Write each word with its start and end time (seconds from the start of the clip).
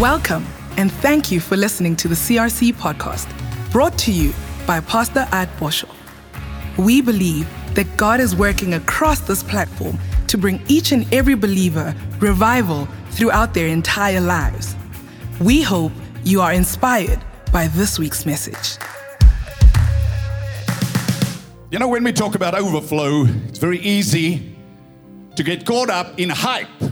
Welcome, 0.00 0.46
and 0.78 0.90
thank 0.90 1.30
you 1.30 1.40
for 1.40 1.58
listening 1.58 1.94
to 1.96 2.08
the 2.08 2.14
CRC 2.14 2.72
podcast, 2.72 3.28
brought 3.70 3.98
to 3.98 4.10
you 4.10 4.32
by 4.66 4.80
Pastor 4.80 5.28
At 5.30 5.54
Boshoff. 5.58 5.94
We 6.78 7.02
believe 7.02 7.46
that 7.74 7.98
God 7.98 8.18
is 8.18 8.34
working 8.34 8.72
across 8.72 9.20
this 9.20 9.42
platform 9.42 9.98
to 10.28 10.38
bring 10.38 10.62
each 10.68 10.92
and 10.92 11.04
every 11.12 11.34
believer 11.34 11.94
revival 12.18 12.88
throughout 13.10 13.52
their 13.52 13.66
entire 13.66 14.22
lives. 14.22 14.74
We 15.38 15.60
hope 15.60 15.92
you 16.24 16.40
are 16.40 16.54
inspired 16.54 17.22
by 17.52 17.66
this 17.66 17.98
week's 17.98 18.24
message. 18.24 18.78
You 21.70 21.78
know, 21.78 21.88
when 21.88 22.04
we 22.04 22.12
talk 22.14 22.34
about 22.34 22.54
overflow, 22.54 23.26
it's 23.48 23.58
very 23.58 23.80
easy 23.80 24.56
to 25.36 25.42
get 25.42 25.66
caught 25.66 25.90
up 25.90 26.18
in 26.18 26.30
hype. 26.30 26.89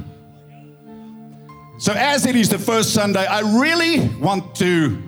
So, 1.80 1.92
as 1.92 2.26
it 2.26 2.34
is 2.34 2.48
the 2.48 2.58
first 2.58 2.92
Sunday, 2.92 3.24
I 3.24 3.38
really 3.60 4.08
want 4.18 4.56
to 4.56 5.00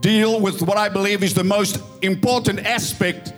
deal 0.00 0.38
with 0.38 0.60
what 0.60 0.76
I 0.76 0.90
believe 0.90 1.22
is 1.22 1.32
the 1.32 1.44
most 1.44 1.80
important 2.02 2.60
aspect 2.60 3.32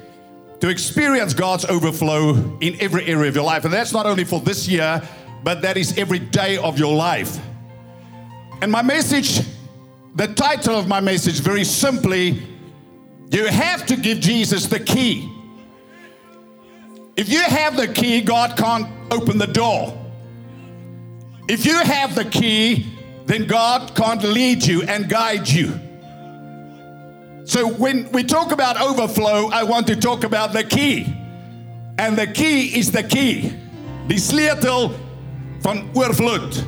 to 0.59 0.69
experience 0.69 1.33
God's 1.33 1.65
overflow 1.66 2.34
in 2.60 2.77
every 2.80 3.07
area 3.07 3.29
of 3.29 3.37
your 3.37 3.45
life. 3.45 3.65
And 3.65 3.73
that's 3.73 3.93
not 3.93 4.05
only 4.05 4.24
for 4.24 4.41
this 4.41 4.66
year, 4.66 5.01
but 5.45 5.62
that 5.62 5.77
is 5.77 5.97
every 5.97 6.19
day 6.19 6.57
of 6.57 6.77
your 6.77 6.93
life. 6.93 7.38
And 8.60 8.73
my 8.73 8.83
message, 8.83 9.43
the 10.16 10.27
title 10.27 10.74
of 10.74 10.88
my 10.88 10.98
message, 10.98 11.38
very 11.38 11.62
simply, 11.62 12.43
you 13.30 13.46
have 13.46 13.87
to 13.87 13.96
give 13.96 14.19
Jesus 14.19 14.66
the 14.66 14.80
key. 14.80 15.33
If 17.15 17.29
you 17.29 17.43
have 17.43 17.77
the 17.77 17.87
key, 17.87 18.23
God 18.23 18.57
can't 18.57 18.88
open 19.12 19.38
the 19.38 19.46
door. 19.46 20.05
If 21.48 21.64
you 21.64 21.78
have 21.78 22.14
the 22.14 22.24
key, 22.24 22.86
then 23.27 23.46
God 23.46 23.95
can't 23.95 24.23
lead 24.23 24.64
you 24.64 24.82
and 24.82 25.09
guide 25.09 25.48
you. 25.48 25.80
So 27.45 27.68
when 27.68 28.10
we 28.10 28.24
talk 28.24 28.51
about 28.51 28.80
overflow, 28.80 29.48
I 29.52 29.62
want 29.62 29.87
to 29.87 29.96
talk 29.96 30.24
about 30.24 30.52
the 30.52 30.65
key. 30.65 31.06
And 31.98 32.16
the 32.16 32.26
key 32.26 32.79
is 32.79 32.90
the 32.90 33.04
key. 33.04 33.52
Die 34.09 34.18
sleutel 34.18 34.93
van 35.60 35.88
oorvloed. 35.95 36.65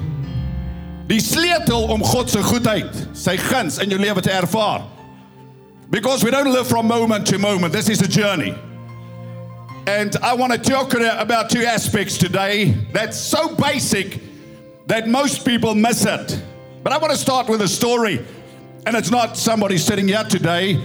Die 1.08 1.20
sleutel 1.20 1.88
om 1.91 2.03
God 2.03 2.31
se 2.31 2.42
goedheid, 2.42 2.94
sy 3.16 3.36
guns 3.36 3.78
in 3.83 3.91
jou 3.91 3.98
lewe 3.98 4.22
te 4.22 4.31
ervaar. 4.31 4.86
Because 5.91 6.22
we 6.22 6.31
don't 6.31 6.53
live 6.53 6.69
from 6.69 6.86
moment 6.86 7.27
to 7.27 7.38
moment. 7.38 7.72
This 7.72 7.88
is 7.88 8.00
a 8.03 8.08
journey. 8.08 8.55
And 9.86 10.14
I 10.22 10.34
want 10.34 10.53
to 10.53 10.58
talk 10.58 10.92
about 10.94 11.50
two 11.50 11.64
aspects 11.64 12.19
today 12.19 12.77
that's 12.92 13.19
so 13.19 13.55
basic 13.56 14.20
that 14.89 15.06
most 15.06 15.44
people 15.44 15.75
miss 15.75 16.05
it. 16.05 16.42
But 16.83 16.92
I 16.92 16.98
want 16.98 17.12
to 17.12 17.19
start 17.19 17.48
with 17.48 17.61
a 17.62 17.69
story. 17.69 18.25
And 18.86 18.97
it's 18.97 19.11
not 19.11 19.36
somebody 19.36 19.77
sitting 19.77 20.08
here 20.08 20.25
today, 20.25 20.83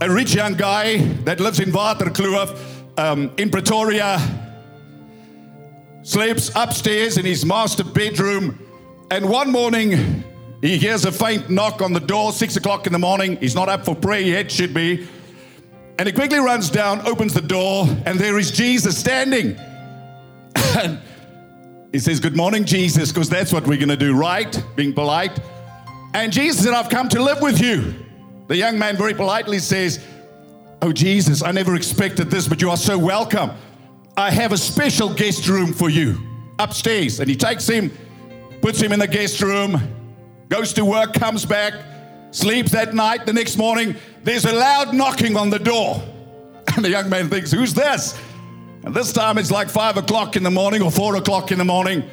a 0.00 0.10
rich 0.10 0.34
young 0.34 0.54
guy 0.54 0.98
that 1.24 1.40
lives 1.40 1.60
in 1.60 1.70
Waterkloof 1.70 2.58
um, 2.98 3.30
in 3.36 3.50
Pretoria, 3.50 4.18
sleeps 6.02 6.50
upstairs 6.54 7.18
in 7.18 7.26
his 7.26 7.44
master 7.44 7.84
bedroom. 7.84 8.58
And 9.10 9.28
one 9.28 9.52
morning, 9.52 10.24
he 10.62 10.78
hears 10.78 11.04
a 11.04 11.12
faint 11.12 11.50
knock 11.50 11.82
on 11.82 11.92
the 11.92 12.00
door, 12.00 12.32
six 12.32 12.56
o'clock 12.56 12.86
in 12.86 12.94
the 12.94 12.98
morning. 12.98 13.36
He's 13.36 13.54
not 13.54 13.68
up 13.68 13.84
for 13.84 13.94
prayer 13.94 14.20
yet, 14.20 14.50
should 14.50 14.72
be. 14.72 15.06
And 15.98 16.08
he 16.08 16.12
quickly 16.12 16.38
runs 16.38 16.70
down, 16.70 17.06
opens 17.06 17.34
the 17.34 17.42
door, 17.42 17.86
and 18.06 18.18
there 18.18 18.38
is 18.38 18.50
Jesus 18.50 18.96
standing. 18.96 19.56
he 21.94 22.00
says, 22.00 22.18
Good 22.18 22.34
morning, 22.34 22.64
Jesus, 22.64 23.12
because 23.12 23.28
that's 23.28 23.52
what 23.52 23.68
we're 23.68 23.76
going 23.76 23.88
to 23.88 23.96
do, 23.96 24.16
right? 24.16 24.60
Being 24.74 24.92
polite. 24.92 25.38
And 26.12 26.32
Jesus 26.32 26.64
said, 26.64 26.74
I've 26.74 26.88
come 26.88 27.08
to 27.10 27.22
live 27.22 27.40
with 27.40 27.60
you. 27.60 27.94
The 28.48 28.56
young 28.56 28.80
man 28.80 28.96
very 28.96 29.14
politely 29.14 29.60
says, 29.60 30.04
Oh, 30.82 30.90
Jesus, 30.90 31.40
I 31.40 31.52
never 31.52 31.76
expected 31.76 32.32
this, 32.32 32.48
but 32.48 32.60
you 32.60 32.68
are 32.68 32.76
so 32.76 32.98
welcome. 32.98 33.52
I 34.16 34.32
have 34.32 34.50
a 34.50 34.56
special 34.56 35.14
guest 35.14 35.46
room 35.46 35.72
for 35.72 35.88
you 35.88 36.18
upstairs. 36.58 37.20
And 37.20 37.30
he 37.30 37.36
takes 37.36 37.68
him, 37.68 37.92
puts 38.60 38.80
him 38.80 38.90
in 38.90 38.98
the 38.98 39.06
guest 39.06 39.40
room, 39.40 39.80
goes 40.48 40.72
to 40.72 40.84
work, 40.84 41.14
comes 41.14 41.46
back, 41.46 41.74
sleeps 42.32 42.72
that 42.72 42.92
night. 42.94 43.24
The 43.24 43.32
next 43.32 43.56
morning, 43.56 43.94
there's 44.24 44.46
a 44.46 44.52
loud 44.52 44.94
knocking 44.94 45.36
on 45.36 45.48
the 45.48 45.60
door. 45.60 46.02
And 46.74 46.84
the 46.84 46.90
young 46.90 47.08
man 47.08 47.30
thinks, 47.30 47.52
Who's 47.52 47.72
this? 47.72 48.20
And 48.84 48.94
this 48.94 49.12
time 49.12 49.38
it's 49.38 49.50
like 49.50 49.70
five 49.70 49.96
o'clock 49.96 50.36
in 50.36 50.42
the 50.42 50.50
morning 50.50 50.82
or 50.82 50.90
four 50.90 51.16
o'clock 51.16 51.50
in 51.50 51.58
the 51.58 51.64
morning. 51.64 52.04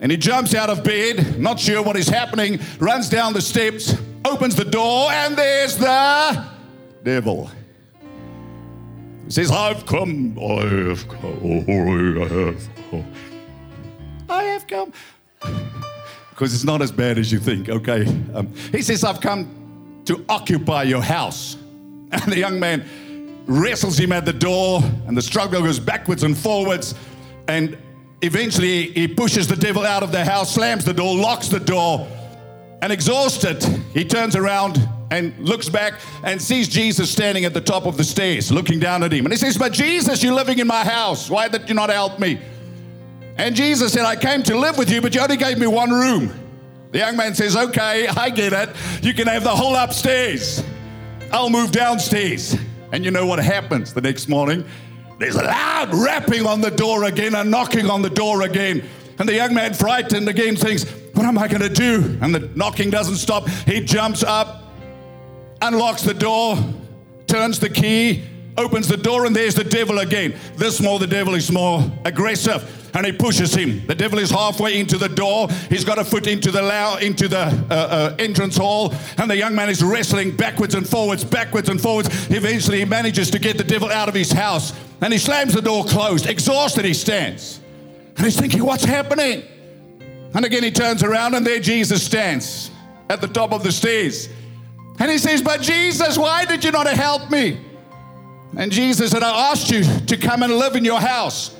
And 0.00 0.10
he 0.10 0.18
jumps 0.18 0.54
out 0.54 0.68
of 0.68 0.84
bed, 0.84 1.38
not 1.40 1.58
sure 1.58 1.82
what 1.82 1.96
is 1.96 2.08
happening, 2.08 2.60
runs 2.78 3.08
down 3.08 3.32
the 3.32 3.40
steps, 3.40 3.94
opens 4.24 4.54
the 4.54 4.64
door, 4.64 5.10
and 5.10 5.34
there's 5.34 5.78
the 5.78 6.44
devil. 7.02 7.50
He 9.24 9.30
says, 9.30 9.50
I've 9.50 9.86
come, 9.86 10.38
I 10.38 10.66
have 10.88 11.08
come, 11.08 11.64
I 11.68 12.24
have 12.28 12.68
come. 12.90 13.06
I 14.28 14.42
have 14.44 14.66
come. 14.66 14.92
Because 16.30 16.52
it's 16.52 16.64
not 16.64 16.82
as 16.82 16.92
bad 16.92 17.16
as 17.16 17.32
you 17.32 17.38
think, 17.38 17.70
okay? 17.70 18.04
Um, 18.34 18.52
he 18.72 18.82
says, 18.82 19.04
I've 19.04 19.22
come 19.22 20.02
to 20.04 20.22
occupy 20.28 20.82
your 20.82 21.02
house. 21.02 21.56
And 22.12 22.30
the 22.30 22.38
young 22.38 22.60
man 22.60 22.84
wrestles 23.46 23.98
him 23.98 24.12
at 24.12 24.24
the 24.24 24.32
door, 24.32 24.80
and 25.06 25.16
the 25.16 25.22
struggle 25.22 25.62
goes 25.62 25.78
backwards 25.78 26.22
and 26.22 26.36
forwards. 26.36 26.94
And 27.48 27.76
eventually, 28.22 28.90
he 28.92 29.08
pushes 29.08 29.46
the 29.46 29.56
devil 29.56 29.84
out 29.84 30.02
of 30.02 30.12
the 30.12 30.24
house, 30.24 30.54
slams 30.54 30.84
the 30.84 30.94
door, 30.94 31.14
locks 31.16 31.48
the 31.48 31.60
door, 31.60 32.08
and 32.84 32.92
exhausted, 32.92 33.62
he 33.94 34.04
turns 34.04 34.36
around 34.36 34.78
and 35.10 35.34
looks 35.38 35.70
back 35.70 35.94
and 36.22 36.40
sees 36.40 36.68
Jesus 36.68 37.10
standing 37.10 37.46
at 37.46 37.54
the 37.54 37.60
top 37.60 37.86
of 37.86 37.96
the 37.96 38.04
stairs, 38.04 38.52
looking 38.52 38.78
down 38.78 39.02
at 39.02 39.10
him. 39.10 39.24
And 39.24 39.32
he 39.32 39.38
says, 39.38 39.56
But 39.56 39.72
Jesus, 39.72 40.22
you're 40.22 40.34
living 40.34 40.58
in 40.58 40.66
my 40.66 40.84
house. 40.84 41.30
Why 41.30 41.48
did 41.48 41.66
you 41.66 41.74
not 41.74 41.88
help 41.88 42.18
me? 42.18 42.38
And 43.38 43.56
Jesus 43.56 43.94
said, 43.94 44.04
I 44.04 44.16
came 44.16 44.42
to 44.42 44.58
live 44.58 44.76
with 44.76 44.90
you, 44.90 45.00
but 45.00 45.14
you 45.14 45.22
only 45.22 45.38
gave 45.38 45.58
me 45.58 45.66
one 45.66 45.90
room. 45.90 46.30
The 46.90 46.98
young 46.98 47.16
man 47.16 47.34
says, 47.34 47.56
Okay, 47.56 48.06
I 48.06 48.28
get 48.28 48.52
it. 48.52 48.68
You 49.02 49.14
can 49.14 49.28
have 49.28 49.44
the 49.44 49.56
whole 49.56 49.74
upstairs. 49.74 50.62
I'll 51.32 51.50
move 51.50 51.72
downstairs. 51.72 52.54
And 52.94 53.04
you 53.04 53.10
know 53.10 53.26
what 53.26 53.40
happens 53.40 53.92
the 53.92 54.00
next 54.00 54.28
morning? 54.28 54.64
There's 55.18 55.34
a 55.34 55.42
loud 55.42 55.92
rapping 55.92 56.46
on 56.46 56.60
the 56.60 56.70
door 56.70 57.02
again 57.04 57.34
and 57.34 57.50
knocking 57.50 57.90
on 57.90 58.02
the 58.02 58.08
door 58.08 58.42
again. 58.42 58.84
And 59.18 59.28
the 59.28 59.34
young 59.34 59.52
man, 59.52 59.74
frightened 59.74 60.28
again, 60.28 60.54
thinks, 60.54 60.84
What 61.14 61.26
am 61.26 61.36
I 61.36 61.48
going 61.48 61.62
to 61.62 61.68
do? 61.68 62.16
And 62.22 62.32
the 62.32 62.48
knocking 62.54 62.90
doesn't 62.90 63.16
stop. 63.16 63.48
He 63.66 63.80
jumps 63.80 64.22
up, 64.22 64.62
unlocks 65.60 66.02
the 66.02 66.14
door, 66.14 66.56
turns 67.26 67.58
the 67.58 67.68
key, 67.68 68.22
opens 68.56 68.86
the 68.86 68.96
door, 68.96 69.26
and 69.26 69.34
there's 69.34 69.56
the 69.56 69.64
devil 69.64 69.98
again. 69.98 70.32
This 70.54 70.80
more, 70.80 71.00
the 71.00 71.08
devil 71.08 71.34
is 71.34 71.50
more 71.50 71.82
aggressive. 72.04 72.83
And 72.94 73.04
he 73.04 73.12
pushes 73.12 73.52
him. 73.54 73.84
The 73.86 73.94
devil 73.94 74.20
is 74.20 74.30
halfway 74.30 74.78
into 74.78 74.96
the 74.96 75.08
door. 75.08 75.48
He's 75.68 75.84
got 75.84 75.98
a 75.98 76.04
foot 76.04 76.28
into 76.28 76.52
the 76.52 76.62
low, 76.62 76.96
into 76.96 77.26
the 77.26 77.40
uh, 77.40 77.74
uh, 77.74 78.16
entrance 78.20 78.56
hall, 78.56 78.94
and 79.18 79.28
the 79.28 79.36
young 79.36 79.54
man 79.54 79.68
is 79.68 79.82
wrestling 79.82 80.36
backwards 80.36 80.74
and 80.74 80.88
forwards, 80.88 81.24
backwards 81.24 81.68
and 81.68 81.80
forwards. 81.80 82.08
Eventually, 82.30 82.78
he 82.78 82.84
manages 82.84 83.30
to 83.32 83.38
get 83.40 83.58
the 83.58 83.64
devil 83.64 83.90
out 83.90 84.08
of 84.08 84.14
his 84.14 84.30
house, 84.30 84.72
and 85.00 85.12
he 85.12 85.18
slams 85.18 85.54
the 85.54 85.60
door 85.60 85.84
closed. 85.84 86.26
Exhausted, 86.26 86.84
he 86.84 86.94
stands, 86.94 87.60
and 88.16 88.24
he's 88.24 88.38
thinking, 88.38 88.64
"What's 88.64 88.84
happening?" 88.84 89.42
And 90.34 90.44
again, 90.44 90.62
he 90.62 90.70
turns 90.70 91.02
around, 91.02 91.34
and 91.34 91.44
there 91.44 91.58
Jesus 91.58 92.02
stands 92.02 92.70
at 93.10 93.20
the 93.20 93.28
top 93.28 93.52
of 93.52 93.64
the 93.64 93.72
stairs, 93.72 94.28
and 95.00 95.10
he 95.10 95.18
says, 95.18 95.42
"But 95.42 95.62
Jesus, 95.62 96.16
why 96.16 96.44
did 96.44 96.62
you 96.64 96.70
not 96.70 96.86
help 96.86 97.28
me?" 97.30 97.58
And 98.56 98.70
Jesus 98.70 99.10
said, 99.10 99.22
I 99.22 99.50
asked 99.50 99.70
you 99.70 99.82
to 99.82 100.16
come 100.16 100.44
and 100.44 100.52
live 100.56 100.76
in 100.76 100.84
your 100.84 101.00
house, 101.00 101.50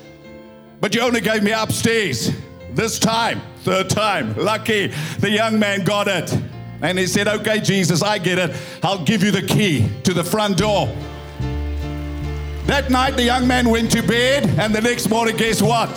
but 0.79 0.95
you 0.95 1.01
only 1.01 1.21
gave 1.21 1.43
me 1.43 1.51
upstairs. 1.51 2.31
This 2.73 2.99
time, 2.99 3.41
third 3.63 3.89
time, 3.89 4.35
lucky, 4.35 4.87
the 5.19 5.29
young 5.29 5.57
man 5.57 5.83
got 5.83 6.07
it. 6.07 6.37
And 6.81 6.99
he 6.99 7.07
said, 7.07 7.27
Okay, 7.27 7.59
Jesus, 7.59 8.03
I 8.03 8.17
get 8.17 8.37
it. 8.37 8.55
I'll 8.83 9.03
give 9.03 9.23
you 9.23 9.31
the 9.31 9.41
key 9.41 9.89
to 10.03 10.13
the 10.13 10.23
front 10.23 10.57
door. 10.57 10.87
That 12.65 12.89
night, 12.89 13.15
the 13.15 13.23
young 13.23 13.47
man 13.47 13.69
went 13.69 13.91
to 13.91 14.01
bed, 14.01 14.45
and 14.59 14.73
the 14.73 14.81
next 14.81 15.09
morning, 15.09 15.37
guess 15.37 15.61
what? 15.61 15.89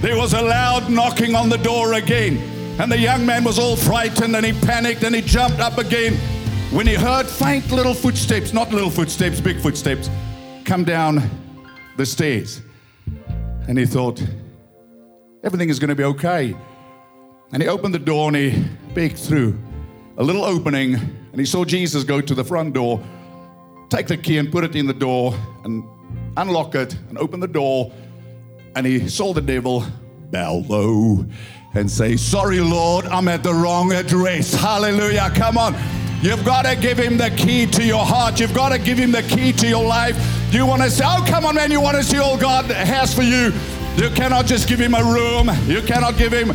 There 0.00 0.16
was 0.16 0.32
a 0.32 0.42
loud 0.42 0.90
knocking 0.90 1.34
on 1.34 1.48
the 1.48 1.58
door 1.58 1.94
again. 1.94 2.38
And 2.78 2.90
the 2.90 2.98
young 2.98 3.24
man 3.24 3.44
was 3.44 3.58
all 3.58 3.76
frightened 3.76 4.34
and 4.34 4.44
he 4.44 4.52
panicked 4.52 5.04
and 5.04 5.14
he 5.14 5.22
jumped 5.22 5.60
up 5.60 5.78
again 5.78 6.14
when 6.72 6.88
he 6.88 6.94
heard 6.94 7.26
faint 7.26 7.70
little 7.70 7.94
footsteps, 7.94 8.52
not 8.52 8.72
little 8.72 8.90
footsteps, 8.90 9.40
big 9.40 9.60
footsteps, 9.60 10.10
come 10.64 10.82
down 10.82 11.22
the 11.96 12.04
stairs. 12.04 12.62
And 13.66 13.78
he 13.78 13.86
thought, 13.86 14.22
everything 15.42 15.70
is 15.70 15.78
going 15.78 15.88
to 15.88 15.94
be 15.94 16.04
okay. 16.04 16.54
And 17.52 17.62
he 17.62 17.68
opened 17.68 17.94
the 17.94 17.98
door 17.98 18.28
and 18.28 18.36
he 18.36 18.64
peeked 18.94 19.18
through 19.18 19.58
a 20.16 20.22
little 20.22 20.44
opening 20.44 20.94
and 20.94 21.40
he 21.40 21.44
saw 21.44 21.64
Jesus 21.64 22.04
go 22.04 22.20
to 22.20 22.34
the 22.34 22.44
front 22.44 22.74
door, 22.74 23.02
take 23.88 24.06
the 24.06 24.16
key 24.16 24.38
and 24.38 24.50
put 24.50 24.64
it 24.64 24.76
in 24.76 24.86
the 24.86 24.94
door 24.94 25.34
and 25.64 25.84
unlock 26.36 26.74
it 26.74 26.94
and 27.08 27.18
open 27.18 27.40
the 27.40 27.48
door. 27.48 27.92
And 28.76 28.86
he 28.86 29.08
saw 29.08 29.32
the 29.32 29.40
devil 29.40 29.84
bow 30.30 30.64
low 30.68 31.24
and 31.74 31.90
say, 31.90 32.16
Sorry, 32.16 32.60
Lord, 32.60 33.06
I'm 33.06 33.28
at 33.28 33.42
the 33.42 33.54
wrong 33.54 33.92
address. 33.92 34.54
Hallelujah. 34.54 35.30
Come 35.34 35.58
on. 35.58 35.74
You've 36.22 36.44
got 36.44 36.64
to 36.64 36.74
give 36.74 36.98
him 36.98 37.18
the 37.18 37.30
key 37.30 37.66
to 37.66 37.84
your 37.84 38.04
heart. 38.04 38.40
You've 38.40 38.54
got 38.54 38.70
to 38.70 38.78
give 38.78 38.96
him 38.96 39.12
the 39.12 39.22
key 39.22 39.52
to 39.52 39.68
your 39.68 39.84
life. 39.84 40.16
You 40.54 40.64
want 40.66 40.82
to 40.82 40.90
say, 40.90 41.04
Oh, 41.04 41.24
come 41.26 41.44
on, 41.46 41.56
man, 41.56 41.72
you 41.72 41.80
want 41.80 41.96
to 41.96 42.04
see 42.04 42.18
all 42.18 42.38
God 42.38 42.66
has 42.66 43.12
for 43.12 43.22
you. 43.22 43.52
You 43.96 44.08
cannot 44.14 44.46
just 44.46 44.68
give 44.68 44.78
him 44.78 44.94
a 44.94 45.02
room. 45.02 45.50
You 45.66 45.82
cannot 45.82 46.16
give 46.16 46.32
him 46.32 46.48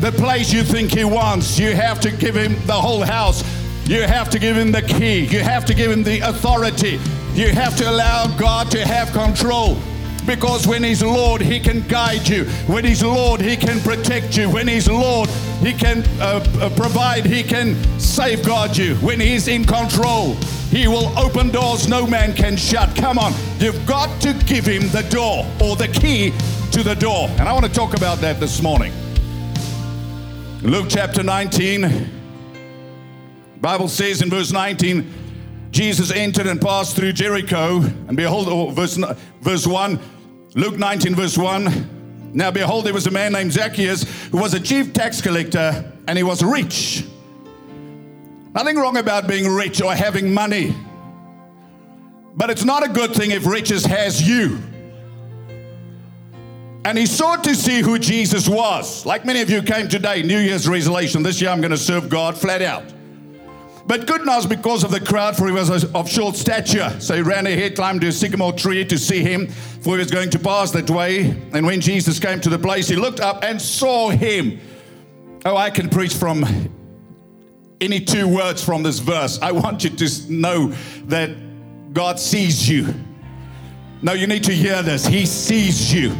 the 0.00 0.10
place 0.10 0.50
you 0.50 0.62
think 0.62 0.92
he 0.92 1.04
wants. 1.04 1.58
You 1.58 1.74
have 1.74 2.00
to 2.00 2.10
give 2.10 2.34
him 2.34 2.56
the 2.66 2.72
whole 2.72 3.02
house. 3.02 3.44
You 3.86 4.00
have 4.04 4.30
to 4.30 4.38
give 4.38 4.56
him 4.56 4.72
the 4.72 4.80
key. 4.80 5.26
You 5.26 5.40
have 5.40 5.66
to 5.66 5.74
give 5.74 5.90
him 5.90 6.02
the 6.02 6.20
authority. 6.20 6.98
You 7.34 7.50
have 7.50 7.76
to 7.76 7.90
allow 7.90 8.34
God 8.38 8.70
to 8.70 8.82
have 8.86 9.12
control. 9.12 9.76
Because 10.26 10.66
when 10.66 10.82
He's 10.82 11.02
Lord, 11.02 11.42
He 11.42 11.60
can 11.60 11.86
guide 11.86 12.26
you. 12.26 12.44
When 12.66 12.84
He's 12.84 13.02
Lord, 13.02 13.42
He 13.42 13.56
can 13.58 13.78
protect 13.80 14.38
you. 14.38 14.48
When 14.48 14.68
He's 14.68 14.88
Lord, 14.88 15.28
He 15.60 15.74
can 15.74 16.02
uh, 16.18 16.42
uh, 16.60 16.70
provide, 16.76 17.26
He 17.26 17.42
can 17.42 17.76
safeguard 17.98 18.76
you. 18.76 18.94
When 18.96 19.20
He's 19.20 19.48
in 19.48 19.64
control, 19.64 20.36
He 20.70 20.86
will 20.86 21.18
open 21.18 21.50
doors 21.50 21.88
no 21.88 22.06
man 22.06 22.32
can 22.32 22.56
shut. 22.56 22.94
Come 22.94 23.18
on, 23.18 23.32
you've 23.58 23.84
got 23.86 24.22
to 24.22 24.32
give 24.46 24.66
Him 24.66 24.88
the 24.90 25.02
door 25.10 25.44
or 25.60 25.74
the 25.74 25.88
key 25.88 26.32
to 26.70 26.84
the 26.84 26.94
door. 26.94 27.28
And 27.30 27.48
I 27.48 27.52
want 27.52 27.66
to 27.66 27.72
talk 27.72 27.96
about 27.96 28.18
that 28.18 28.38
this 28.38 28.62
morning. 28.62 28.92
Luke 30.62 30.86
chapter 30.88 31.24
19. 31.24 32.08
Bible 33.60 33.88
says 33.88 34.22
in 34.22 34.30
verse 34.30 34.52
19, 34.52 35.12
Jesus 35.72 36.12
entered 36.12 36.46
and 36.46 36.60
passed 36.60 36.94
through 36.94 37.14
Jericho, 37.14 37.80
and 37.80 38.16
behold, 38.16 38.46
oh, 38.48 38.70
verse, 38.70 38.96
verse 39.40 39.66
1, 39.66 39.98
Luke 40.54 40.78
19, 40.78 41.14
verse 41.16 41.36
1. 41.36 42.32
Now 42.32 42.50
behold, 42.52 42.86
there 42.86 42.94
was 42.94 43.06
a 43.08 43.10
man 43.10 43.32
named 43.32 43.52
Zacchaeus 43.52 44.04
who 44.28 44.38
was 44.38 44.54
a 44.54 44.60
chief 44.60 44.92
tax 44.92 45.20
collector, 45.20 45.92
and 46.06 46.16
he 46.16 46.22
was 46.22 46.44
rich. 46.44 47.04
Nothing 48.52 48.76
wrong 48.76 48.96
about 48.96 49.28
being 49.28 49.48
rich 49.48 49.80
or 49.80 49.94
having 49.94 50.34
money. 50.34 50.74
But 52.34 52.50
it's 52.50 52.64
not 52.64 52.84
a 52.84 52.88
good 52.88 53.14
thing 53.14 53.30
if 53.30 53.46
riches 53.46 53.84
has 53.84 54.26
you. 54.26 54.58
And 56.84 56.96
he 56.96 57.06
sought 57.06 57.44
to 57.44 57.54
see 57.54 57.80
who 57.80 57.98
Jesus 57.98 58.48
was. 58.48 59.04
Like 59.04 59.24
many 59.24 59.40
of 59.40 59.50
you 59.50 59.62
came 59.62 59.88
today, 59.88 60.22
New 60.22 60.38
Year's 60.38 60.68
resolution. 60.68 61.22
This 61.22 61.40
year 61.40 61.50
I'm 61.50 61.60
going 61.60 61.70
to 61.70 61.76
serve 61.76 62.08
God 62.08 62.36
flat 62.36 62.62
out. 62.62 62.84
But 63.86 64.06
good 64.06 64.24
knows 64.24 64.46
because 64.46 64.84
of 64.84 64.90
the 64.90 65.00
crowd, 65.00 65.36
for 65.36 65.46
he 65.46 65.52
was 65.52 65.84
of 65.84 66.08
short 66.08 66.36
stature. 66.36 66.94
So 67.00 67.16
he 67.16 67.22
ran 67.22 67.46
ahead, 67.46 67.76
climbed 67.76 68.00
to 68.02 68.08
a 68.08 68.12
sycamore 68.12 68.52
tree 68.52 68.84
to 68.84 68.98
see 68.98 69.20
him, 69.20 69.48
for 69.48 69.94
he 69.94 69.98
was 69.98 70.10
going 70.10 70.30
to 70.30 70.38
pass 70.38 70.70
that 70.72 70.88
way. 70.88 71.30
And 71.52 71.66
when 71.66 71.80
Jesus 71.80 72.18
came 72.18 72.40
to 72.40 72.48
the 72.48 72.58
place, 72.58 72.88
he 72.88 72.96
looked 72.96 73.20
up 73.20 73.44
and 73.44 73.60
saw 73.60 74.10
him. 74.10 74.60
Oh, 75.44 75.56
I 75.56 75.70
can 75.70 75.88
preach 75.88 76.14
from 76.14 76.70
any 77.80 78.00
two 78.00 78.28
words 78.28 78.62
from 78.62 78.82
this 78.82 78.98
verse. 78.98 79.38
I 79.40 79.52
want 79.52 79.84
you 79.84 79.90
to 79.90 80.32
know 80.32 80.68
that 81.06 81.30
God 81.92 82.20
sees 82.20 82.68
you. 82.68 82.94
Now 84.02 84.12
you 84.12 84.26
need 84.26 84.44
to 84.44 84.52
hear 84.52 84.82
this. 84.82 85.06
He 85.06 85.26
sees 85.26 85.92
you. 85.92 86.10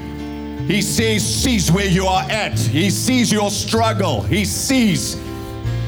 He 0.67 0.83
sees, 0.83 1.25
sees 1.25 1.71
where 1.71 1.87
you 1.87 2.07
are 2.07 2.23
at. 2.31 2.59
He 2.59 2.91
sees 2.91 3.33
your 3.33 3.51
struggle. 3.51 4.23
He 4.23 4.45
sees 4.45 5.17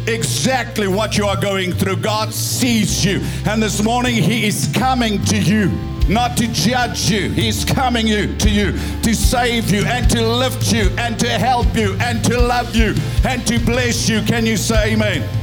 exactly 0.07 0.89
what 0.89 1.17
you 1.17 1.27
are 1.27 1.41
going 1.41 1.73
through. 1.73 1.97
God 1.97 2.33
sees 2.35 3.05
you. 3.05 3.21
And 3.47 3.63
this 3.63 3.83
morning, 3.83 4.15
He 4.15 4.47
is 4.47 4.71
coming 4.75 5.25
to 5.27 5.39
you. 5.39 5.71
Not 6.09 6.37
to 6.39 6.49
judge 6.49 7.09
you, 7.11 7.31
He's 7.31 7.65
coming 7.65 8.09
you 8.09 8.37
to 8.39 8.51
you 8.51 8.73
to 9.03 9.15
save 9.15 9.71
you 9.71 9.85
and 9.85 10.11
to 10.11 10.27
lift 10.27 10.73
you 10.73 10.91
and 10.99 11.19
to 11.21 11.29
help 11.29 11.77
you 11.77 11.95
and 12.01 12.25
to 12.25 12.41
love 12.41 12.75
you 12.75 12.95
and 13.25 13.47
to 13.47 13.61
bless 13.61 14.09
you. 14.09 14.21
Can 14.23 14.45
you 14.45 14.57
say 14.57 14.95
amen? 14.95 15.42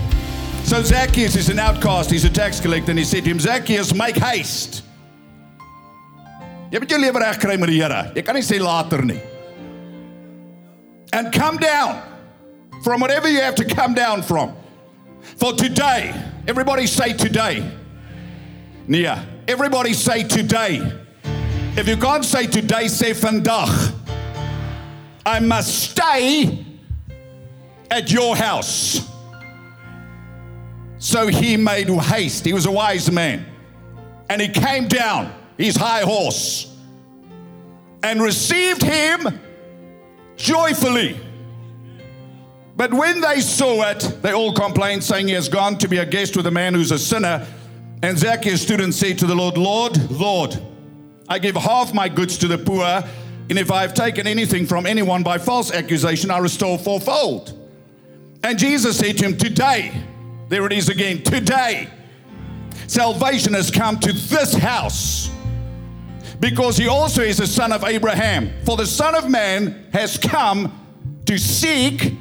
So 0.69 0.83
Zacchaeus 0.83 1.35
is 1.35 1.49
an 1.49 1.57
outcast, 1.57 2.11
he's 2.11 2.25
a 2.25 2.29
tax 2.29 2.59
collector, 2.59 2.91
and 2.91 2.99
he 2.99 3.03
said 3.03 3.23
to 3.23 3.31
him, 3.31 3.39
Zacchaeus, 3.39 3.91
make 3.95 4.15
haste. 4.15 4.83
Jy 6.69 6.77
moet 6.77 6.91
jou 6.93 6.99
lewe 7.01 7.23
reg 7.23 7.41
met 7.57 7.71
die 7.71 7.79
Here. 7.79 8.11
Jy 8.13 8.21
kan 8.21 8.37
nie 8.37 8.43
sê 8.45 8.59
later 8.61 9.01
nie. 9.01 9.17
And 11.11 11.33
come 11.33 11.57
down 11.57 11.97
from 12.83 13.01
whatever 13.01 13.27
you 13.27 13.41
have 13.41 13.55
to 13.55 13.65
come 13.65 13.95
down 13.95 14.21
from. 14.21 14.53
For 15.41 15.53
today, 15.53 16.13
everybody 16.47 16.85
say 16.85 17.13
today. 17.13 17.65
Nia, 18.87 19.25
everybody 19.47 19.93
say 19.93 20.21
today. 20.21 20.85
If 21.77 21.87
you 21.87 21.97
can't 21.97 22.23
say 22.23 22.45
today, 22.45 22.89
say 22.89 23.13
vandag. 23.13 23.73
I 25.25 25.39
must 25.39 25.89
stay 25.89 26.63
at 27.89 28.11
your 28.11 28.35
house. 28.35 29.09
So 30.99 31.27
he 31.27 31.57
made 31.57 31.89
haste. 31.89 32.45
He 32.45 32.53
was 32.53 32.65
a 32.65 32.71
wise 32.71 33.09
man. 33.09 33.45
And 34.29 34.41
he 34.41 34.49
came 34.49 34.87
down 34.87 35.33
his 35.57 35.75
high 35.75 36.01
horse 36.01 36.75
and 38.03 38.21
received 38.21 38.83
him 38.83 39.39
joyfully. 40.35 41.19
But 42.75 42.93
when 42.93 43.19
they 43.21 43.41
saw 43.41 43.89
it, 43.89 43.99
they 44.21 44.31
all 44.31 44.53
complained, 44.53 45.03
saying, 45.03 45.27
He 45.27 45.33
has 45.33 45.49
gone 45.49 45.77
to 45.79 45.87
be 45.87 45.97
a 45.97 46.05
guest 46.05 46.37
with 46.37 46.47
a 46.47 46.51
man 46.51 46.73
who's 46.73 46.91
a 46.91 46.99
sinner. 46.99 47.45
And 48.01 48.17
Zacchaeus 48.17 48.61
stood 48.61 48.79
and 48.79 48.93
said 48.93 49.17
to 49.19 49.25
the 49.25 49.35
Lord, 49.35 49.57
Lord, 49.57 50.09
Lord, 50.09 50.57
I 51.27 51.39
give 51.39 51.55
half 51.55 51.93
my 51.93 52.07
goods 52.07 52.37
to 52.37 52.47
the 52.47 52.57
poor, 52.57 53.03
and 53.49 53.59
if 53.59 53.71
I 53.71 53.81
have 53.81 53.93
taken 53.93 54.25
anything 54.27 54.65
from 54.65 54.85
anyone 54.85 55.23
by 55.23 55.37
false 55.37 55.71
accusation, 55.71 56.31
I 56.31 56.37
restore 56.37 56.77
fourfold. 56.77 57.53
And 58.43 58.57
Jesus 58.57 58.97
said 58.97 59.17
to 59.17 59.25
him, 59.25 59.37
Today, 59.37 59.91
there 60.49 60.65
it 60.65 60.73
is 60.73 60.89
again, 60.89 61.21
today, 61.21 61.87
salvation 62.87 63.53
has 63.53 63.69
come 63.69 63.99
to 63.99 64.11
this 64.11 64.53
house 64.53 65.29
because 66.39 66.75
he 66.75 66.87
also 66.87 67.21
is 67.21 67.39
a 67.39 67.45
son 67.47 67.71
of 67.71 67.83
Abraham. 67.83 68.51
For 68.65 68.75
the 68.75 68.85
Son 68.87 69.13
of 69.13 69.29
Man 69.29 69.87
has 69.93 70.17
come 70.17 70.75
to 71.25 71.37
seek 71.37 72.13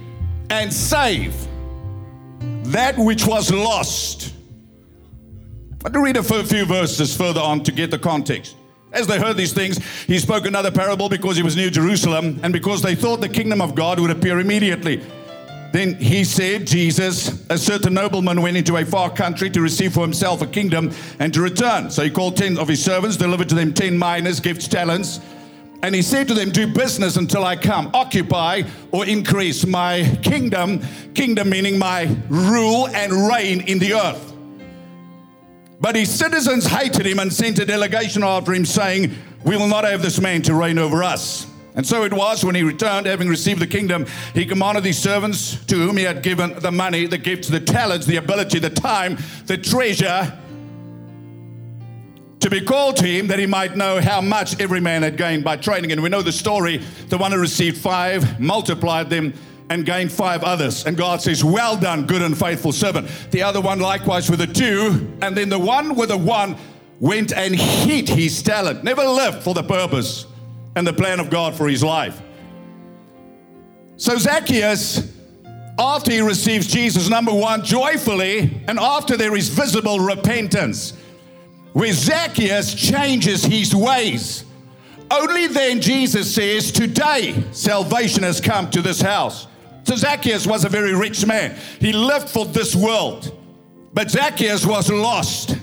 and 0.51 0.73
save 0.73 1.35
that 2.65 2.99
which 2.99 3.27
was 3.27 3.51
lost. 3.51 4.35
I 5.85 5.89
to 5.89 6.01
read 6.01 6.19
a 6.19 6.23
few 6.23 6.67
verses 6.67 7.17
further 7.17 7.41
on 7.41 7.63
to 7.65 7.73
get 7.73 7.91
the 7.91 7.99
context. 7.99 8.57
As 8.93 9.07
they 9.07 9.19
heard 9.19 9.39
these 9.39 9.53
things, 9.55 9.79
he 10.05 10.19
spoke 10.19 10.45
another 10.45 10.71
parable 10.71 11.09
because 11.09 11.37
he 11.37 11.43
was 11.43 11.57
near 11.57 11.71
Jerusalem 11.71 12.41
and 12.43 12.53
because 12.53 12.83
they 12.83 12.95
thought 12.95 13.21
the 13.23 13.29
kingdom 13.29 13.63
of 13.63 13.75
God 13.75 14.01
would 14.01 14.11
appear 14.11 14.41
immediately. 14.41 15.01
Then 15.73 15.97
he 15.97 16.25
said, 16.25 16.67
Jesus, 16.67 17.45
a 17.51 17.59
certain 17.59 17.95
nobleman 17.95 18.41
went 18.41 18.57
into 18.57 18.77
a 18.77 18.85
far 18.85 19.11
country 19.11 19.51
to 19.51 19.61
receive 19.61 19.93
for 19.93 20.01
himself 20.01 20.41
a 20.41 20.47
kingdom 20.47 20.93
and 21.19 21.33
to 21.35 21.43
return. 21.43 21.91
So 21.91 22.03
he 22.03 22.11
called 22.11 22.37
ten 22.37 22.57
of 22.59 22.69
his 22.69 22.83
servants, 22.83 23.17
delivered 23.17 23.49
to 23.51 23.55
them 23.55 23.75
ten 23.75 23.99
minas, 23.99 24.41
gifts, 24.41 24.67
talents 24.67 25.21
and 25.83 25.95
he 25.95 26.03
said 26.03 26.27
to 26.29 26.35
them, 26.35 26.51
Do 26.51 26.67
business 26.67 27.17
until 27.17 27.45
I 27.45 27.57
come. 27.57 27.91
Occupy 27.95 28.63
or 28.91 29.07
increase 29.07 29.65
my 29.65 30.19
kingdom, 30.23 30.81
kingdom 31.15 31.51
meaning 31.51 31.79
my 31.79 32.17
rule 32.29 32.89
and 32.89 33.29
reign 33.29 33.61
in 33.63 33.79
the 33.79 33.95
earth. 33.95 34.33
But 35.81 35.95
his 35.95 36.11
citizens 36.11 36.67
hated 36.67 37.07
him 37.07 37.21
and 37.21 37.33
sent 37.33 37.61
a 37.61 37.65
delegation 37.65 38.25
after 38.25 38.53
him, 38.53 38.65
saying, 38.65 39.15
We 39.45 39.57
will 39.57 39.69
not 39.69 39.85
have 39.85 40.03
this 40.03 40.21
man 40.21 40.43
to 40.43 40.55
reign 40.55 40.79
over 40.79 41.05
us. 41.05 41.48
And 41.79 41.87
so 41.87 42.03
it 42.03 42.13
was 42.13 42.45
when 42.45 42.57
he 42.57 42.65
returned, 42.65 43.07
having 43.07 43.29
received 43.29 43.61
the 43.61 43.67
kingdom, 43.67 44.05
he 44.35 44.45
commanded 44.45 44.83
these 44.83 44.99
servants 44.99 45.65
to 45.67 45.77
whom 45.77 45.97
he 45.97 46.03
had 46.03 46.25
given 46.25 46.59
the 46.59 46.73
money, 46.73 47.07
the 47.07 47.19
gifts, 47.19 47.47
the 47.47 47.61
talents, 47.61 48.05
the 48.05 48.17
ability, 48.17 48.59
the 48.59 48.69
time, 48.69 49.17
the 49.47 49.57
treasure 49.57 50.37
to 52.41 52.51
be 52.51 52.61
called 52.61 52.97
to 52.97 53.05
him 53.05 53.29
that 53.29 53.39
he 53.39 53.47
might 53.47 53.77
know 53.77 54.01
how 54.01 54.21
much 54.21 54.61
every 54.61 54.81
man 54.81 55.03
had 55.03 55.17
gained 55.17 55.45
by 55.45 55.57
training. 55.57 55.93
And 55.93 56.03
we 56.03 56.09
know 56.09 56.21
the 56.21 56.33
story 56.33 56.79
the 57.11 57.17
one 57.17 57.31
who 57.31 57.39
received 57.39 57.79
five 57.79 58.41
multiplied 58.41 59.09
them 59.09 59.33
and 59.71 59.87
gained 59.87 60.11
five 60.11 60.43
others. 60.43 60.85
And 60.85 60.97
God 60.97 61.23
says, 61.23 61.45
Well 61.45 61.77
done, 61.77 62.07
good 62.07 62.23
and 62.23 62.37
faithful 62.37 62.73
servant. 62.73 63.09
The 63.31 63.43
other 63.43 63.61
one 63.61 63.79
likewise 63.79 64.29
with 64.29 64.41
the 64.41 64.49
two. 64.49 65.17
And 65.23 65.37
then 65.37 65.49
the 65.49 65.61
one 65.61 65.95
with 65.95 66.09
the 66.09 66.19
one 66.19 66.57
went 66.99 67.33
and 67.33 67.55
hid 67.55 68.09
his 68.09 68.43
talent, 68.43 68.83
never 68.83 69.05
lived 69.05 69.45
for 69.45 69.55
the 69.55 69.63
purpose 69.63 70.27
and 70.79 70.87
the 70.87 70.93
plan 70.93 71.19
of 71.19 71.29
God 71.29 71.57
for 71.57 71.69
his 71.69 71.83
life. 71.83 72.23
So 73.97 74.17
Zacchaeus, 74.17 75.13
after 75.77 76.13
he 76.13 76.21
receives 76.21 76.69
Jesus, 76.69 77.09
number 77.09 77.35
one, 77.35 77.65
joyfully, 77.65 78.63
and 78.69 78.79
after 78.79 79.17
there 79.17 79.35
is 79.35 79.49
visible 79.49 79.99
repentance 79.99 80.93
where 81.73 81.93
Zacchaeus 81.93 82.75
changes 82.75 83.45
his 83.45 83.75
ways. 83.75 84.45
Only 85.11 85.49
then 85.49 85.81
Jesus 85.81 86.33
says, 86.33 86.71
Today 86.71 87.43
salvation 87.51 88.23
has 88.23 88.41
come 88.41 88.71
to 88.71 88.81
this 88.81 89.01
house. 89.01 89.49
So 89.83 89.97
Zacchaeus 89.97 90.47
was 90.47 90.65
a 90.65 90.69
very 90.69 90.95
rich 90.95 91.27
man. 91.27 91.59
He 91.81 91.93
lived 91.93 92.29
for 92.29 92.45
this 92.45 92.77
world. 92.77 93.37
But 93.93 94.11
Zacchaeus 94.11 94.65
was 94.65 94.91
lost. 94.91 95.57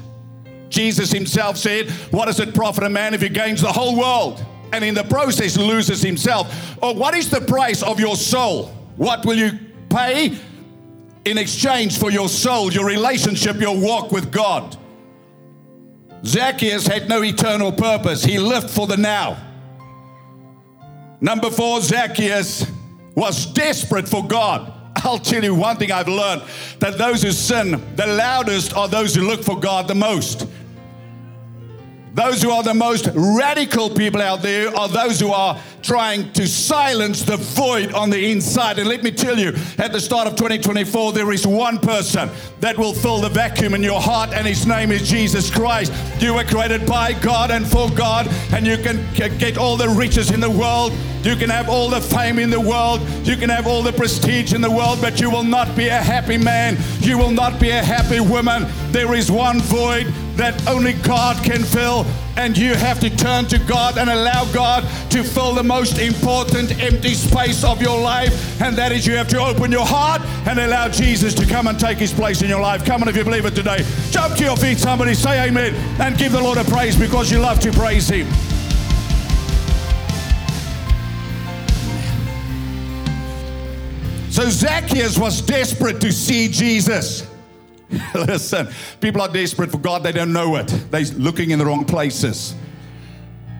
Jesus 0.67 1.11
himself 1.11 1.55
said, 1.57 1.89
What 2.11 2.25
does 2.25 2.41
it 2.41 2.53
profit 2.53 2.83
a 2.83 2.89
man 2.89 3.13
if 3.13 3.21
he 3.21 3.29
gains 3.29 3.61
the 3.61 3.71
whole 3.71 3.97
world 3.97 4.45
and 4.73 4.83
in 4.83 4.93
the 4.93 5.03
process 5.03 5.57
loses 5.57 6.01
himself? 6.01 6.77
Or 6.81 6.93
what 6.93 7.15
is 7.15 7.29
the 7.29 7.41
price 7.41 7.83
of 7.83 7.99
your 7.99 8.15
soul? 8.15 8.67
What 8.97 9.25
will 9.25 9.37
you 9.37 9.51
pay 9.89 10.37
in 11.25 11.37
exchange 11.37 11.97
for 11.97 12.11
your 12.11 12.29
soul, 12.29 12.71
your 12.71 12.85
relationship, 12.85 13.57
your 13.57 13.77
walk 13.77 14.11
with 14.11 14.31
God? 14.31 14.77
Zacchaeus 16.25 16.87
had 16.87 17.07
no 17.07 17.23
eternal 17.23 17.71
purpose, 17.71 18.23
he 18.23 18.39
lived 18.39 18.69
for 18.69 18.87
the 18.87 18.97
now. 18.97 19.37
Number 21.21 21.49
four, 21.49 21.81
Zacchaeus 21.81 22.65
was 23.15 23.45
desperate 23.47 24.07
for 24.07 24.25
God. 24.25 24.71
I'll 24.97 25.19
tell 25.19 25.43
you 25.43 25.53
one 25.53 25.77
thing 25.77 25.91
I've 25.91 26.07
learned 26.07 26.43
that 26.79 26.97
those 26.97 27.21
who 27.21 27.31
sin 27.31 27.71
the 27.95 28.07
loudest 28.07 28.75
are 28.75 28.87
those 28.87 29.13
who 29.13 29.21
look 29.21 29.43
for 29.43 29.59
God 29.59 29.87
the 29.87 29.95
most. 29.95 30.47
Those 32.15 32.41
who 32.41 32.49
are 32.49 32.63
the 32.63 32.73
most 32.73 33.09
radical 33.13 33.89
people 33.89 34.21
out 34.21 34.41
there 34.41 34.73
are 34.73 34.87
those 34.87 35.19
who 35.19 35.33
are 35.33 35.59
trying 35.81 36.31
to 36.31 36.47
silence 36.47 37.23
the 37.23 37.35
void 37.35 37.91
on 37.91 38.09
the 38.09 38.31
inside. 38.31 38.79
And 38.79 38.87
let 38.87 39.03
me 39.03 39.11
tell 39.11 39.37
you, 39.37 39.53
at 39.77 39.91
the 39.91 39.99
start 39.99 40.25
of 40.25 40.37
2024, 40.37 41.11
there 41.11 41.29
is 41.33 41.45
one 41.45 41.77
person 41.77 42.29
that 42.61 42.77
will 42.77 42.93
fill 42.93 43.19
the 43.19 43.27
vacuum 43.27 43.73
in 43.73 43.83
your 43.83 43.99
heart, 43.99 44.31
and 44.31 44.47
his 44.47 44.65
name 44.65 44.93
is 44.93 45.07
Jesus 45.07 45.51
Christ. 45.51 45.91
You 46.21 46.35
were 46.35 46.45
created 46.45 46.85
by 46.87 47.11
God 47.11 47.51
and 47.51 47.67
for 47.67 47.89
God, 47.89 48.29
and 48.53 48.65
you 48.65 48.77
can 48.77 49.05
get 49.13 49.57
all 49.57 49.75
the 49.75 49.89
riches 49.89 50.31
in 50.31 50.39
the 50.39 50.49
world. 50.49 50.93
You 51.21 51.35
can 51.35 51.49
have 51.49 51.67
all 51.67 51.89
the 51.89 51.99
fame 51.99 52.39
in 52.39 52.49
the 52.49 52.61
world. 52.61 53.01
You 53.27 53.35
can 53.35 53.49
have 53.49 53.67
all 53.67 53.83
the 53.83 53.91
prestige 53.91 54.53
in 54.53 54.61
the 54.61 54.71
world, 54.71 54.99
but 55.01 55.19
you 55.19 55.29
will 55.29 55.43
not 55.43 55.75
be 55.75 55.89
a 55.89 56.01
happy 56.01 56.37
man. 56.37 56.77
You 57.01 57.17
will 57.17 57.31
not 57.31 57.59
be 57.59 57.71
a 57.71 57.83
happy 57.83 58.21
woman. 58.21 58.67
There 58.91 59.13
is 59.15 59.29
one 59.29 59.59
void 59.59 60.13
that 60.35 60.67
only 60.67 60.93
God 60.93 61.43
can 61.43 61.63
fill, 61.63 62.05
and 62.37 62.57
you 62.57 62.75
have 62.75 62.99
to 62.99 63.09
turn 63.09 63.45
to 63.45 63.59
God 63.59 63.97
and 63.97 64.09
allow 64.09 64.45
God 64.53 64.83
to 65.11 65.23
fill 65.23 65.53
the 65.53 65.63
most 65.63 65.97
important 65.99 66.77
empty 66.81 67.13
space 67.13 67.63
of 67.63 67.81
your 67.81 67.99
life, 67.99 68.61
and 68.61 68.75
that 68.77 68.91
is 68.91 69.07
you 69.07 69.15
have 69.15 69.29
to 69.29 69.39
open 69.39 69.71
your 69.71 69.85
heart 69.85 70.21
and 70.47 70.59
allow 70.59 70.89
Jesus 70.89 71.33
to 71.35 71.45
come 71.45 71.67
and 71.67 71.79
take 71.79 71.97
his 71.97 72.13
place 72.13 72.41
in 72.41 72.49
your 72.49 72.59
life. 72.59 72.85
Come 72.85 73.01
on, 73.01 73.07
if 73.07 73.15
you 73.15 73.23
believe 73.23 73.45
it 73.45 73.55
today, 73.55 73.85
jump 74.11 74.35
to 74.35 74.43
your 74.43 74.57
feet, 74.57 74.77
somebody 74.77 75.13
say 75.13 75.47
amen, 75.47 75.73
and 76.01 76.17
give 76.17 76.31
the 76.31 76.41
Lord 76.41 76.57
a 76.57 76.65
praise 76.65 76.97
because 76.97 77.31
you 77.31 77.39
love 77.39 77.59
to 77.61 77.71
praise 77.71 78.09
him. 78.09 78.27
So 84.29 84.49
Zacchaeus 84.49 85.17
was 85.17 85.41
desperate 85.41 86.01
to 86.01 86.11
see 86.11 86.49
Jesus. 86.49 87.25
Listen, 88.15 88.67
people 88.99 89.21
are 89.21 89.27
desperate 89.27 89.71
for 89.71 89.77
God, 89.77 90.03
they 90.03 90.11
don't 90.11 90.33
know 90.33 90.55
it. 90.55 90.67
They're 90.91 91.05
looking 91.15 91.51
in 91.51 91.59
the 91.59 91.65
wrong 91.65 91.85
places. 91.85 92.55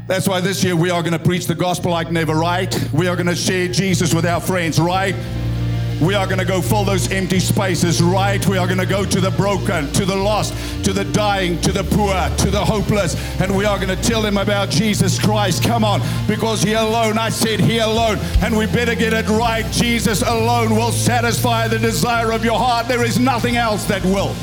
That's 0.07 0.27
why 0.27 0.39
this 0.39 0.63
year 0.63 0.75
we 0.75 0.91
are 0.91 1.01
going 1.01 1.13
to 1.13 1.19
preach 1.19 1.47
the 1.47 1.55
gospel 1.55 1.91
like 1.91 2.11
never, 2.11 2.35
right? 2.35 2.73
We 2.93 3.07
are 3.07 3.15
going 3.15 3.27
to 3.27 3.35
share 3.35 3.67
Jesus 3.67 4.13
with 4.13 4.25
our 4.25 4.39
friends, 4.39 4.79
right? 4.79 5.15
We 6.01 6.13
are 6.13 6.25
going 6.25 6.39
to 6.39 6.45
go 6.45 6.61
fill 6.61 6.83
those 6.83 7.11
empty 7.11 7.39
spaces, 7.39 8.01
right? 8.01 8.45
We 8.47 8.57
are 8.57 8.67
going 8.67 8.79
to 8.79 8.85
go 8.85 9.05
to 9.05 9.21
the 9.21 9.31
broken, 9.31 9.91
to 9.93 10.05
the 10.05 10.15
lost, 10.15 10.53
to 10.83 10.91
the 10.91 11.05
dying, 11.05 11.59
to 11.61 11.71
the 11.71 11.83
poor, 11.83 12.13
to 12.37 12.51
the 12.51 12.63
hopeless, 12.63 13.15
and 13.39 13.55
we 13.55 13.63
are 13.63 13.77
going 13.77 13.95
to 13.95 14.03
tell 14.03 14.21
them 14.21 14.37
about 14.37 14.69
Jesus 14.69 15.17
Christ. 15.17 15.63
Come 15.63 15.85
on, 15.85 16.01
because 16.27 16.61
He 16.61 16.73
alone, 16.73 17.17
I 17.17 17.29
said 17.29 17.61
He 17.61 17.77
alone, 17.77 18.17
and 18.41 18.57
we 18.57 18.65
better 18.65 18.93
get 18.93 19.13
it 19.13 19.27
right. 19.29 19.65
Jesus 19.71 20.21
alone 20.21 20.75
will 20.75 20.91
satisfy 20.91 21.67
the 21.69 21.79
desire 21.79 22.33
of 22.33 22.43
your 22.43 22.59
heart. 22.59 22.87
There 22.87 23.05
is 23.05 23.17
nothing 23.17 23.55
else 23.55 23.85
that 23.85 24.03
will. 24.03 24.33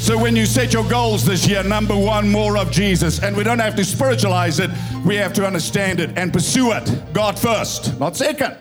So 0.00 0.16
when 0.16 0.34
you 0.34 0.46
set 0.46 0.72
your 0.72 0.88
goals 0.88 1.26
this 1.26 1.46
year, 1.46 1.62
number 1.62 1.94
one, 1.94 2.26
more 2.30 2.56
of 2.56 2.70
Jesus. 2.70 3.22
And 3.22 3.36
we 3.36 3.44
don't 3.44 3.58
have 3.58 3.76
to 3.76 3.84
spiritualize 3.84 4.58
it, 4.58 4.70
we 5.04 5.16
have 5.16 5.34
to 5.34 5.46
understand 5.46 6.00
it 6.00 6.16
and 6.16 6.32
pursue 6.32 6.72
it. 6.72 7.12
God 7.12 7.38
first, 7.38 8.00
not 8.00 8.16
second. 8.16 8.56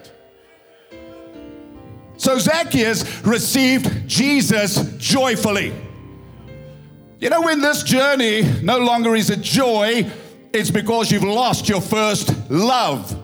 So 2.20 2.38
Zacchaeus 2.38 3.26
received 3.26 4.06
Jesus 4.06 4.94
joyfully. 4.98 5.74
You 7.18 7.30
know, 7.30 7.42
when 7.42 7.62
this 7.62 7.82
journey 7.82 8.42
no 8.62 8.78
longer 8.78 9.16
is 9.16 9.30
a 9.30 9.38
joy, 9.38 10.06
it's 10.52 10.70
because 10.70 11.14
you've 11.14 11.24
lost 11.24 11.70
your 11.70 11.80
first 11.80 12.34
love. 12.52 13.16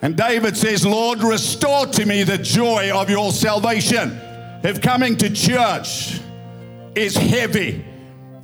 And 0.00 0.16
David 0.16 0.56
says, 0.56 0.86
Lord, 0.86 1.22
restore 1.22 1.86
to 1.88 2.06
me 2.06 2.22
the 2.22 2.38
joy 2.38 2.90
of 2.90 3.10
your 3.10 3.32
salvation. 3.32 4.18
If 4.64 4.80
coming 4.80 5.18
to 5.18 5.28
church 5.28 6.20
is 6.94 7.14
heavy, 7.14 7.84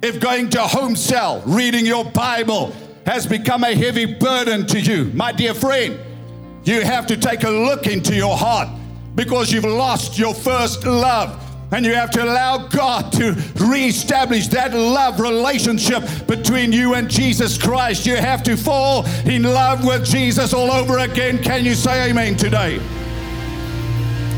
if 0.02 0.20
going 0.20 0.50
to 0.50 0.60
home 0.60 0.96
cell, 0.96 1.42
reading 1.46 1.86
your 1.86 2.04
Bible 2.04 2.76
has 3.06 3.26
become 3.26 3.64
a 3.64 3.74
heavy 3.74 4.04
burden 4.04 4.66
to 4.66 4.78
you, 4.78 5.06
my 5.14 5.32
dear 5.32 5.54
friend, 5.54 5.98
you 6.64 6.82
have 6.82 7.06
to 7.06 7.16
take 7.16 7.44
a 7.44 7.50
look 7.50 7.86
into 7.86 8.14
your 8.14 8.36
heart 8.36 8.68
because 9.16 9.50
you've 9.50 9.64
lost 9.64 10.18
your 10.18 10.34
first 10.34 10.86
love. 10.86 11.42
And 11.72 11.84
you 11.84 11.94
have 11.94 12.12
to 12.12 12.22
allow 12.22 12.68
God 12.68 13.12
to 13.14 13.32
reestablish 13.56 14.46
that 14.48 14.72
love 14.72 15.18
relationship 15.18 16.04
between 16.28 16.72
you 16.72 16.94
and 16.94 17.10
Jesus 17.10 17.58
Christ. 17.58 18.06
You 18.06 18.14
have 18.16 18.44
to 18.44 18.56
fall 18.56 19.04
in 19.24 19.42
love 19.42 19.84
with 19.84 20.04
Jesus 20.04 20.54
all 20.54 20.70
over 20.70 20.98
again. 20.98 21.42
Can 21.42 21.64
you 21.64 21.74
say 21.74 22.08
amen 22.10 22.36
today? 22.36 22.78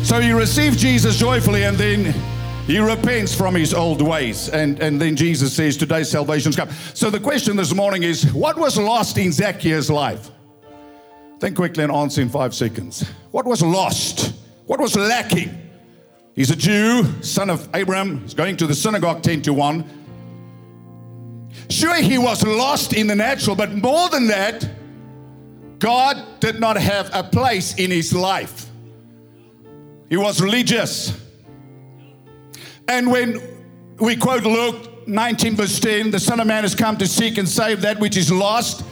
So 0.02 0.18
you 0.20 0.38
receive 0.38 0.78
Jesus 0.78 1.18
joyfully 1.18 1.64
and 1.64 1.76
then 1.76 2.14
he 2.66 2.78
repents 2.78 3.34
from 3.34 3.54
his 3.54 3.74
old 3.74 4.00
ways. 4.00 4.48
And, 4.48 4.80
and 4.80 4.98
then 4.98 5.14
Jesus 5.14 5.52
says, 5.52 5.76
Today's 5.76 6.08
salvation's 6.08 6.56
come. 6.56 6.70
So 6.94 7.10
the 7.10 7.20
question 7.20 7.56
this 7.56 7.74
morning 7.74 8.04
is 8.04 8.32
what 8.32 8.56
was 8.56 8.78
lost 8.78 9.18
in 9.18 9.32
Zacchaeus' 9.32 9.90
life? 9.90 10.30
Think 11.40 11.56
quickly 11.56 11.84
and 11.84 11.92
answer 11.92 12.22
in 12.22 12.30
five 12.30 12.54
seconds. 12.54 13.06
What 13.32 13.44
was 13.44 13.62
lost? 13.62 14.37
What 14.68 14.80
was 14.80 14.94
lacking? 14.96 15.50
He's 16.34 16.50
a 16.50 16.56
Jew, 16.56 17.02
son 17.22 17.48
of 17.48 17.66
Abraham. 17.74 18.20
He's 18.20 18.34
going 18.34 18.58
to 18.58 18.66
the 18.66 18.74
synagogue 18.74 19.22
10 19.22 19.40
to 19.42 19.54
1. 19.54 19.82
Sure, 21.70 21.96
he 21.96 22.18
was 22.18 22.46
lost 22.46 22.92
in 22.92 23.06
the 23.06 23.14
natural, 23.14 23.56
but 23.56 23.72
more 23.72 24.10
than 24.10 24.26
that, 24.26 24.68
God 25.78 26.22
did 26.40 26.60
not 26.60 26.76
have 26.76 27.08
a 27.14 27.22
place 27.22 27.76
in 27.76 27.90
his 27.90 28.12
life. 28.12 28.66
He 30.10 30.18
was 30.18 30.38
religious. 30.38 31.18
And 32.88 33.10
when 33.10 33.40
we 33.98 34.16
quote 34.16 34.42
Luke 34.42 35.08
19, 35.08 35.56
verse 35.56 35.80
10, 35.80 36.10
the 36.10 36.20
Son 36.20 36.40
of 36.40 36.46
Man 36.46 36.62
has 36.64 36.74
come 36.74 36.98
to 36.98 37.06
seek 37.06 37.38
and 37.38 37.48
save 37.48 37.80
that 37.80 37.98
which 38.00 38.18
is 38.18 38.30
lost. 38.30 38.84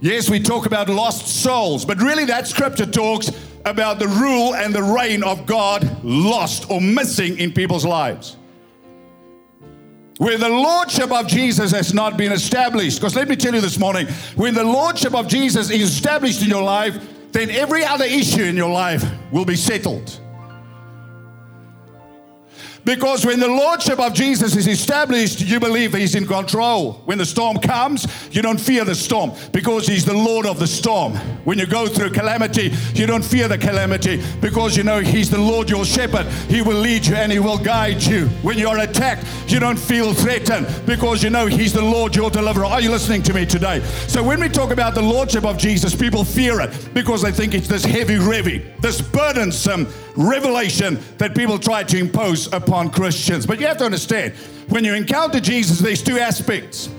Yes, 0.00 0.30
we 0.30 0.40
talk 0.40 0.64
about 0.64 0.88
lost 0.88 1.28
souls, 1.28 1.84
but 1.84 2.00
really 2.00 2.24
that 2.24 2.46
scripture 2.48 2.86
talks 2.86 3.30
about 3.66 3.98
the 3.98 4.08
rule 4.08 4.54
and 4.54 4.74
the 4.74 4.82
reign 4.82 5.22
of 5.22 5.44
God 5.44 6.02
lost 6.02 6.70
or 6.70 6.80
missing 6.80 7.38
in 7.38 7.52
people's 7.52 7.84
lives. 7.84 8.36
Where 10.16 10.38
the 10.38 10.48
lordship 10.48 11.12
of 11.12 11.26
Jesus 11.26 11.70
has 11.72 11.92
not 11.92 12.16
been 12.16 12.32
established. 12.32 12.98
Because 12.98 13.14
let 13.14 13.28
me 13.28 13.36
tell 13.36 13.54
you 13.54 13.60
this 13.60 13.78
morning 13.78 14.06
when 14.36 14.54
the 14.54 14.64
lordship 14.64 15.14
of 15.14 15.28
Jesus 15.28 15.70
is 15.70 15.82
established 15.82 16.42
in 16.42 16.48
your 16.48 16.62
life, 16.62 16.98
then 17.32 17.50
every 17.50 17.84
other 17.84 18.04
issue 18.04 18.42
in 18.42 18.56
your 18.56 18.70
life 18.70 19.04
will 19.30 19.44
be 19.44 19.56
settled. 19.56 20.20
Because 22.90 23.24
when 23.24 23.38
the 23.38 23.46
Lordship 23.46 24.00
of 24.00 24.14
Jesus 24.14 24.56
is 24.56 24.66
established, 24.66 25.40
you 25.40 25.60
believe 25.60 25.94
He's 25.94 26.16
in 26.16 26.26
control. 26.26 26.94
When 27.04 27.18
the 27.18 27.24
storm 27.24 27.58
comes, 27.58 28.04
you 28.34 28.42
don't 28.42 28.60
fear 28.60 28.84
the 28.84 28.96
storm 28.96 29.30
because 29.52 29.86
He's 29.86 30.04
the 30.04 30.12
Lord 30.12 30.44
of 30.44 30.58
the 30.58 30.66
storm. 30.66 31.14
When 31.44 31.56
you 31.56 31.66
go 31.66 31.86
through 31.86 32.10
calamity, 32.10 32.72
you 32.94 33.06
don't 33.06 33.24
fear 33.24 33.46
the 33.46 33.58
calamity 33.58 34.20
because 34.40 34.76
you 34.76 34.82
know 34.82 34.98
He's 34.98 35.30
the 35.30 35.38
Lord 35.38 35.70
your 35.70 35.84
shepherd. 35.84 36.26
He 36.50 36.62
will 36.62 36.78
lead 36.78 37.06
you 37.06 37.14
and 37.14 37.30
He 37.30 37.38
will 37.38 37.58
guide 37.58 38.02
you. 38.02 38.26
When 38.42 38.58
you're 38.58 38.80
attacked, 38.80 39.24
you 39.46 39.60
don't 39.60 39.78
feel 39.78 40.12
threatened 40.12 40.66
because 40.84 41.22
you 41.22 41.30
know 41.30 41.46
He's 41.46 41.72
the 41.72 41.84
Lord 41.84 42.16
your 42.16 42.28
deliverer. 42.28 42.64
Are 42.64 42.80
you 42.80 42.90
listening 42.90 43.22
to 43.22 43.32
me 43.32 43.46
today? 43.46 43.84
So 44.08 44.20
when 44.20 44.40
we 44.40 44.48
talk 44.48 44.72
about 44.72 44.96
the 44.96 45.02
Lordship 45.02 45.44
of 45.44 45.58
Jesus, 45.58 45.94
people 45.94 46.24
fear 46.24 46.60
it 46.60 46.92
because 46.92 47.22
they 47.22 47.30
think 47.30 47.54
it's 47.54 47.68
this 47.68 47.84
heavy, 47.84 48.16
heavy, 48.16 48.58
this 48.80 49.00
burdensome 49.00 49.86
revelation 50.16 50.98
that 51.18 51.34
people 51.34 51.58
try 51.58 51.82
to 51.84 51.98
impose 51.98 52.52
upon 52.52 52.90
Christians. 52.90 53.46
But 53.46 53.60
you 53.60 53.66
have 53.66 53.78
to 53.78 53.84
understand, 53.84 54.34
when 54.68 54.84
you 54.84 54.94
encounter 54.94 55.40
Jesus, 55.40 55.78
there's 55.78 56.02
two 56.02 56.18
aspects. 56.18 56.90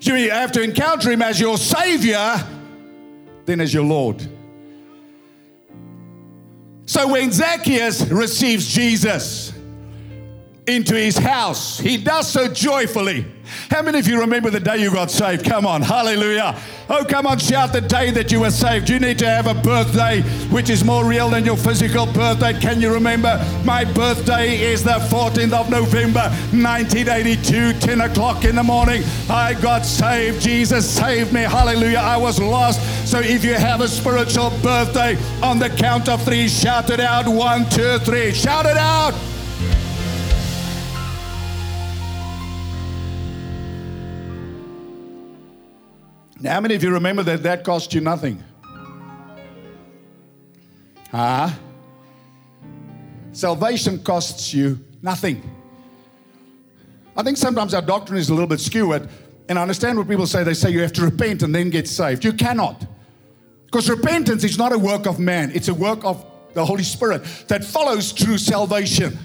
You 0.00 0.30
have 0.30 0.52
to 0.52 0.62
encounter 0.62 1.10
him 1.10 1.22
as 1.22 1.40
your 1.40 1.56
Savior, 1.56 2.36
then 3.46 3.60
as 3.60 3.72
your 3.72 3.84
Lord. 3.84 4.28
So 6.84 7.08
when 7.08 7.32
Zacchaeus 7.32 8.06
receives 8.08 8.66
Jesus, 8.66 9.53
into 10.66 10.94
his 10.94 11.16
house. 11.18 11.78
He 11.78 11.96
does 11.96 12.30
so 12.30 12.48
joyfully. 12.48 13.26
How 13.70 13.82
many 13.82 13.98
of 13.98 14.08
you 14.08 14.20
remember 14.20 14.48
the 14.48 14.60
day 14.60 14.78
you 14.78 14.90
got 14.90 15.10
saved? 15.10 15.44
Come 15.44 15.66
on, 15.66 15.82
hallelujah. 15.82 16.58
Oh, 16.88 17.04
come 17.04 17.26
on, 17.26 17.38
shout 17.38 17.72
the 17.72 17.80
day 17.82 18.10
that 18.12 18.32
you 18.32 18.40
were 18.40 18.50
saved. 18.50 18.88
You 18.88 18.98
need 18.98 19.18
to 19.18 19.26
have 19.26 19.46
a 19.46 19.54
birthday 19.54 20.22
which 20.50 20.70
is 20.70 20.82
more 20.82 21.04
real 21.04 21.28
than 21.28 21.44
your 21.44 21.56
physical 21.56 22.06
birthday. 22.06 22.58
Can 22.58 22.80
you 22.80 22.92
remember? 22.92 23.44
My 23.64 23.84
birthday 23.84 24.56
is 24.56 24.82
the 24.82 24.98
14th 25.10 25.52
of 25.52 25.70
November, 25.70 26.30
1982, 26.52 27.74
10 27.74 28.00
o'clock 28.00 28.44
in 28.44 28.56
the 28.56 28.62
morning. 28.62 29.02
I 29.28 29.54
got 29.60 29.84
saved. 29.84 30.40
Jesus 30.40 30.88
saved 30.88 31.32
me. 31.32 31.42
Hallelujah. 31.42 31.98
I 31.98 32.16
was 32.16 32.40
lost. 32.40 32.80
So 33.06 33.18
if 33.20 33.44
you 33.44 33.54
have 33.54 33.82
a 33.82 33.88
spiritual 33.88 34.50
birthday, 34.62 35.18
on 35.42 35.58
the 35.58 35.68
count 35.68 36.08
of 36.08 36.22
three, 36.24 36.48
shout 36.48 36.88
it 36.88 37.00
out. 37.00 37.28
One, 37.28 37.68
two, 37.68 37.98
three. 37.98 38.32
Shout 38.32 38.64
it 38.64 38.78
out. 38.78 39.14
How 46.46 46.60
many 46.60 46.74
of 46.74 46.82
you 46.82 46.90
remember 46.90 47.22
that 47.22 47.42
that 47.42 47.64
cost 47.64 47.94
you 47.94 48.00
nothing? 48.00 48.42
Huh? 51.10 51.50
Salvation 53.32 54.02
costs 54.02 54.52
you 54.52 54.78
nothing. 55.02 55.42
I 57.16 57.22
think 57.22 57.36
sometimes 57.36 57.74
our 57.74 57.82
doctrine 57.82 58.18
is 58.18 58.28
a 58.28 58.34
little 58.34 58.48
bit 58.48 58.60
skewed, 58.60 59.08
and 59.48 59.58
I 59.58 59.62
understand 59.62 59.98
what 59.98 60.08
people 60.08 60.26
say. 60.26 60.42
They 60.42 60.54
say 60.54 60.70
you 60.70 60.82
have 60.82 60.92
to 60.94 61.02
repent 61.02 61.42
and 61.42 61.54
then 61.54 61.70
get 61.70 61.88
saved. 61.88 62.24
You 62.24 62.32
cannot. 62.32 62.86
Because 63.66 63.88
repentance 63.88 64.44
is 64.44 64.58
not 64.58 64.72
a 64.72 64.78
work 64.78 65.06
of 65.06 65.18
man, 65.18 65.50
it's 65.54 65.68
a 65.68 65.74
work 65.74 66.04
of 66.04 66.24
the 66.54 66.64
Holy 66.64 66.84
Spirit 66.84 67.24
that 67.48 67.64
follows 67.64 68.12
through 68.12 68.38
salvation. 68.38 69.18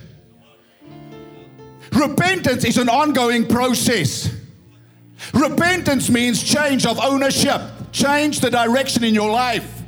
Repentance 1.93 2.65
is 2.65 2.77
an 2.77 2.89
ongoing 2.89 3.47
process. 3.47 4.38
Repentance 5.33 6.09
means 6.09 6.43
change 6.43 6.85
of 6.85 6.99
ownership, 6.99 7.61
change 7.91 8.39
the 8.39 8.49
direction 8.49 9.03
in 9.03 9.13
your 9.13 9.31
life. 9.31 9.81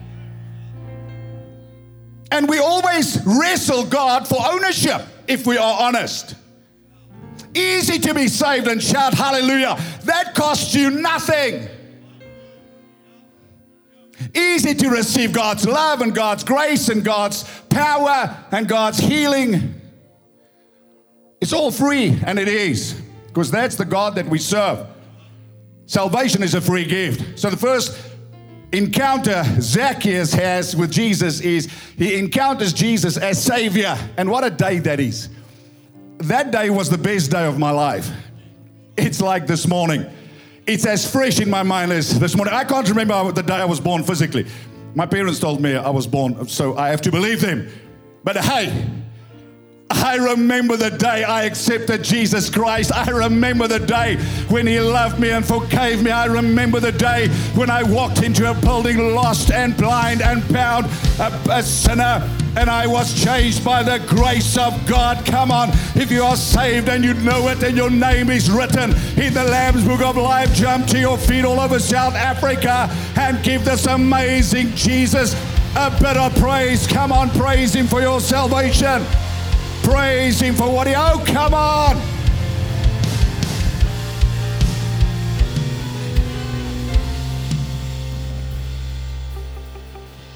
And 2.31 2.47
we 2.47 2.59
always 2.59 3.19
wrestle 3.25 3.85
God 3.85 4.27
for 4.27 4.37
ownership 4.41 5.01
if 5.27 5.45
we 5.45 5.57
are 5.57 5.81
honest. 5.81 6.35
Easy 7.53 7.99
to 7.99 8.13
be 8.13 8.27
saved 8.27 8.67
and 8.67 8.81
shout 8.81 9.13
hallelujah. 9.13 9.77
That 10.03 10.33
costs 10.35 10.73
you 10.73 10.89
nothing. 10.89 11.67
Easy 14.33 14.73
to 14.75 14.89
receive 14.89 15.33
God's 15.33 15.67
love 15.67 16.01
and 16.01 16.15
God's 16.15 16.43
grace 16.43 16.87
and 16.89 17.03
God's 17.03 17.43
power 17.69 18.37
and 18.51 18.67
God's 18.67 18.99
healing. 18.99 19.81
It's 21.41 21.53
all 21.53 21.71
free, 21.71 22.17
and 22.25 22.37
it 22.37 22.47
is, 22.47 22.93
because 23.27 23.49
that's 23.49 23.75
the 23.75 23.83
God 23.83 24.15
that 24.15 24.27
we 24.27 24.37
serve. 24.37 24.85
Salvation 25.91 26.41
is 26.41 26.55
a 26.55 26.61
free 26.61 26.85
gift. 26.85 27.37
So 27.37 27.49
the 27.49 27.57
first 27.57 27.99
encounter 28.71 29.43
Zacchaeus 29.59 30.33
has 30.33 30.73
with 30.73 30.89
Jesus 30.89 31.41
is 31.41 31.69
he 31.97 32.17
encounters 32.17 32.71
Jesus 32.71 33.17
as 33.17 33.43
Savior. 33.43 33.97
And 34.15 34.31
what 34.31 34.45
a 34.45 34.49
day 34.49 34.79
that 34.79 35.01
is. 35.01 35.27
That 36.19 36.49
day 36.49 36.69
was 36.69 36.89
the 36.89 36.97
best 36.97 37.29
day 37.29 37.45
of 37.45 37.59
my 37.59 37.71
life. 37.71 38.09
It's 38.95 39.19
like 39.19 39.47
this 39.47 39.67
morning. 39.67 40.05
It's 40.65 40.85
as 40.85 41.11
fresh 41.11 41.41
in 41.41 41.49
my 41.49 41.63
mind 41.63 41.91
as 41.91 42.17
this 42.17 42.37
morning. 42.37 42.53
I 42.53 42.63
can't 42.63 42.87
remember 42.87 43.33
the 43.33 43.43
day 43.43 43.55
I 43.55 43.65
was 43.65 43.81
born 43.81 44.01
physically. 44.05 44.45
My 44.95 45.05
parents 45.05 45.39
told 45.39 45.59
me 45.59 45.75
I 45.75 45.89
was 45.89 46.07
born, 46.07 46.47
so 46.47 46.77
I 46.77 46.87
have 46.87 47.01
to 47.01 47.11
believe 47.11 47.41
them. 47.41 47.67
But 48.23 48.37
hey, 48.37 48.87
I 49.93 50.15
remember 50.15 50.77
the 50.77 50.89
day 50.89 51.23
I 51.23 51.43
accepted 51.43 52.03
Jesus 52.03 52.49
Christ. 52.49 52.93
I 52.93 53.09
remember 53.09 53.67
the 53.67 53.79
day 53.79 54.17
when 54.47 54.65
He 54.65 54.79
loved 54.79 55.19
me 55.19 55.31
and 55.31 55.45
forgave 55.45 56.01
me. 56.01 56.11
I 56.11 56.25
remember 56.25 56.79
the 56.79 56.91
day 56.91 57.27
when 57.55 57.69
I 57.69 57.83
walked 57.83 58.23
into 58.23 58.49
a 58.49 58.53
building 58.53 59.13
lost 59.13 59.51
and 59.51 59.75
blind 59.75 60.21
and 60.21 60.47
bound, 60.49 60.85
a, 61.19 61.31
a 61.49 61.63
sinner, 61.63 62.27
and 62.57 62.69
I 62.69 62.87
was 62.87 63.21
changed 63.23 63.65
by 63.65 63.83
the 63.83 63.99
grace 64.07 64.57
of 64.57 64.73
God. 64.87 65.25
Come 65.25 65.51
on, 65.51 65.69
if 65.95 66.09
you 66.09 66.23
are 66.23 66.35
saved 66.35 66.87
and 66.87 67.03
you 67.03 67.13
know 67.15 67.49
it 67.49 67.61
and 67.63 67.75
your 67.75 67.89
name 67.89 68.29
is 68.29 68.49
written 68.49 68.91
in 69.17 69.33
the 69.33 69.43
Lamb's 69.43 69.85
Book 69.85 70.01
of 70.01 70.15
Life, 70.15 70.53
jump 70.53 70.87
to 70.87 70.99
your 70.99 71.17
feet 71.17 71.43
all 71.43 71.59
over 71.59 71.79
South 71.79 72.15
Africa 72.15 72.89
and 73.17 73.43
give 73.43 73.65
this 73.65 73.87
amazing 73.87 74.69
Jesus 74.75 75.33
a 75.75 75.89
bit 75.99 76.17
of 76.17 76.33
praise. 76.35 76.87
Come 76.87 77.11
on, 77.11 77.29
praise 77.31 77.73
Him 77.73 77.87
for 77.87 78.01
your 78.01 78.19
salvation. 78.19 79.05
Praise 79.83 80.39
Him 80.39 80.55
for 80.55 80.71
what 80.71 80.87
He. 80.87 80.93
Oh, 80.95 81.23
come 81.25 81.53
on! 81.53 82.11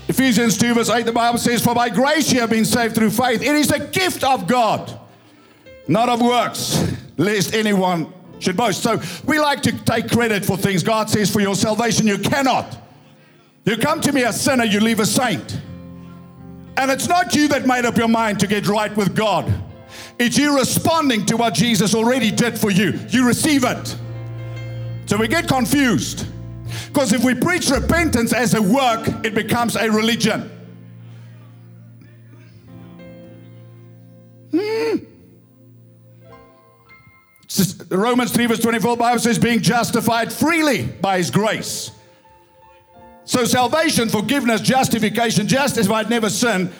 Ephesians 0.07 0.57
2, 0.57 0.73
verse 0.75 0.89
8, 0.89 1.05
the 1.05 1.11
Bible 1.11 1.37
says, 1.37 1.61
For 1.61 1.75
by 1.75 1.89
grace 1.89 2.31
you 2.31 2.39
have 2.39 2.49
been 2.49 2.63
saved 2.63 2.95
through 2.95 3.09
faith. 3.09 3.41
It 3.41 3.53
is 3.55 3.69
a 3.71 3.79
gift 3.79 4.23
of 4.23 4.47
God, 4.47 4.97
not 5.87 6.07
of 6.07 6.21
works, 6.21 6.93
lest 7.17 7.53
anyone 7.53 8.13
should 8.39 8.55
boast. 8.55 8.81
So 8.81 9.01
we 9.25 9.39
like 9.39 9.61
to 9.63 9.71
take 9.83 10.09
credit 10.09 10.45
for 10.45 10.55
things. 10.57 10.83
God 10.83 11.09
says, 11.09 11.31
For 11.31 11.41
your 11.41 11.55
salvation, 11.55 12.07
you 12.07 12.17
cannot. 12.17 12.77
You 13.65 13.77
come 13.77 13.99
to 14.01 14.13
me 14.13 14.23
a 14.23 14.31
sinner, 14.31 14.63
you 14.63 14.79
leave 14.79 14.99
a 14.99 15.05
saint. 15.05 15.59
And 16.77 16.91
it's 16.91 17.07
not 17.07 17.33
you 17.33 17.47
that 17.49 17.65
made 17.65 17.85
up 17.85 17.97
your 17.97 18.07
mind 18.07 18.39
to 18.41 18.47
get 18.47 18.67
right 18.67 18.95
with 18.95 19.15
God. 19.15 19.51
It's 20.19 20.37
you 20.37 20.57
responding 20.57 21.25
to 21.27 21.37
what 21.37 21.53
Jesus 21.53 21.95
already 21.95 22.31
did 22.31 22.57
for 22.57 22.71
you. 22.71 22.99
You 23.09 23.25
receive 23.25 23.63
it. 23.63 23.95
So 25.05 25.17
we 25.17 25.27
get 25.27 25.47
confused. 25.47 26.27
Because 26.87 27.13
if 27.13 27.23
we 27.23 27.35
preach 27.35 27.69
repentance 27.69 28.33
as 28.33 28.53
a 28.53 28.61
work, 28.61 29.07
it 29.25 29.33
becomes 29.33 29.75
a 29.75 29.89
religion. 29.89 30.51
Hmm. 34.51 34.95
Romans 37.89 38.31
3, 38.31 38.47
verse 38.47 38.59
24, 38.59 38.97
Bible 38.97 39.19
says, 39.19 39.39
being 39.39 39.61
justified 39.61 40.31
freely 40.31 40.83
by 40.83 41.17
his 41.17 41.31
grace. 41.31 41.91
So, 43.25 43.43
salvation, 43.43 44.07
forgiveness, 44.07 44.61
justification, 44.61 45.47
justified, 45.47 46.09
never 46.09 46.29
sin, 46.29 46.71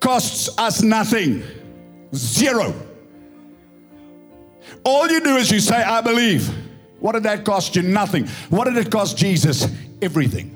costs 0.00 0.48
us 0.58 0.82
nothing. 0.82 1.42
Zero. 2.14 2.74
All 4.82 5.08
you 5.08 5.20
do 5.20 5.36
is 5.36 5.50
you 5.50 5.60
say, 5.60 5.76
I 5.76 6.00
believe. 6.00 6.48
What 7.00 7.12
did 7.12 7.24
that 7.24 7.44
cost 7.44 7.76
you? 7.76 7.82
Nothing. 7.82 8.26
What 8.48 8.64
did 8.64 8.76
it 8.78 8.90
cost 8.90 9.16
Jesus? 9.16 9.66
Everything. 10.00 10.54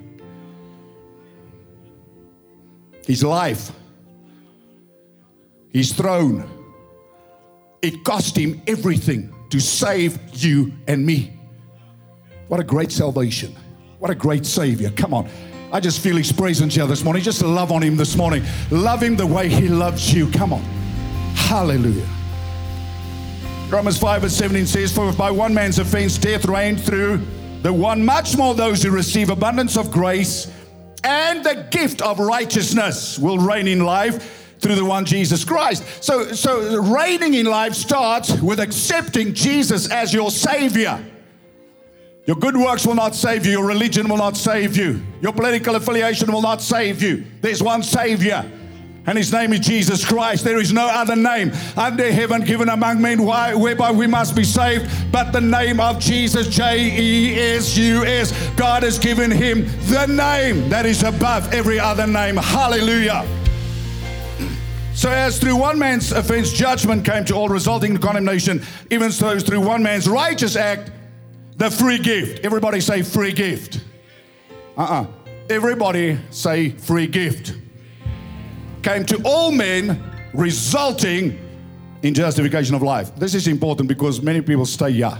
His 3.06 3.22
life, 3.22 3.70
his 5.72 5.92
throne. 5.92 6.48
It 7.82 8.04
cost 8.04 8.38
him 8.38 8.62
everything 8.66 9.34
to 9.50 9.60
save 9.60 10.18
you 10.32 10.72
and 10.86 11.04
me. 11.04 11.36
What 12.48 12.60
a 12.60 12.64
great 12.64 12.92
salvation. 12.92 13.56
What 14.02 14.10
a 14.10 14.16
great 14.16 14.44
Savior. 14.44 14.90
Come 14.90 15.14
on. 15.14 15.28
I 15.70 15.78
just 15.78 16.00
feel 16.00 16.16
His 16.16 16.32
presence 16.32 16.74
here 16.74 16.88
this 16.88 17.04
morning. 17.04 17.22
Just 17.22 17.40
love 17.40 17.70
on 17.70 17.84
Him 17.84 17.96
this 17.96 18.16
morning. 18.16 18.42
Love 18.72 19.00
Him 19.00 19.14
the 19.14 19.28
way 19.28 19.48
He 19.48 19.68
loves 19.68 20.12
you. 20.12 20.28
Come 20.32 20.52
on. 20.52 20.62
Hallelujah. 21.36 22.08
Romans 23.68 23.96
5 24.00 24.24
and 24.24 24.32
17 24.32 24.66
says, 24.66 24.92
For 24.92 25.08
if 25.08 25.16
by 25.16 25.30
one 25.30 25.54
man's 25.54 25.78
offense 25.78 26.18
death 26.18 26.46
reigned 26.46 26.80
through 26.80 27.24
the 27.62 27.72
one, 27.72 28.04
much 28.04 28.36
more 28.36 28.56
those 28.56 28.82
who 28.82 28.90
receive 28.90 29.30
abundance 29.30 29.76
of 29.76 29.92
grace 29.92 30.50
and 31.04 31.44
the 31.44 31.68
gift 31.70 32.02
of 32.02 32.18
righteousness 32.18 33.20
will 33.20 33.38
reign 33.38 33.68
in 33.68 33.84
life 33.84 34.56
through 34.58 34.74
the 34.74 34.84
one 34.84 35.04
Jesus 35.04 35.44
Christ. 35.44 35.84
So, 36.02 36.32
so 36.32 36.82
reigning 36.82 37.34
in 37.34 37.46
life 37.46 37.74
starts 37.74 38.32
with 38.42 38.58
accepting 38.58 39.32
Jesus 39.32 39.88
as 39.92 40.12
your 40.12 40.32
Savior. 40.32 41.00
Your 42.24 42.36
good 42.36 42.56
works 42.56 42.86
will 42.86 42.94
not 42.94 43.16
save 43.16 43.44
you. 43.44 43.52
Your 43.52 43.66
religion 43.66 44.08
will 44.08 44.16
not 44.16 44.36
save 44.36 44.76
you. 44.76 45.02
Your 45.20 45.32
political 45.32 45.74
affiliation 45.74 46.30
will 46.30 46.42
not 46.42 46.62
save 46.62 47.02
you. 47.02 47.24
There's 47.40 47.60
one 47.60 47.82
Savior, 47.82 48.48
and 49.06 49.18
His 49.18 49.32
name 49.32 49.52
is 49.52 49.58
Jesus 49.58 50.04
Christ. 50.04 50.44
There 50.44 50.60
is 50.60 50.72
no 50.72 50.86
other 50.86 51.16
name 51.16 51.50
under 51.76 52.12
heaven 52.12 52.42
given 52.42 52.68
among 52.68 53.02
men 53.02 53.24
whereby 53.24 53.90
we 53.90 54.06
must 54.06 54.36
be 54.36 54.44
saved 54.44 54.88
but 55.10 55.32
the 55.32 55.40
name 55.40 55.80
of 55.80 55.98
Jesus. 55.98 56.46
J 56.46 56.96
E 56.96 57.34
S 57.40 57.76
U 57.76 58.04
S. 58.04 58.32
God 58.56 58.84
has 58.84 59.00
given 59.00 59.32
Him 59.32 59.66
the 59.86 60.06
name 60.06 60.68
that 60.68 60.86
is 60.86 61.02
above 61.02 61.52
every 61.52 61.80
other 61.80 62.06
name. 62.06 62.36
Hallelujah. 62.36 63.26
So, 64.94 65.10
as 65.10 65.40
through 65.40 65.56
one 65.56 65.76
man's 65.76 66.12
offense 66.12 66.52
judgment 66.52 67.04
came 67.04 67.24
to 67.24 67.34
all, 67.34 67.48
resulting 67.48 67.92
in 67.92 67.98
condemnation, 67.98 68.62
even 68.90 69.10
so 69.10 69.40
through 69.40 69.62
one 69.62 69.82
man's 69.82 70.08
righteous 70.08 70.54
act, 70.54 70.92
the 71.62 71.70
free 71.70 71.98
gift. 71.98 72.44
Everybody 72.44 72.80
say 72.80 73.02
free 73.02 73.32
gift. 73.32 73.84
Uh 74.76 74.80
uh-uh. 74.80 75.02
uh 75.02 75.06
Everybody 75.48 76.18
say 76.30 76.70
free 76.70 77.06
gift. 77.06 77.54
Came 78.82 79.04
to 79.06 79.22
all 79.24 79.52
men, 79.52 80.02
resulting 80.34 81.38
in 82.02 82.14
justification 82.14 82.74
of 82.74 82.82
life. 82.82 83.14
This 83.14 83.36
is 83.36 83.46
important 83.46 83.88
because 83.88 84.20
many 84.20 84.40
people 84.40 84.66
stay 84.66 84.90
here, 84.90 85.16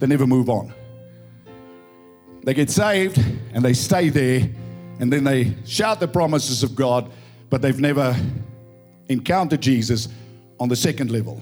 they 0.00 0.08
never 0.08 0.26
move 0.26 0.48
on. 0.48 0.74
They 2.42 2.54
get 2.54 2.70
saved 2.70 3.18
and 3.52 3.64
they 3.64 3.72
stay 3.72 4.08
there, 4.08 4.48
and 4.98 5.12
then 5.12 5.22
they 5.22 5.54
shout 5.64 6.00
the 6.00 6.08
promises 6.08 6.64
of 6.64 6.74
God, 6.74 7.08
but 7.50 7.62
they've 7.62 7.78
never 7.78 8.16
encountered 9.08 9.60
Jesus 9.60 10.08
on 10.58 10.68
the 10.68 10.76
second 10.76 11.12
level. 11.12 11.40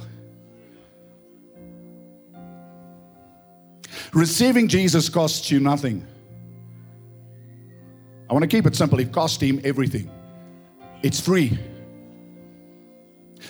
Receiving 4.13 4.69
Jesus 4.69 5.09
costs 5.09 5.51
you 5.51 5.59
nothing. 5.61 6.07
I 8.29 8.33
want 8.33 8.43
to 8.43 8.49
keep 8.49 8.67
it 8.67 8.77
simple. 8.77 8.99
It 9.01 9.13
cost 9.13 9.43
him 9.43 9.61
everything. 9.65 10.11
It's 11.03 11.21
free. 11.21 11.59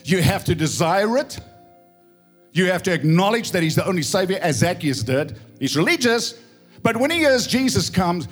You 0.05 0.23
have 0.23 0.45
to 0.47 0.55
desire 0.55 1.17
it. 1.19 1.39
You 2.53 2.67
have 2.67 2.83
to 2.85 2.93
acknowledge 2.93 3.53
that 3.53 3.63
he's 3.63 3.77
the 3.77 3.87
only 3.87 4.03
savior, 4.03 4.39
as 4.43 4.57
Zacchaeus 4.57 5.03
did. 5.03 5.39
He's 5.59 5.77
religious, 5.77 6.39
but 6.83 6.97
when 6.97 7.11
he 7.11 7.19
hears 7.19 7.47
Jesus 7.47 7.89
comes, 7.89 8.29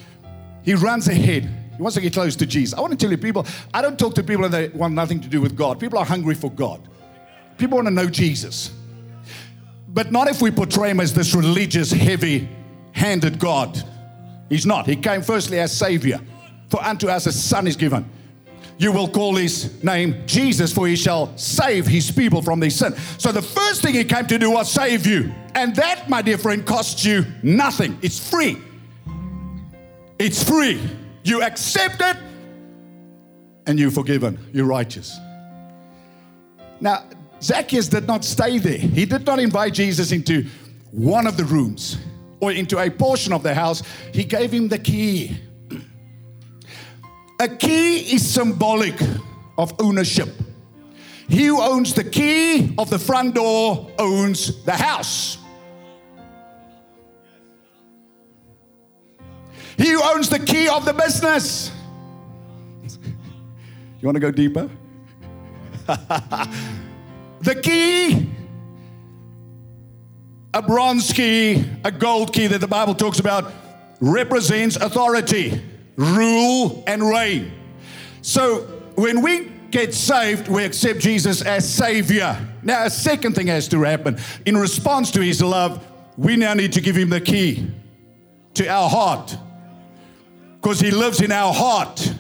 he 0.63 0.75
runs 0.75 1.09
ahead. 1.09 1.49
He 1.77 1.83
wants 1.83 1.95
to 1.95 2.03
get 2.03 2.13
close 2.13 2.37
to 2.37 2.47
Jesus. 2.47 2.79
I 2.79 2.81
want 2.83 2.93
to 2.93 2.99
tell 2.99 3.11
you, 3.11 3.17
people, 3.17 3.47
I 3.73 3.81
don't 3.81 3.99
talk 3.99 4.15
to 4.17 4.23
people 4.23 4.49
that 4.49 4.75
want 4.75 4.95
nothing 4.95 5.21
to 5.21 5.29
do 5.29 5.41
with 5.41 5.57
God. 5.57 5.81
People 5.81 5.99
are 5.99 6.05
hungry 6.05 6.35
for 6.35 6.51
God. 6.51 6.87
People 7.57 7.77
want 7.77 7.89
to 7.89 7.95
know 7.95 8.09
Jesus. 8.09 8.73
But 9.93 10.13
not 10.13 10.29
if 10.29 10.41
we 10.41 10.51
portray 10.51 10.91
him 10.91 11.01
as 11.01 11.13
this 11.13 11.35
religious, 11.35 11.91
heavy 11.91 12.49
handed 12.93 13.39
God. 13.39 13.83
He's 14.49 14.67
not. 14.67 14.87
He 14.87 14.97
came 14.97 15.23
firstly 15.23 15.59
as 15.59 15.77
Savior. 15.77 16.21
For 16.69 16.83
unto 16.83 17.09
us 17.09 17.27
a 17.27 17.33
Son 17.33 17.67
is 17.67 17.77
given. 17.77 18.09
You 18.79 18.93
will 18.93 19.09
call 19.09 19.37
his 19.37 19.83
name 19.85 20.23
Jesus, 20.27 20.73
for 20.73 20.87
he 20.87 20.97
shall 20.97 21.37
save 21.37 21.87
his 21.87 22.11
people 22.11 22.41
from 22.41 22.61
their 22.61 22.71
sin. 22.71 22.97
So 23.19 23.31
the 23.31 23.43
first 23.43 23.83
thing 23.83 23.95
he 23.95 24.05
came 24.05 24.27
to 24.27 24.39
do 24.39 24.53
was 24.53 24.73
save 24.73 25.07
you. 25.07 25.33
And 25.55 25.77
that, 25.77 26.09
my 26.09 26.23
dear 26.23 26.39
friend, 26.39 26.65
costs 26.65 27.05
you 27.05 27.27
nothing. 27.43 27.99
It's 28.01 28.31
free. 28.31 28.57
It's 30.19 30.43
free. 30.43 30.81
You 31.25 31.43
accept 31.43 32.01
it 32.01 32.17
and 33.67 33.79
you're 33.79 33.91
forgiven. 33.91 34.39
You're 34.53 34.67
righteous. 34.67 35.19
Now, 36.81 37.05
Zacchaeus 37.43 37.89
did 37.89 38.07
not 38.07 38.25
stay 38.25 38.59
there. 38.59 38.79
He 38.79 39.07
did 39.07 39.27
not 39.27 39.39
invite 39.39 39.75
Jesus 39.75 40.13
into 40.13 40.47
one 40.91 41.27
of 41.27 41.37
the 41.37 41.45
rooms 41.45 41.97
or 42.41 42.53
into 42.53 42.79
a 42.79 42.91
portion 42.91 43.33
of 43.33 43.43
the 43.43 43.55
house. 43.55 43.83
He 44.13 44.25
gave 44.25 44.53
him 44.53 44.69
the 44.69 44.79
key. 44.79 45.39
A 47.41 47.49
key 47.49 48.15
is 48.15 48.29
symbolic 48.29 49.01
of 49.57 49.75
ownership. 49.81 50.29
He 51.29 51.47
who 51.47 51.61
owns 51.63 51.95
the 51.95 52.05
key 52.05 52.75
of 52.77 52.91
the 52.91 52.99
front 52.99 53.35
door 53.37 53.91
owns 53.99 54.63
the 54.65 54.73
house. 54.73 55.39
He 59.79 59.91
who 59.93 60.03
owns 60.03 60.29
the 60.29 60.41
key 60.41 60.69
of 60.69 60.85
the 60.85 60.93
business. 60.93 61.71
You 64.03 64.07
want 64.07 64.17
to 64.17 64.21
go 64.21 64.31
deeper? 64.31 64.71
the 67.41 67.55
key, 67.55 68.31
a 70.53 70.63
bronze 70.63 71.13
key, 71.13 71.65
a 71.85 71.91
gold 71.91 72.33
key 72.33 72.47
that 72.49 72.61
the 72.61 72.69
Bible 72.69 72.95
talks 72.95 73.21
about, 73.21 73.53
represents 74.01 74.77
authority, 74.77 75.61
rule, 75.97 76.83
and 76.87 77.03
reign. 77.03 77.53
So 78.23 78.63
when 78.95 79.23
we 79.23 79.51
get 79.71 79.95
saved, 79.95 80.49
we 80.49 80.65
accept 80.65 81.01
Jesus 81.01 81.43
as 81.43 81.73
Savior. 81.73 82.37
Now, 82.63 82.85
a 82.85 82.91
second 82.91 83.35
thing 83.35 83.47
has 83.47 83.69
to 83.69 83.83
happen. 83.83 84.19
In 84.45 84.57
response 84.57 85.11
to 85.13 85.21
His 85.21 85.41
love, 85.43 85.87
we 86.17 86.37
now 86.37 86.55
need 86.55 86.73
to 86.73 86.81
give 86.81 86.97
Him 86.97 87.11
the 87.11 87.21
key 87.21 87.71
to 88.55 88.69
our 88.69 88.89
heart 88.89 89.37
because 90.61 90.81
He 90.81 90.91
lives 90.91 91.23
in 91.23 91.33
our 91.33 91.55
heart 91.55 92.13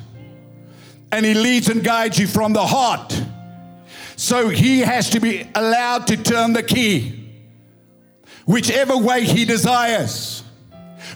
and 1.12 1.26
He 1.26 1.35
leads 1.35 1.68
and 1.68 1.83
guides 1.83 2.18
you 2.18 2.26
from 2.26 2.52
the 2.52 2.64
heart. 2.64 3.20
So 4.20 4.50
He 4.50 4.80
has 4.80 5.09
to 5.11 5.18
be 5.18 5.48
allowed 5.54 6.06
to 6.09 6.16
turn 6.18 6.52
the 6.52 6.62
key 6.62 7.26
whichever 8.44 8.94
way 8.94 9.24
He 9.24 9.46
desires, 9.46 10.42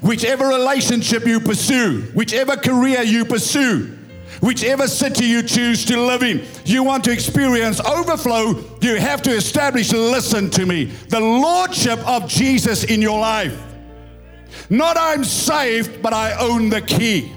whichever 0.00 0.48
relationship 0.48 1.26
you 1.26 1.38
pursue, 1.38 2.00
whichever 2.14 2.56
career 2.56 3.02
you 3.02 3.26
pursue. 3.26 3.98
Whichever 4.40 4.88
city 4.88 5.26
you 5.26 5.42
choose 5.42 5.84
to 5.84 6.00
live 6.00 6.22
in, 6.22 6.44
you 6.64 6.82
want 6.82 7.04
to 7.04 7.12
experience 7.12 7.78
overflow, 7.80 8.64
you 8.80 8.96
have 8.96 9.20
to 9.22 9.30
establish, 9.30 9.92
listen 9.92 10.50
to 10.50 10.66
me, 10.66 10.84
the 11.08 11.20
Lordship 11.20 11.98
of 12.08 12.26
Jesus 12.26 12.84
in 12.84 13.02
your 13.02 13.20
life. 13.20 13.56
Not 14.70 14.96
I'm 14.98 15.24
saved, 15.24 16.02
but 16.02 16.14
I 16.14 16.32
own 16.40 16.70
the 16.70 16.80
key. 16.80 17.32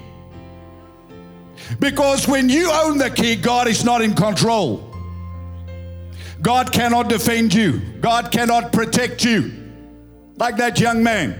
Because 1.78 2.26
when 2.26 2.48
you 2.48 2.70
own 2.72 2.98
the 2.98 3.10
key, 3.10 3.36
God 3.36 3.68
is 3.68 3.84
not 3.84 4.02
in 4.02 4.14
control. 4.14 4.87
God 6.40 6.72
cannot 6.72 7.08
defend 7.08 7.52
you, 7.54 7.80
God 8.00 8.30
cannot 8.30 8.72
protect 8.72 9.24
you. 9.24 9.54
Like 10.36 10.56
that 10.58 10.78
young 10.78 11.02
man. 11.02 11.38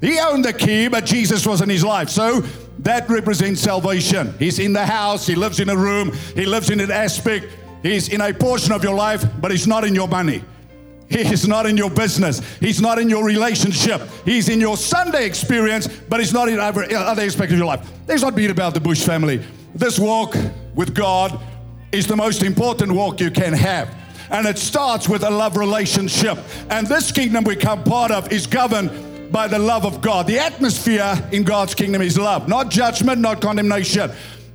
He 0.00 0.18
owned 0.18 0.44
the 0.44 0.52
key, 0.52 0.88
but 0.88 1.04
Jesus 1.04 1.46
was 1.46 1.60
in 1.60 1.68
his 1.68 1.84
life. 1.84 2.08
So 2.08 2.40
that 2.78 3.08
represents 3.10 3.60
salvation. 3.60 4.34
He's 4.38 4.58
in 4.58 4.72
the 4.72 4.86
house, 4.86 5.26
he 5.26 5.34
lives 5.34 5.60
in 5.60 5.68
a 5.68 5.76
room, 5.76 6.12
he 6.34 6.46
lives 6.46 6.70
in 6.70 6.80
an 6.80 6.90
aspect, 6.90 7.46
he's 7.82 8.08
in 8.08 8.20
a 8.20 8.32
portion 8.32 8.72
of 8.72 8.82
your 8.82 8.94
life, 8.94 9.24
but 9.40 9.50
he's 9.50 9.66
not 9.66 9.84
in 9.84 9.94
your 9.94 10.08
money. 10.08 10.42
He's 11.10 11.48
not 11.48 11.64
in 11.66 11.76
your 11.76 11.90
business. 11.90 12.40
He's 12.60 12.82
not 12.82 12.98
in 12.98 13.08
your 13.08 13.24
relationship. 13.24 14.02
He's 14.26 14.50
in 14.50 14.60
your 14.60 14.76
Sunday 14.76 15.24
experience, 15.24 15.86
but 15.86 16.20
he's 16.20 16.34
not 16.34 16.48
in 16.48 16.58
other, 16.58 16.84
other 16.94 17.22
aspects 17.22 17.52
of 17.52 17.58
your 17.58 17.66
life. 17.66 17.88
Let's 18.06 18.22
not 18.22 18.34
beat 18.34 18.50
about 18.50 18.74
the 18.74 18.80
bush 18.80 19.04
family. 19.04 19.42
This 19.74 19.98
walk 19.98 20.36
with 20.74 20.94
God 20.94 21.40
is 21.92 22.06
the 22.06 22.16
most 22.16 22.42
important 22.42 22.92
walk 22.92 23.20
you 23.20 23.30
can 23.30 23.54
have. 23.54 23.88
And 24.30 24.46
it 24.46 24.58
starts 24.58 25.08
with 25.08 25.22
a 25.22 25.30
love 25.30 25.56
relationship. 25.56 26.38
And 26.70 26.86
this 26.86 27.12
kingdom 27.12 27.44
we 27.44 27.56
come 27.56 27.82
part 27.84 28.10
of 28.10 28.32
is 28.32 28.46
governed 28.46 29.32
by 29.32 29.48
the 29.48 29.58
love 29.58 29.84
of 29.84 30.00
God. 30.00 30.26
The 30.26 30.38
atmosphere 30.38 31.14
in 31.32 31.44
God's 31.44 31.74
kingdom 31.74 32.02
is 32.02 32.18
love, 32.18 32.48
not 32.48 32.70
judgment, 32.70 33.20
not 33.20 33.40
condemnation. 33.40 34.10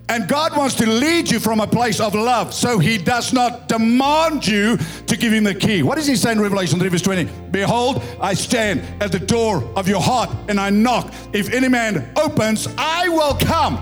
And 0.09 0.27
God 0.27 0.55
wants 0.55 0.75
to 0.75 0.85
lead 0.85 1.31
you 1.31 1.39
from 1.39 1.61
a 1.61 1.67
place 1.67 1.99
of 1.99 2.13
love. 2.13 2.53
So 2.53 2.77
he 2.77 2.97
does 2.97 3.31
not 3.31 3.67
demand 3.67 4.45
you 4.45 4.77
to 5.07 5.17
give 5.17 5.31
him 5.31 5.45
the 5.45 5.55
key. 5.55 5.81
What 5.81 5.95
does 5.95 6.07
he 6.07 6.15
say 6.15 6.33
in 6.33 6.41
Revelation 6.41 6.77
3, 6.77 6.89
verse 6.89 7.01
20? 7.01 7.29
Behold, 7.51 8.03
I 8.19 8.33
stand 8.33 8.81
at 9.01 9.11
the 9.11 9.19
door 9.19 9.63
of 9.75 9.87
your 9.87 10.01
heart 10.01 10.29
and 10.49 10.59
I 10.59 10.69
knock. 10.69 11.13
If 11.31 11.53
any 11.53 11.69
man 11.69 12.11
opens, 12.17 12.67
I 12.77 13.07
will 13.09 13.35
come 13.35 13.77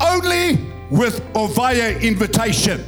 only 0.00 0.58
with 0.90 1.24
or 1.34 1.48
via 1.48 1.98
invitation. 1.98 2.84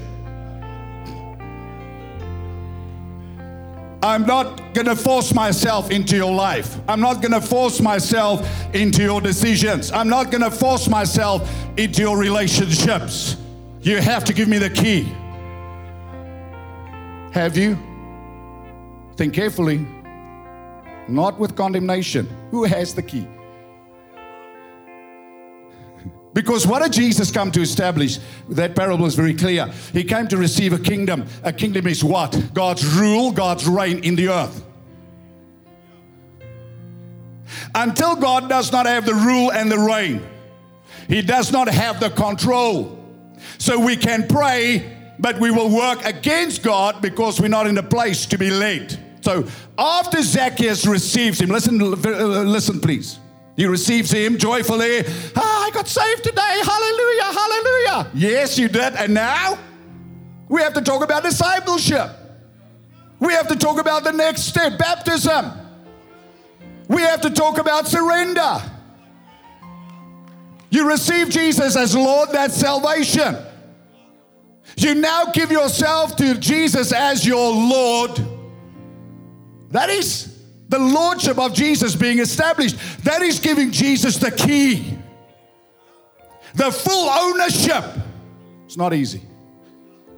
I'm 4.02 4.26
not 4.26 4.72
going 4.72 4.86
to 4.86 4.96
force 4.96 5.34
myself 5.34 5.90
into 5.90 6.16
your 6.16 6.32
life. 6.32 6.78
I'm 6.88 7.00
not 7.00 7.20
going 7.20 7.32
to 7.32 7.40
force 7.40 7.80
myself 7.80 8.48
into 8.74 9.02
your 9.02 9.20
decisions. 9.20 9.92
I'm 9.92 10.08
not 10.08 10.30
going 10.30 10.42
to 10.42 10.50
force 10.50 10.88
myself 10.88 11.50
into 11.76 12.00
your 12.00 12.16
relationships. 12.16 13.36
You 13.82 13.98
have 13.98 14.24
to 14.24 14.32
give 14.32 14.48
me 14.48 14.58
the 14.58 14.70
key. 14.70 15.02
Have 17.32 17.58
you? 17.58 17.78
Think 19.16 19.34
carefully. 19.34 19.86
Not 21.06 21.38
with 21.38 21.54
condemnation. 21.54 22.28
Who 22.50 22.64
has 22.64 22.94
the 22.94 23.02
key? 23.02 23.26
Because 26.32 26.66
what 26.66 26.82
did 26.82 26.92
Jesus 26.92 27.30
come 27.30 27.50
to 27.52 27.60
establish? 27.60 28.18
That 28.48 28.76
parable 28.76 29.06
is 29.06 29.14
very 29.14 29.34
clear. 29.34 29.66
He 29.92 30.04
came 30.04 30.28
to 30.28 30.36
receive 30.36 30.72
a 30.72 30.78
kingdom. 30.78 31.26
A 31.42 31.52
kingdom 31.52 31.86
is 31.86 32.04
what? 32.04 32.50
God's 32.54 32.86
rule, 32.86 33.32
God's 33.32 33.66
reign 33.66 34.04
in 34.04 34.14
the 34.14 34.28
earth. 34.28 34.64
Until 37.74 38.16
God 38.16 38.48
does 38.48 38.70
not 38.70 38.86
have 38.86 39.06
the 39.06 39.14
rule 39.14 39.52
and 39.52 39.70
the 39.70 39.78
reign, 39.78 40.22
He 41.08 41.20
does 41.20 41.50
not 41.50 41.68
have 41.68 41.98
the 41.98 42.10
control. 42.10 42.96
So 43.58 43.78
we 43.78 43.96
can 43.96 44.28
pray, 44.28 44.96
but 45.18 45.38
we 45.40 45.50
will 45.50 45.74
work 45.74 46.04
against 46.04 46.62
God 46.62 47.02
because 47.02 47.40
we're 47.40 47.48
not 47.48 47.66
in 47.66 47.76
a 47.78 47.82
place 47.82 48.26
to 48.26 48.38
be 48.38 48.50
led. 48.50 48.98
So 49.22 49.46
after 49.76 50.22
Zacchaeus 50.22 50.86
receives 50.86 51.40
him, 51.40 51.50
listen, 51.50 51.78
listen, 51.78 52.80
please. 52.80 53.18
He 53.60 53.66
receives 53.66 54.10
him 54.10 54.38
joyfully. 54.38 55.02
Ah, 55.36 55.66
I 55.66 55.70
got 55.70 55.86
saved 55.86 56.24
today. 56.24 56.62
Hallelujah, 56.64 57.24
hallelujah. 57.24 58.10
Yes, 58.14 58.58
you 58.58 58.68
did. 58.68 58.94
And 58.94 59.12
now 59.12 59.58
we 60.48 60.62
have 60.62 60.72
to 60.72 60.80
talk 60.80 61.04
about 61.04 61.24
discipleship. 61.24 62.08
We 63.18 63.34
have 63.34 63.48
to 63.48 63.56
talk 63.56 63.78
about 63.78 64.02
the 64.02 64.12
next 64.12 64.44
step 64.44 64.78
baptism. 64.78 65.52
We 66.88 67.02
have 67.02 67.20
to 67.20 67.28
talk 67.28 67.58
about 67.58 67.86
surrender. 67.86 68.62
You 70.70 70.88
receive 70.88 71.28
Jesus 71.28 71.76
as 71.76 71.94
Lord, 71.94 72.30
that's 72.32 72.56
salvation. 72.56 73.36
You 74.78 74.94
now 74.94 75.26
give 75.32 75.52
yourself 75.52 76.16
to 76.16 76.34
Jesus 76.38 76.94
as 76.94 77.26
your 77.26 77.52
Lord, 77.52 78.18
That 79.72 79.90
is 79.90 80.29
the 80.70 80.78
lordship 80.78 81.36
of 81.38 81.52
Jesus 81.52 81.96
being 81.96 82.20
established. 82.20 82.76
That 83.04 83.22
is 83.22 83.40
giving 83.40 83.72
Jesus 83.72 84.16
the 84.16 84.30
key, 84.30 84.96
the 86.54 86.70
full 86.70 87.10
ownership. 87.10 87.84
It's 88.64 88.76
not 88.76 88.94
easy, 88.94 89.22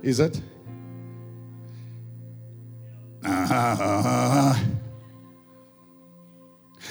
is 0.02 0.20
it? 0.20 0.40
Uh, 3.24 4.58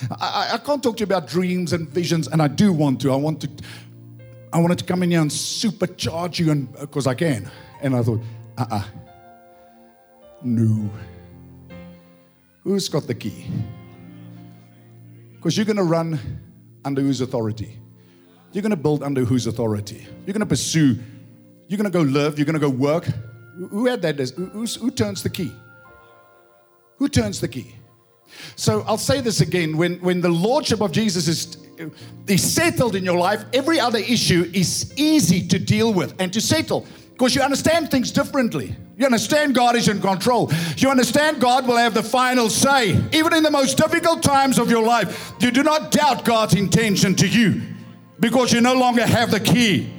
I, 0.10 0.52
I 0.54 0.58
can't 0.58 0.82
talk 0.82 0.98
to 0.98 1.02
you 1.02 1.06
about 1.06 1.28
dreams 1.28 1.74
and 1.74 1.88
visions, 1.88 2.28
and 2.28 2.42
I 2.42 2.48
do 2.48 2.74
want 2.74 3.00
to. 3.02 3.12
I 3.12 3.16
want 3.16 3.42
to. 3.42 3.50
I 4.52 4.60
wanted 4.60 4.80
to 4.80 4.86
come 4.86 5.04
in 5.04 5.12
here 5.12 5.22
and 5.22 5.30
supercharge 5.30 6.40
you, 6.40 6.52
and 6.52 6.72
because 6.80 7.06
I 7.06 7.14
can. 7.14 7.50
And 7.82 7.96
I 7.96 8.02
thought, 8.02 8.22
uh-uh, 8.58 8.84
no. 10.44 10.90
Who's 12.64 12.88
got 12.90 13.08
the 13.08 13.16
key? 13.16 13.46
Because 15.36 15.58
you're 15.58 15.66
going 15.66 15.78
to 15.78 15.84
run 15.84 16.20
under 16.86 17.02
whose 17.02 17.22
authority? 17.22 17.80
You're 18.52 18.62
going 18.62 18.72
to 18.72 18.76
build 18.76 19.02
under 19.02 19.26
whose 19.26 19.48
authority? 19.48 20.06
You're 20.26 20.34
going 20.34 20.42
to 20.42 20.46
pursue. 20.46 20.98
You're 21.68 21.78
going 21.78 21.92
to 21.92 21.98
go 21.98 22.02
live. 22.02 22.38
You're 22.38 22.46
going 22.46 22.54
to 22.54 22.60
go 22.60 22.70
work. 22.70 23.06
Who 23.70 23.88
had 23.88 24.02
that? 24.04 24.20
Who, 24.20 24.66
who 24.66 24.92
turns 24.92 25.24
the 25.24 25.30
key? 25.30 25.52
Who 26.98 27.10
turns 27.10 27.42
the 27.42 27.48
key? 27.48 27.76
So 28.56 28.84
I'll 28.88 28.98
say 28.98 29.22
this 29.22 29.42
again 29.42 29.76
when, 29.78 30.00
when 30.00 30.22
the 30.22 30.30
Lordship 30.30 30.82
of 30.82 30.92
Jesus 30.92 31.28
is, 31.28 31.58
is 32.28 32.54
settled 32.54 32.96
in 32.96 33.04
your 33.04 33.18
life, 33.18 33.44
every 33.54 33.80
other 33.80 34.00
issue 34.00 34.50
is 34.54 34.94
easy 34.96 35.48
to 35.48 35.60
deal 35.60 35.94
with 35.94 36.14
and 36.20 36.32
to 36.34 36.40
settle 36.40 36.86
because 37.22 37.36
you 37.36 37.44
understand 37.44 37.92
things 37.92 38.10
differently. 38.10 38.76
You 38.98 39.06
understand 39.06 39.54
God 39.54 39.76
is 39.76 39.88
in 39.88 40.02
control. 40.02 40.52
You 40.78 40.90
understand 40.90 41.40
God 41.40 41.68
will 41.68 41.78
have 41.78 41.94
the 41.94 42.02
final 42.02 42.50
say. 42.50 43.00
Even 43.12 43.36
in 43.36 43.44
the 43.44 43.52
most 43.52 43.78
difficult 43.78 44.24
times 44.24 44.58
of 44.58 44.72
your 44.72 44.82
life, 44.82 45.32
you 45.40 45.52
do 45.52 45.62
not 45.62 45.92
doubt 45.92 46.26
God's 46.26 46.56
intention 46.56 47.14
to 47.18 47.28
you 47.28 47.62
because 48.20 48.52
you 48.52 48.60
no 48.60 48.74
longer 48.74 49.06
have 49.06 49.30
the 49.30 49.40
key. 49.40 49.94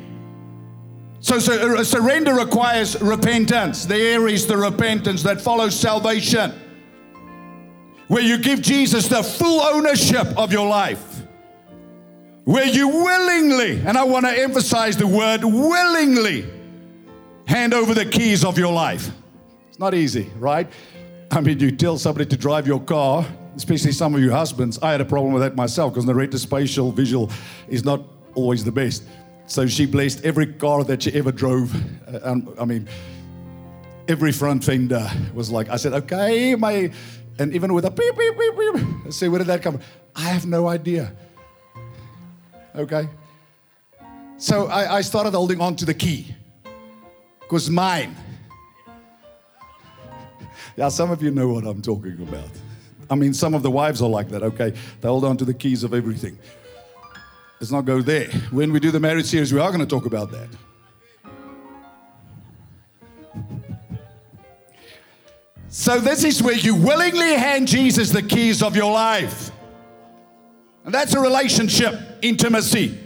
So, 1.21 1.39
so 1.39 1.77
uh, 1.77 1.85
surrender 1.85 2.35
requires 2.35 3.01
repentance. 3.01 3.85
There 3.85 4.27
is 4.27 4.49
the 4.49 4.57
repentance 4.57 5.23
that 5.23 5.41
follows 5.41 5.79
salvation 5.79 6.51
where 8.09 8.23
you 8.25 8.37
give 8.37 8.63
Jesus 8.63 9.07
the 9.07 9.23
full 9.23 9.61
ownership 9.61 10.27
of 10.37 10.51
your 10.51 10.67
life, 10.67 11.23
where 12.43 12.67
you 12.67 12.89
willingly, 12.89 13.81
and 13.87 13.97
I 13.97 14.03
want 14.03 14.27
to 14.27 14.33
emphasize 14.37 14.97
the 14.97 15.07
word 15.07 15.45
willingly, 15.45 16.62
hand 17.47 17.75
over 17.75 17.95
the 17.95 18.05
keys 18.07 18.45
of 18.45 18.59
your 18.59 18.73
life. 18.73 19.11
It's 19.69 19.79
not 19.79 19.95
easy, 19.95 20.31
right? 20.37 20.71
I 21.31 21.41
mean, 21.41 21.59
you 21.59 21.71
tell 21.71 21.99
somebody 21.99 22.27
to 22.27 22.37
drive 22.37 22.67
your 22.67 22.81
car, 22.81 23.27
especially 23.57 23.93
some 23.93 24.15
of 24.15 24.21
you 24.21 24.31
husbands. 24.31 24.79
I 24.83 24.93
had 24.93 25.01
a 25.01 25.05
problem 25.05 25.33
with 25.33 25.43
that 25.43 25.57
myself 25.57 25.93
because 25.93 26.07
the 26.07 26.13
retrospatial 26.13 26.95
visual 26.95 27.31
is 27.69 27.85
not 27.85 28.03
always 28.35 28.65
the 28.65 28.73
best. 28.73 29.05
So 29.47 29.67
she 29.67 29.87
blessed 29.87 30.25
every 30.25 30.47
car 30.47 30.85
that 30.85 31.03
she 31.03 31.13
ever 31.15 31.33
drove. 31.33 31.75
Uh, 32.07 32.37
I 32.59 32.65
mean, 32.65 32.89
every 34.09 34.33
front 34.33 34.65
fender 34.65 35.09
was 35.35 35.51
like, 35.51 35.69
I 35.69 35.77
said, 35.77 35.93
okay, 35.95 36.55
my 36.55 36.91
and 37.39 37.55
even 37.55 37.73
with 37.73 37.85
a 37.85 37.91
beep, 37.91 38.17
beep, 38.17 38.39
beep, 38.39 38.57
beep, 38.57 39.13
say, 39.13 39.29
where 39.29 39.39
did 39.39 39.49
that 39.49 39.63
come 39.63 39.79
from? 39.79 39.83
I 40.15 40.23
have 40.23 40.47
no 40.47 40.69
idea. 40.69 41.13
Okay? 42.75 43.09
So 44.37 44.67
I, 44.67 44.97
I 44.97 45.01
started 45.01 45.33
holding 45.33 45.61
on 45.61 45.77
to 45.77 45.85
the 45.85 45.95
key. 45.95 46.35
Because 47.53 47.69
mine. 47.69 48.17
Yeah, 50.75 50.89
some 50.89 51.11
of 51.11 51.23
you 51.23 51.31
know 51.31 51.49
what 51.49 51.67
I'm 51.67 51.83
talking 51.83 52.17
about. 52.23 52.49
I 53.11 53.15
mean, 53.15 53.35
some 53.35 53.53
of 53.53 53.63
the 53.63 53.71
wives 53.71 54.01
are 54.01 54.09
like 54.09 54.31
that, 54.31 54.43
okay? 54.43 54.71
They 55.03 55.09
hold 55.09 55.27
on 55.27 55.37
to 55.37 55.45
the 55.45 55.53
keys 55.53 55.85
of 55.85 55.93
everything. 55.93 56.39
Let's 57.61 57.71
not 57.71 57.85
go 57.85 58.01
there. 58.01 58.31
When 58.53 58.73
we 58.73 58.81
do 58.81 58.91
the 58.91 59.01
marriage 59.01 59.27
series, 59.27 59.53
we 59.53 59.61
are 59.61 59.69
going 59.69 59.87
to 59.87 59.87
talk 59.87 60.07
about 60.07 60.31
that. 60.31 60.49
So, 65.69 66.01
this 66.01 66.25
is 66.25 66.43
where 66.43 66.57
you 66.57 66.75
willingly 66.75 67.35
hand 67.35 67.69
Jesus 67.69 68.13
the 68.13 68.23
keys 68.23 68.63
of 68.63 68.75
your 68.75 68.91
life. 68.91 69.51
And 70.87 70.95
that's 70.95 71.13
a 71.13 71.21
relationship, 71.21 72.01
intimacy. 72.23 72.99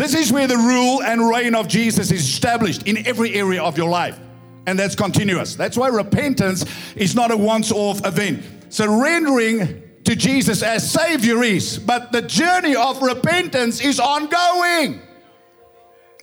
This 0.00 0.14
is 0.14 0.32
where 0.32 0.46
the 0.46 0.56
rule 0.56 1.02
and 1.02 1.28
reign 1.28 1.54
of 1.54 1.68
Jesus 1.68 2.10
is 2.10 2.22
established 2.22 2.84
in 2.84 3.06
every 3.06 3.34
area 3.34 3.62
of 3.62 3.76
your 3.76 3.90
life. 3.90 4.18
And 4.66 4.78
that's 4.78 4.94
continuous. 4.94 5.56
That's 5.56 5.76
why 5.76 5.88
repentance 5.88 6.64
is 6.96 7.14
not 7.14 7.30
a 7.30 7.36
once 7.36 7.70
off 7.70 8.06
event. 8.06 8.42
Surrendering 8.70 9.82
to 10.04 10.16
Jesus 10.16 10.62
as 10.62 10.90
Savior 10.90 11.42
is, 11.42 11.78
but 11.78 12.12
the 12.12 12.22
journey 12.22 12.74
of 12.74 13.02
repentance 13.02 13.82
is 13.82 14.00
ongoing. 14.00 15.02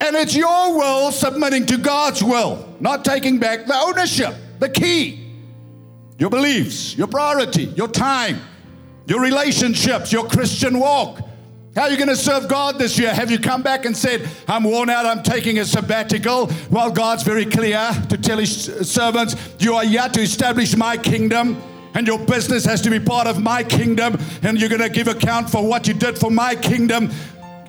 And 0.01 0.15
it's 0.15 0.35
your 0.35 0.75
will 0.75 1.11
submitting 1.11 1.67
to 1.67 1.77
God's 1.77 2.23
will, 2.23 2.75
not 2.79 3.05
taking 3.05 3.37
back 3.37 3.67
the 3.67 3.75
ownership, 3.75 4.33
the 4.57 4.69
key 4.69 5.23
your 6.17 6.31
beliefs, 6.31 6.97
your 6.97 7.05
priority, 7.05 7.65
your 7.65 7.89
time, 7.89 8.39
your 9.05 9.21
relationships, 9.21 10.11
your 10.11 10.27
Christian 10.27 10.79
walk. 10.79 11.26
How 11.77 11.83
are 11.83 11.91
you 11.91 11.97
going 11.97 12.09
to 12.09 12.15
serve 12.15 12.47
God 12.47 12.79
this 12.79 12.97
year? 12.97 13.13
Have 13.13 13.29
you 13.29 13.37
come 13.37 13.61
back 13.61 13.85
and 13.85 13.95
said, 13.95 14.27
I'm 14.47 14.63
worn 14.63 14.89
out, 14.89 15.05
I'm 15.05 15.21
taking 15.21 15.59
a 15.59 15.65
sabbatical? 15.65 16.49
Well, 16.71 16.89
God's 16.89 17.21
very 17.21 17.45
clear 17.45 17.91
to 18.09 18.17
tell 18.17 18.39
his 18.39 18.63
servants, 18.91 19.35
You 19.59 19.75
are 19.75 19.85
yet 19.85 20.11
to 20.15 20.21
establish 20.21 20.75
my 20.75 20.97
kingdom, 20.97 21.61
and 21.93 22.07
your 22.07 22.17
business 22.17 22.65
has 22.65 22.81
to 22.81 22.89
be 22.89 22.99
part 22.99 23.27
of 23.27 23.43
my 23.43 23.63
kingdom, 23.63 24.17
and 24.41 24.59
you're 24.59 24.69
going 24.69 24.81
to 24.81 24.89
give 24.89 25.07
account 25.07 25.51
for 25.51 25.63
what 25.63 25.87
you 25.87 25.93
did 25.93 26.17
for 26.17 26.31
my 26.31 26.55
kingdom, 26.55 27.11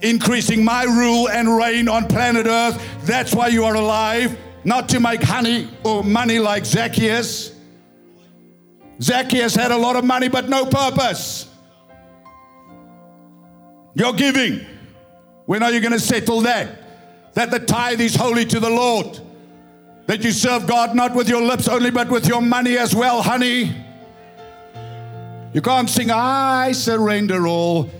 increasing 0.00 0.64
my 0.64 0.84
rule 0.84 1.28
and 1.28 1.54
reign 1.54 1.86
on 1.86 2.08
planet 2.08 2.46
Earth. 2.46 2.82
That's 3.04 3.34
why 3.34 3.48
you 3.48 3.66
are 3.66 3.74
alive, 3.74 4.38
not 4.64 4.88
to 4.88 5.00
make 5.00 5.22
honey 5.22 5.68
or 5.84 6.02
money 6.02 6.38
like 6.38 6.64
Zacchaeus. 6.64 7.54
Zacchaeus 9.02 9.54
had 9.54 9.70
a 9.70 9.76
lot 9.76 9.96
of 9.96 10.04
money 10.06 10.28
but 10.28 10.48
no 10.48 10.64
purpose. 10.64 11.44
Your 13.98 14.12
giving. 14.12 14.64
When 15.46 15.64
are 15.64 15.72
you 15.72 15.80
going 15.80 15.92
to 15.92 16.00
settle 16.00 16.40
that? 16.42 17.34
That 17.34 17.50
the 17.50 17.58
tithe 17.58 18.00
is 18.00 18.14
holy 18.14 18.44
to 18.46 18.60
the 18.60 18.70
Lord. 18.70 19.18
That 20.06 20.22
you 20.22 20.30
serve 20.30 20.68
God 20.68 20.94
not 20.94 21.14
with 21.16 21.28
your 21.28 21.42
lips 21.42 21.66
only, 21.66 21.90
but 21.90 22.08
with 22.08 22.28
your 22.28 22.40
money 22.40 22.78
as 22.78 22.94
well, 22.94 23.20
honey. 23.20 23.74
You 25.52 25.60
can't 25.60 25.90
sing, 25.90 26.12
I 26.12 26.70
surrender 26.72 27.48
all, 27.48 27.90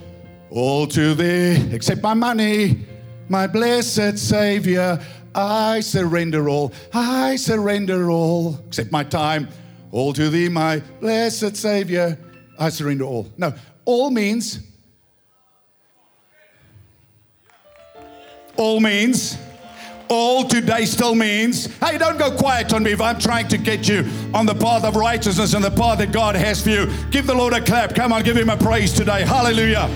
all 0.50 0.86
to 0.86 1.14
thee, 1.14 1.74
except 1.74 2.02
my 2.02 2.14
money, 2.14 2.86
my 3.28 3.48
blessed 3.48 4.18
Savior. 4.18 5.00
I 5.34 5.80
surrender 5.80 6.48
all, 6.48 6.72
I 6.92 7.36
surrender 7.36 8.10
all, 8.10 8.60
except 8.68 8.92
my 8.92 9.02
time, 9.02 9.48
all 9.90 10.12
to 10.12 10.30
thee, 10.30 10.48
my 10.48 10.80
blessed 11.00 11.56
Savior. 11.56 12.16
I 12.58 12.68
surrender 12.68 13.04
all. 13.04 13.26
No, 13.36 13.52
all 13.84 14.10
means. 14.10 14.60
All 18.58 18.80
means. 18.80 19.38
All 20.08 20.44
today 20.44 20.84
still 20.84 21.14
means. 21.14 21.66
Hey, 21.78 21.96
don't 21.96 22.18
go 22.18 22.30
quiet 22.30 22.72
on 22.72 22.82
me 22.82 22.92
if 22.92 23.00
I'm 23.00 23.18
trying 23.18 23.48
to 23.48 23.58
get 23.58 23.88
you 23.88 24.04
on 24.34 24.46
the 24.46 24.54
path 24.54 24.84
of 24.84 24.96
righteousness 24.96 25.54
and 25.54 25.64
the 25.64 25.70
path 25.70 25.98
that 25.98 26.12
God 26.12 26.34
has 26.34 26.62
for 26.62 26.70
you. 26.70 26.92
Give 27.10 27.26
the 27.26 27.34
Lord 27.34 27.52
a 27.52 27.60
clap. 27.60 27.94
Come 27.94 28.12
on, 28.12 28.22
give 28.22 28.36
him 28.36 28.48
a 28.50 28.56
praise 28.56 28.92
today. 28.92 29.22
Hallelujah. 29.22 29.88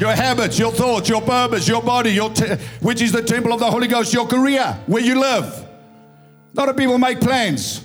your 0.00 0.12
habits, 0.12 0.58
your 0.58 0.72
thoughts, 0.72 1.08
your 1.08 1.20
purpose, 1.20 1.68
your 1.68 1.82
body, 1.82 2.10
your 2.10 2.30
te- 2.30 2.56
which 2.80 3.02
is 3.02 3.12
the 3.12 3.22
temple 3.22 3.52
of 3.52 3.60
the 3.60 3.70
Holy 3.70 3.86
Ghost, 3.86 4.14
your 4.14 4.26
career, 4.26 4.78
where 4.86 5.02
you 5.02 5.20
live. 5.20 5.44
A 5.44 6.54
lot 6.54 6.68
of 6.68 6.76
people 6.76 6.96
make 6.96 7.20
plans. 7.20 7.84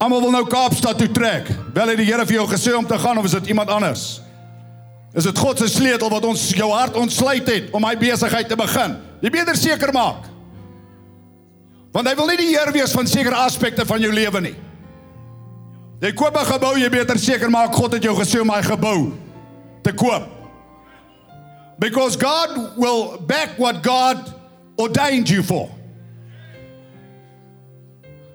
Almal 0.00 0.22
wil 0.22 0.30
nou 0.32 0.46
Kaapstad 0.48 0.96
toe 0.98 1.10
trek. 1.12 1.46
Wel 1.74 1.88
het 1.92 1.98
die 2.00 2.06
Here 2.06 2.24
gesê 2.24 2.72
om 2.74 2.86
te 2.86 2.98
gaan 2.98 3.18
of 3.18 3.24
is 3.24 3.30
dit 3.30 3.46
iemand 3.52 3.68
anders? 3.68 4.20
Is 5.14 5.26
dit 5.26 5.38
God 5.38 5.58
se 5.58 5.68
sleutel 5.68 6.10
wat 6.10 6.24
ons 6.24 6.42
jou 6.54 6.70
hart 6.70 6.96
ontsluit 6.98 7.46
het 7.50 7.70
om 7.74 7.84
hy 7.84 7.96
besigheid 7.98 8.48
te 8.48 8.58
begin? 8.58 8.94
Jy 9.20 9.32
beter 9.34 9.56
seker 9.58 9.92
maak. 9.92 10.28
Want 11.90 12.06
hy 12.06 12.14
wil 12.14 12.30
nie 12.30 12.38
die 12.38 12.52
Heer 12.52 12.70
wees 12.74 12.94
van 12.94 13.08
sekere 13.10 13.38
aspekte 13.42 13.86
van 13.86 14.02
jou 14.02 14.12
lewe 14.14 14.40
nie. 14.44 14.54
Jy 16.00 16.12
koop 16.16 16.36
'n 16.36 16.46
gebou, 16.46 16.78
jy 16.78 16.88
beter 16.88 17.18
seker 17.18 17.50
maak 17.50 17.74
God 17.74 17.92
het 17.92 18.02
jou 18.02 18.14
gesê 18.14 18.40
om 18.40 18.48
hy 18.48 18.62
gebou 18.62 19.12
te 19.82 19.92
koop. 19.92 20.28
Because 21.78 22.16
God 22.16 22.76
will 22.76 23.18
back 23.26 23.58
what 23.58 23.82
God 23.82 24.16
ordained 24.78 25.28
you 25.28 25.42
for. 25.42 25.68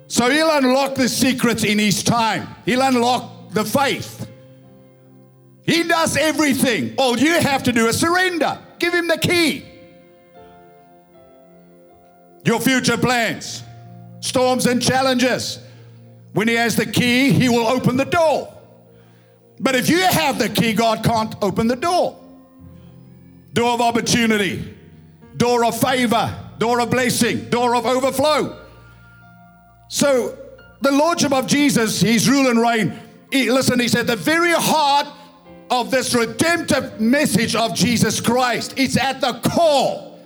So 0.07 0.29
He'll 0.29 0.57
unlock 0.57 0.95
the 0.95 1.07
secrets 1.07 1.63
in 1.63 1.79
His 1.79 2.03
time, 2.03 2.47
He'll 2.65 2.81
unlock 2.81 3.53
the 3.53 3.65
faith. 3.65 4.14
He 5.65 5.83
does 5.83 6.15
everything. 6.15 6.93
All 6.97 7.17
you 7.17 7.39
have 7.39 7.63
to 7.63 7.71
do 7.71 7.87
is 7.87 7.99
surrender, 7.99 8.59
give 8.79 8.93
Him 8.93 9.07
the 9.07 9.17
key. 9.17 9.65
Your 12.45 12.59
future 12.59 12.97
plans. 12.97 13.63
storms 14.19 14.65
and 14.65 14.81
challenges. 14.81 15.59
When 16.33 16.47
He 16.47 16.55
has 16.55 16.75
the 16.75 16.85
key, 16.85 17.31
He 17.31 17.49
will 17.49 17.67
open 17.67 17.97
the 17.97 18.05
door. 18.05 18.51
But 19.59 19.75
if 19.75 19.89
you 19.89 19.99
have 19.99 20.37
the 20.37 20.49
key, 20.49 20.73
God 20.73 21.03
can't 21.03 21.35
open 21.41 21.67
the 21.67 21.75
door. 21.75 22.19
Door 23.53 23.71
of 23.75 23.81
opportunity, 23.81 24.75
door 25.37 25.63
of 25.63 25.79
favor, 25.79 26.35
door 26.57 26.81
of 26.81 26.89
blessing, 26.89 27.49
door 27.49 27.75
of 27.75 27.85
overflow. 27.85 28.61
So, 29.87 30.37
the 30.81 30.91
Lordship 30.91 31.31
of 31.31 31.47
Jesus, 31.47 32.01
His 32.01 32.27
rule 32.27 32.49
and 32.49 32.59
reign, 32.59 32.99
he, 33.31 33.49
listen, 33.49 33.79
He 33.79 33.87
said, 33.87 34.07
the 34.07 34.15
very 34.15 34.51
heart 34.51 35.07
of 35.69 35.91
this 35.91 36.13
redemptive 36.13 36.99
message 36.99 37.55
of 37.55 37.73
Jesus 37.73 38.21
Christ, 38.21 38.73
it's 38.77 38.97
at 38.97 39.21
the 39.21 39.39
core. 39.49 40.17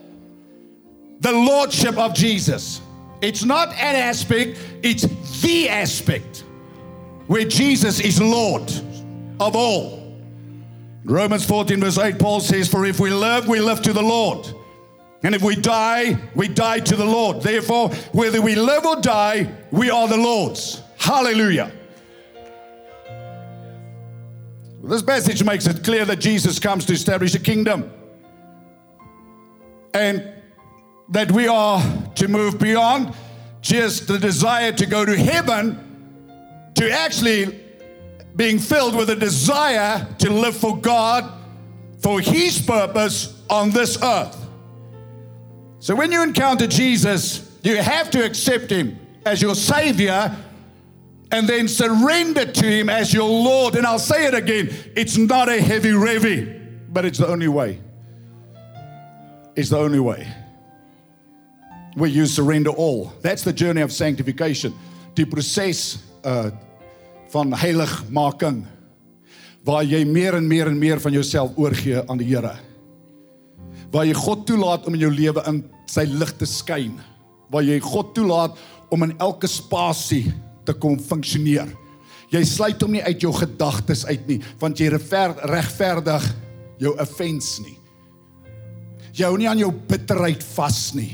The 1.21 1.31
Lordship 1.31 1.97
of 1.97 2.13
Jesus. 2.13 2.81
It's 3.21 3.43
not 3.43 3.69
an 3.73 3.95
aspect, 3.95 4.57
it's 4.81 5.03
the 5.41 5.69
aspect 5.69 6.45
where 7.27 7.43
Jesus 7.43 7.99
is 7.99 8.21
Lord 8.21 8.71
of 9.39 9.55
all. 9.55 9.99
Romans 11.03 11.45
14, 11.45 11.79
verse 11.79 11.97
8, 11.97 12.19
Paul 12.19 12.39
says, 12.39 12.67
For 12.67 12.85
if 12.85 12.99
we 12.99 13.09
live, 13.09 13.47
we 13.47 13.59
live 13.59 13.81
to 13.83 13.93
the 13.93 14.01
Lord. 14.01 14.53
And 15.23 15.35
if 15.35 15.41
we 15.41 15.55
die, 15.55 16.17
we 16.33 16.47
die 16.47 16.79
to 16.79 16.95
the 16.95 17.05
Lord. 17.05 17.41
Therefore, 17.41 17.89
whether 18.13 18.41
we 18.41 18.55
live 18.55 18.85
or 18.85 19.01
die, 19.01 19.51
we 19.71 19.89
are 19.89 20.07
the 20.07 20.17
Lord's. 20.17 20.81
Hallelujah. 20.97 21.71
This 24.81 25.01
passage 25.01 25.43
makes 25.43 25.67
it 25.67 25.83
clear 25.83 26.05
that 26.05 26.19
Jesus 26.19 26.57
comes 26.57 26.85
to 26.85 26.93
establish 26.93 27.35
a 27.35 27.39
kingdom. 27.39 27.91
And 29.93 30.33
that 31.09 31.31
we 31.31 31.47
are 31.47 31.81
to 32.15 32.27
move 32.27 32.59
beyond 32.59 33.13
just 33.61 34.07
the 34.07 34.17
desire 34.17 34.71
to 34.71 34.85
go 34.85 35.05
to 35.05 35.17
heaven 35.17 35.85
to 36.75 36.91
actually 36.91 37.59
being 38.35 38.57
filled 38.57 38.95
with 38.95 39.09
a 39.09 39.15
desire 39.15 40.07
to 40.19 40.29
live 40.31 40.55
for 40.55 40.77
God, 40.77 41.29
for 41.99 42.21
His 42.21 42.61
purpose 42.61 43.41
on 43.49 43.71
this 43.71 44.01
earth. 44.01 44.37
So 45.79 45.95
when 45.95 46.11
you 46.11 46.23
encounter 46.23 46.67
Jesus, 46.67 47.57
you 47.63 47.75
have 47.77 48.09
to 48.11 48.23
accept 48.23 48.69
Him 48.69 48.97
as 49.25 49.41
your 49.41 49.55
Savior 49.55 50.35
and 51.31 51.47
then 51.47 51.67
surrender 51.67 52.45
to 52.45 52.65
Him 52.65 52.89
as 52.89 53.13
your 53.13 53.29
Lord. 53.29 53.75
And 53.75 53.85
I'll 53.85 53.99
say 53.99 54.25
it 54.25 54.33
again 54.33 54.69
it's 54.95 55.17
not 55.17 55.49
a 55.49 55.61
heavy 55.61 55.91
revy, 55.91 56.91
but 56.91 57.05
it's 57.05 57.19
the 57.19 57.27
only 57.27 57.47
way. 57.47 57.79
It's 59.55 59.69
the 59.69 59.77
only 59.77 59.99
way. 59.99 60.27
Where 61.95 62.09
you 62.09 62.25
surrender 62.25 62.69
all. 62.69 63.13
That's 63.21 63.43
the 63.43 63.53
journey 63.53 63.81
of 63.81 63.91
sanctification. 63.91 64.73
Die 65.15 65.25
proses 65.25 65.99
uh 66.23 66.51
van 67.29 67.53
heiligmaking 67.53 68.63
waar 69.61 69.83
jy 69.85 70.01
meer 70.07 70.33
en 70.39 70.47
meer 70.49 70.69
en 70.71 70.79
meer 70.79 70.97
van 70.97 71.13
jouself 71.13 71.57
oorgee 71.61 72.01
aan 72.09 72.17
die 72.17 72.25
Here. 72.25 72.55
Waar 73.91 74.07
jy 74.07 74.15
God 74.17 74.47
toelaat 74.47 74.87
om 74.87 74.95
in 74.97 75.03
jou 75.03 75.11
lewe 75.13 75.43
in 75.49 75.59
sy 75.89 76.07
lig 76.09 76.31
te 76.39 76.47
skyn. 76.49 76.95
Waar 77.53 77.65
jy 77.65 77.77
God 77.83 78.15
toelaat 78.17 78.57
om 78.89 79.05
in 79.05 79.13
elke 79.21 79.49
spasie 79.49 80.31
te 80.69 80.77
kom 80.77 80.99
funksioneer. 81.01 81.71
Jy 82.29 82.43
sluit 82.45 82.81
hom 82.85 82.93
nie 82.93 83.03
uit 83.03 83.25
jou 83.25 83.33
gedagtes 83.33 84.05
uit 84.05 84.27
nie, 84.29 84.39
want 84.61 84.77
jy 84.77 84.91
regverdig 84.93 86.27
jou 86.79 86.93
offense 87.01 87.63
nie. 87.65 87.77
Jy 89.17 89.25
hou 89.25 89.37
nie 89.41 89.49
aan 89.49 89.59
jou 89.59 89.71
bitterheid 89.89 90.43
vas 90.53 90.93
nie. 90.95 91.11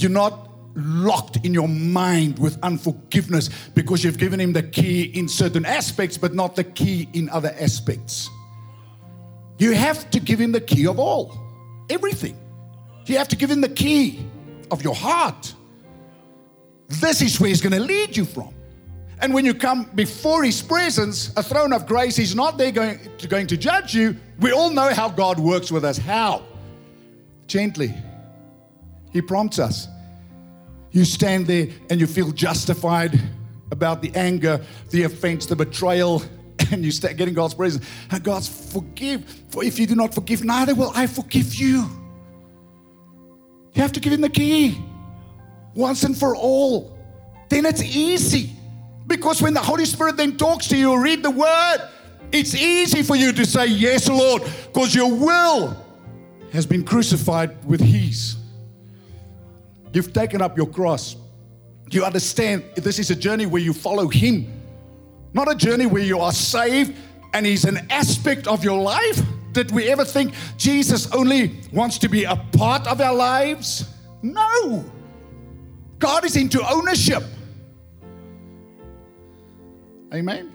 You're 0.00 0.12
not 0.12 0.48
locked 0.74 1.44
in 1.44 1.52
your 1.52 1.68
mind 1.68 2.38
with 2.38 2.56
unforgiveness 2.62 3.50
because 3.74 4.02
you've 4.02 4.18
given 4.18 4.40
him 4.40 4.52
the 4.52 4.62
key 4.62 5.10
in 5.14 5.28
certain 5.28 5.66
aspects, 5.66 6.16
but 6.16 6.34
not 6.34 6.56
the 6.56 6.64
key 6.64 7.08
in 7.12 7.28
other 7.28 7.54
aspects. 7.60 8.30
You 9.58 9.74
have 9.74 10.08
to 10.10 10.20
give 10.20 10.40
him 10.40 10.52
the 10.52 10.60
key 10.60 10.86
of 10.86 10.98
all, 10.98 11.36
everything. 11.90 12.36
You 13.06 13.18
have 13.18 13.28
to 13.28 13.36
give 13.36 13.50
him 13.50 13.60
the 13.60 13.68
key 13.68 14.24
of 14.70 14.82
your 14.82 14.94
heart. 14.94 15.54
This 16.90 17.22
is 17.22 17.38
where 17.40 17.48
he's 17.48 17.60
going 17.60 17.72
to 17.72 17.80
lead 17.80 18.16
you 18.16 18.24
from. 18.24 18.52
And 19.20 19.32
when 19.32 19.44
you 19.44 19.54
come 19.54 19.88
before 19.94 20.42
his 20.42 20.60
presence, 20.60 21.32
a 21.36 21.42
throne 21.42 21.72
of 21.72 21.86
grace, 21.86 22.16
he's 22.16 22.34
not 22.34 22.58
there 22.58 22.72
going 22.72 22.98
to, 23.18 23.28
going 23.28 23.46
to 23.46 23.56
judge 23.56 23.94
you. 23.94 24.16
We 24.40 24.50
all 24.50 24.70
know 24.70 24.92
how 24.92 25.08
God 25.08 25.38
works 25.38 25.70
with 25.70 25.84
us. 25.84 25.98
How? 25.98 26.42
Gently. 27.46 27.94
He 29.12 29.22
prompts 29.22 29.58
us. 29.58 29.86
You 30.90 31.04
stand 31.04 31.46
there 31.46 31.68
and 31.90 32.00
you 32.00 32.08
feel 32.08 32.32
justified 32.32 33.20
about 33.70 34.02
the 34.02 34.10
anger, 34.16 34.60
the 34.90 35.04
offense, 35.04 35.46
the 35.46 35.54
betrayal, 35.54 36.24
and 36.72 36.84
you 36.84 36.90
start 36.90 37.16
getting 37.16 37.34
God's 37.34 37.54
presence. 37.54 37.86
And 38.10 38.24
God's 38.24 38.48
forgive. 38.48 39.24
For 39.50 39.62
if 39.62 39.78
you 39.78 39.86
do 39.86 39.94
not 39.94 40.12
forgive, 40.12 40.42
neither 40.42 40.74
will 40.74 40.90
I 40.96 41.06
forgive 41.06 41.54
you. 41.54 41.88
You 43.74 43.82
have 43.82 43.92
to 43.92 44.00
give 44.00 44.12
him 44.12 44.22
the 44.22 44.28
key 44.28 44.82
once 45.74 46.04
and 46.04 46.16
for 46.16 46.36
all. 46.36 46.98
Then 47.48 47.66
it's 47.66 47.82
easy. 47.82 48.50
Because 49.06 49.42
when 49.42 49.54
the 49.54 49.60
Holy 49.60 49.84
Spirit 49.84 50.16
then 50.16 50.36
talks 50.36 50.68
to 50.68 50.76
you, 50.76 50.96
read 51.02 51.22
the 51.22 51.30
word, 51.30 51.78
it's 52.32 52.54
easy 52.54 53.02
for 53.02 53.16
you 53.16 53.32
to 53.32 53.44
say, 53.44 53.66
Yes, 53.66 54.08
Lord, 54.08 54.42
because 54.66 54.94
your 54.94 55.12
will 55.12 55.76
has 56.52 56.64
been 56.66 56.84
crucified 56.84 57.64
with 57.64 57.80
His. 57.80 58.36
You've 59.92 60.12
taken 60.12 60.40
up 60.40 60.56
your 60.56 60.66
cross. 60.66 61.16
You 61.90 62.04
understand 62.04 62.64
this 62.76 63.00
is 63.00 63.10
a 63.10 63.16
journey 63.16 63.46
where 63.46 63.60
you 63.60 63.72
follow 63.72 64.06
Him, 64.06 64.46
not 65.32 65.50
a 65.50 65.56
journey 65.56 65.86
where 65.86 66.02
you 66.02 66.20
are 66.20 66.32
saved 66.32 66.96
and 67.34 67.44
He's 67.44 67.64
an 67.64 67.86
aspect 67.90 68.46
of 68.46 68.62
your 68.62 68.80
life. 68.80 69.20
Did 69.52 69.72
we 69.72 69.88
ever 69.88 70.04
think 70.04 70.34
Jesus 70.56 71.10
only 71.12 71.56
wants 71.72 71.98
to 71.98 72.08
be 72.08 72.22
a 72.24 72.36
part 72.36 72.86
of 72.86 73.00
our 73.00 73.14
lives? 73.14 73.92
No. 74.22 74.84
God 76.00 76.24
is 76.24 76.34
into 76.34 76.66
ownership. 76.68 77.22
Amen. 80.12 80.52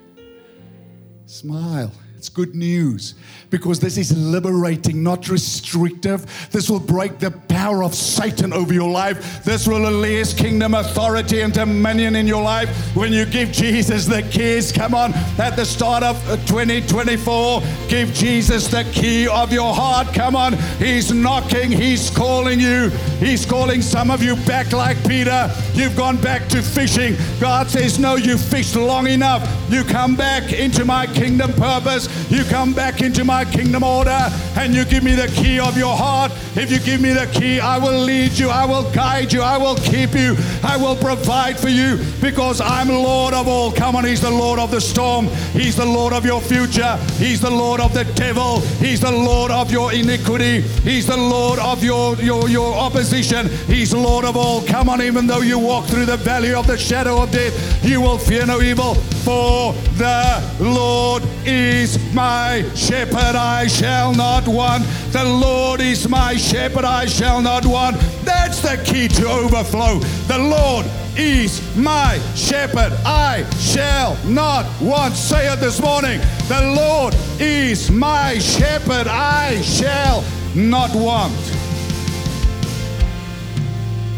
Smile. 1.24 1.92
It's 2.26 2.34
good 2.34 2.56
news 2.56 3.14
because 3.50 3.78
this 3.78 3.96
is 3.96 4.16
liberating, 4.16 5.00
not 5.00 5.28
restrictive. 5.28 6.26
This 6.50 6.68
will 6.68 6.80
break 6.80 7.20
the 7.20 7.30
power 7.30 7.84
of 7.84 7.94
Satan 7.94 8.52
over 8.52 8.74
your 8.74 8.90
life. 8.90 9.44
This 9.44 9.68
will 9.68 9.80
release 9.80 10.34
kingdom 10.34 10.74
authority 10.74 11.42
and 11.42 11.52
dominion 11.52 12.16
in 12.16 12.26
your 12.26 12.42
life 12.42 12.68
when 12.96 13.12
you 13.12 13.26
give 13.26 13.52
Jesus 13.52 14.06
the 14.06 14.22
keys. 14.22 14.72
Come 14.72 14.92
on, 14.92 15.14
at 15.38 15.54
the 15.54 15.64
start 15.64 16.02
of 16.02 16.16
uh, 16.28 16.36
2024, 16.46 17.62
give 17.88 18.12
Jesus 18.12 18.66
the 18.66 18.82
key 18.92 19.28
of 19.28 19.52
your 19.52 19.72
heart. 19.72 20.12
Come 20.12 20.34
on, 20.34 20.54
He's 20.78 21.12
knocking, 21.12 21.70
He's 21.70 22.10
calling 22.10 22.58
you. 22.58 22.90
He's 23.20 23.46
calling 23.46 23.82
some 23.82 24.10
of 24.10 24.20
you 24.20 24.34
back 24.46 24.72
like 24.72 24.96
Peter. 25.06 25.48
You've 25.74 25.96
gone 25.96 26.20
back 26.20 26.48
to 26.48 26.60
fishing. 26.60 27.16
God 27.40 27.68
says, 27.68 28.00
No, 28.00 28.16
you 28.16 28.36
fished 28.36 28.74
long 28.74 29.06
enough. 29.06 29.48
You 29.70 29.84
come 29.84 30.16
back 30.16 30.52
into 30.52 30.84
my 30.84 31.06
kingdom 31.06 31.52
purpose. 31.52 32.08
You 32.28 32.44
come 32.44 32.72
back 32.72 33.02
into 33.02 33.24
my 33.24 33.44
kingdom 33.44 33.82
order 33.82 34.18
and 34.56 34.74
you 34.74 34.84
give 34.84 35.02
me 35.02 35.14
the 35.14 35.28
key 35.28 35.58
of 35.58 35.76
your 35.76 35.96
heart. 35.96 36.32
If 36.54 36.70
you 36.70 36.78
give 36.78 37.00
me 37.00 37.12
the 37.12 37.26
key, 37.26 37.60
I 37.60 37.78
will 37.78 37.98
lead 37.98 38.32
you, 38.32 38.48
I 38.48 38.64
will 38.64 38.90
guide 38.92 39.32
you, 39.32 39.42
I 39.42 39.58
will 39.58 39.76
keep 39.76 40.14
you, 40.14 40.36
I 40.62 40.76
will 40.76 40.96
provide 40.96 41.58
for 41.58 41.68
you 41.68 41.98
because 42.20 42.60
I'm 42.60 42.88
Lord 42.88 43.34
of 43.34 43.48
all. 43.48 43.72
Come 43.72 43.96
on, 43.96 44.04
He's 44.04 44.20
the 44.20 44.30
Lord 44.30 44.58
of 44.58 44.70
the 44.70 44.80
storm, 44.80 45.26
He's 45.52 45.76
the 45.76 45.84
Lord 45.84 46.12
of 46.12 46.24
your 46.24 46.40
future, 46.40 46.96
He's 47.18 47.40
the 47.40 47.50
Lord 47.50 47.80
of 47.80 47.92
the 47.92 48.04
devil, 48.14 48.60
He's 48.80 49.00
the 49.00 49.12
Lord 49.12 49.50
of 49.50 49.70
your 49.70 49.92
iniquity, 49.92 50.60
He's 50.60 51.06
the 51.06 51.16
Lord 51.16 51.58
of 51.58 51.82
your, 51.82 52.16
your, 52.16 52.48
your 52.48 52.74
opposition, 52.74 53.48
He's 53.66 53.92
Lord 53.94 54.24
of 54.24 54.36
all. 54.36 54.62
Come 54.62 54.88
on, 54.88 55.02
even 55.02 55.26
though 55.26 55.40
you 55.40 55.58
walk 55.58 55.86
through 55.86 56.06
the 56.06 56.16
valley 56.16 56.54
of 56.54 56.66
the 56.66 56.76
shadow 56.76 57.22
of 57.22 57.30
death, 57.30 57.84
you 57.84 58.00
will 58.00 58.18
fear 58.18 58.46
no 58.46 58.60
evil, 58.60 58.94
for 59.26 59.72
the 59.98 60.40
Lord 60.60 61.24
is 61.44 61.98
my 62.14 62.62
shepherd, 62.76 63.34
I 63.34 63.66
shall 63.66 64.14
not 64.14 64.46
want. 64.46 64.84
The 65.10 65.24
Lord 65.24 65.80
is 65.80 66.08
my 66.08 66.36
shepherd, 66.36 66.84
I 66.84 67.06
shall 67.06 67.42
not 67.42 67.66
want. 67.66 67.96
That's 68.24 68.60
the 68.60 68.80
key 68.84 69.08
to 69.08 69.28
overflow. 69.28 69.98
The 70.28 70.38
Lord 70.38 70.86
is 71.16 71.60
my 71.76 72.20
shepherd, 72.36 72.92
I 73.04 73.44
shall 73.58 74.16
not 74.26 74.64
want. 74.80 75.16
Say 75.16 75.52
it 75.52 75.58
this 75.58 75.82
morning. 75.82 76.20
The 76.46 76.74
Lord 76.76 77.12
is 77.40 77.90
my 77.90 78.38
shepherd, 78.38 79.08
I 79.08 79.60
shall 79.62 80.22
not 80.54 80.94
want. 80.94 81.34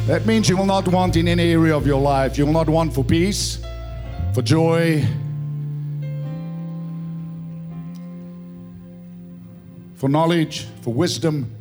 That 0.07 0.27
means 0.27 0.51
you 0.51 0.59
will 0.59 0.67
not 0.67 0.87
want 0.87 1.17
in 1.17 1.29
any 1.29 1.53
area 1.53 1.75
of 1.75 1.87
your 1.87 2.01
life. 2.01 2.37
You 2.37 2.45
will 2.45 2.53
not 2.53 2.69
want 2.69 2.93
for 2.93 3.05
peace, 3.05 3.59
for 4.39 4.43
joy, 4.43 5.05
for 9.97 10.09
knowledge, 10.09 10.69
for 10.83 10.95
wisdom, 10.95 11.53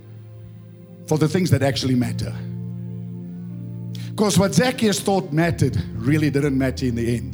for 1.07 1.17
the 1.17 1.27
things 1.27 1.49
that 1.49 1.63
actually 1.63 1.95
matter. 1.95 2.31
Because 4.11 4.37
what 4.37 4.53
Zacchaeus 4.53 4.99
thought 4.99 5.33
mattered 5.33 5.75
really 5.95 6.29
didn't 6.29 6.55
matter 6.55 6.85
in 6.85 6.93
the 6.93 7.15
end. 7.15 7.33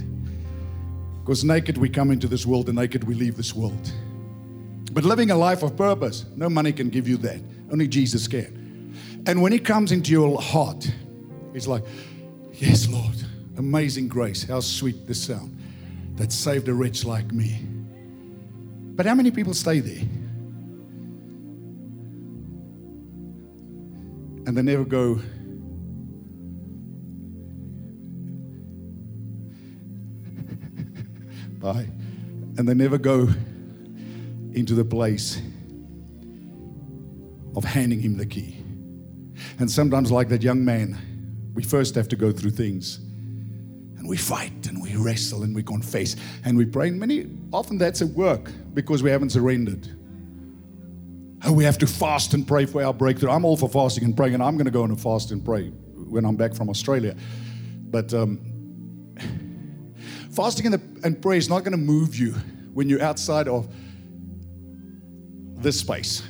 Because 1.19 1.43
naked 1.43 1.77
we 1.77 1.89
come 1.89 2.11
into 2.11 2.29
this 2.29 2.45
world 2.45 2.69
and 2.69 2.77
naked 2.77 3.03
we 3.03 3.13
leave 3.13 3.35
this 3.35 3.53
world. 3.53 3.91
But 4.93 5.03
living 5.03 5.29
a 5.31 5.35
life 5.35 5.61
of 5.61 5.75
purpose, 5.75 6.23
no 6.37 6.47
money 6.47 6.71
can 6.71 6.87
give 6.87 7.05
you 7.05 7.17
that. 7.17 7.41
Only 7.69 7.89
Jesus 7.89 8.29
can. 8.29 8.95
And 9.27 9.41
when 9.41 9.51
He 9.51 9.59
comes 9.59 9.91
into 9.91 10.13
your 10.13 10.41
heart, 10.41 10.89
He's 11.51 11.67
like, 11.67 11.83
Yes, 12.53 12.87
Lord, 12.87 13.12
amazing 13.57 14.07
grace. 14.07 14.43
How 14.43 14.59
sweet 14.59 15.07
the 15.07 15.13
sound 15.13 15.57
that 16.15 16.31
saved 16.31 16.67
a 16.67 16.73
wretch 16.73 17.05
like 17.05 17.31
me. 17.31 17.59
But 18.95 19.05
how 19.05 19.15
many 19.15 19.31
people 19.31 19.53
stay 19.53 19.79
there? 19.79 20.03
And 24.45 24.57
they 24.57 24.61
never 24.61 24.83
go, 24.83 25.15
bye. 31.59 31.87
And 32.57 32.67
they 32.67 32.73
never 32.73 32.97
go 32.97 33.29
into 34.53 34.75
the 34.75 34.85
place 34.85 35.41
of 37.55 37.63
handing 37.63 38.01
him 38.01 38.17
the 38.17 38.25
key. 38.25 38.57
And 39.59 39.71
sometimes, 39.71 40.11
like 40.11 40.29
that 40.29 40.43
young 40.43 40.65
man, 40.65 40.97
we 41.53 41.63
first 41.63 41.95
have 41.95 42.07
to 42.09 42.15
go 42.15 42.31
through 42.31 42.51
things 42.51 42.99
and 44.03 44.09
we 44.09 44.17
fight 44.17 44.67
and 44.67 44.81
we 44.81 44.97
wrestle 44.97 45.43
and 45.43 45.55
we 45.55 45.63
confess 45.63 46.17
and 46.43 46.57
we 46.57 46.65
pray. 46.65 46.89
And 46.89 46.99
many 46.99 47.29
often 47.53 47.77
that's 47.77 48.01
at 48.01 48.09
work 48.09 48.51
because 48.73 49.01
we 49.01 49.09
haven't 49.09 49.29
surrendered. 49.29 49.87
Oh, 51.45 51.53
we 51.53 51.63
have 51.63 51.77
to 51.77 51.87
fast 51.87 52.33
and 52.33 52.45
pray 52.45 52.65
for 52.65 52.83
our 52.83 52.93
breakthrough. 52.93 53.29
I'm 53.29 53.45
all 53.45 53.55
for 53.55 53.69
fasting 53.69 54.03
and 54.03 54.15
praying, 54.15 54.33
and 54.33 54.43
I'm 54.43 54.57
going 54.57 54.65
to 54.65 54.71
go 54.71 54.83
on 54.83 54.91
a 54.91 54.97
fast 54.97 55.31
and 55.31 55.43
pray 55.43 55.69
when 55.69 56.25
I'm 56.25 56.35
back 56.35 56.53
from 56.53 56.69
Australia. 56.69 57.15
But 57.91 58.13
um, 58.13 58.41
fasting 60.31 60.65
and, 60.65 60.75
the, 60.75 61.07
and 61.07 61.21
prayer 61.21 61.37
is 61.37 61.47
not 61.47 61.59
going 61.59 61.71
to 61.71 61.77
move 61.77 62.13
you 62.17 62.33
when 62.73 62.89
you're 62.89 63.01
outside 63.01 63.47
of 63.47 63.73
this 65.55 65.79
space. 65.79 66.23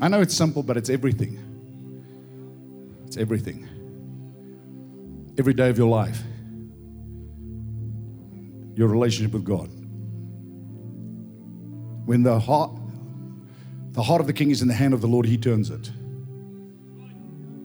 I 0.00 0.08
know 0.08 0.20
it's 0.20 0.34
simple, 0.34 0.62
but 0.62 0.76
it's 0.76 0.90
everything. 0.90 1.38
It's 3.06 3.16
everything. 3.16 3.68
Every 5.38 5.54
day 5.54 5.68
of 5.68 5.78
your 5.78 5.88
life, 5.88 6.22
your 8.74 8.88
relationship 8.88 9.32
with 9.32 9.44
God. 9.44 9.68
When 12.06 12.22
the 12.22 12.38
heart, 12.38 12.70
the 13.92 14.02
heart 14.02 14.20
of 14.20 14.26
the 14.26 14.32
king 14.32 14.50
is 14.50 14.62
in 14.62 14.68
the 14.68 14.74
hand 14.74 14.94
of 14.94 15.00
the 15.00 15.08
Lord, 15.08 15.26
he 15.26 15.36
turns 15.36 15.70
it. 15.70 15.90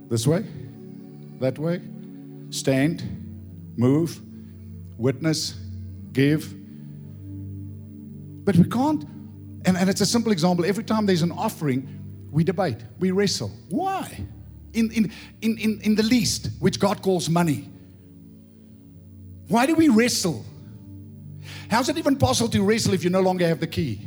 This 0.10 0.26
way, 0.26 0.46
that 1.40 1.58
way, 1.60 1.82
stand, 2.50 3.04
move, 3.78 4.20
witness, 4.98 5.56
give. 6.14 6.54
But 8.46 8.56
we 8.58 8.66
can't, 8.66 9.04
and, 9.66 9.78
and 9.78 9.90
it's 9.90 10.02
a 10.02 10.06
simple 10.06 10.32
example. 10.32 10.66
Every 10.66 10.84
time 10.84 11.06
there's 11.06 11.22
an 11.22 11.32
offering, 11.32 12.03
we 12.34 12.44
debate, 12.44 12.78
we 13.00 13.12
wrestle. 13.12 13.52
Why? 13.70 14.26
In, 14.74 14.92
in, 14.92 15.12
in, 15.42 15.58
in, 15.60 15.82
in 15.82 15.96
the 15.96 16.02
least, 16.02 16.50
which 16.60 16.80
God 16.80 17.04
calls 17.04 17.30
money. 17.30 17.70
Why 19.48 19.68
do 19.68 19.76
we 19.76 19.88
wrestle? 19.90 20.44
How's 21.70 21.90
it 21.90 21.98
even 21.98 22.18
possible 22.18 22.50
to 22.50 22.64
wrestle 22.64 22.96
if 22.96 23.04
you 23.04 23.12
no 23.12 23.22
longer 23.22 23.48
have 23.48 23.60
the 23.60 23.68
key? 23.68 24.02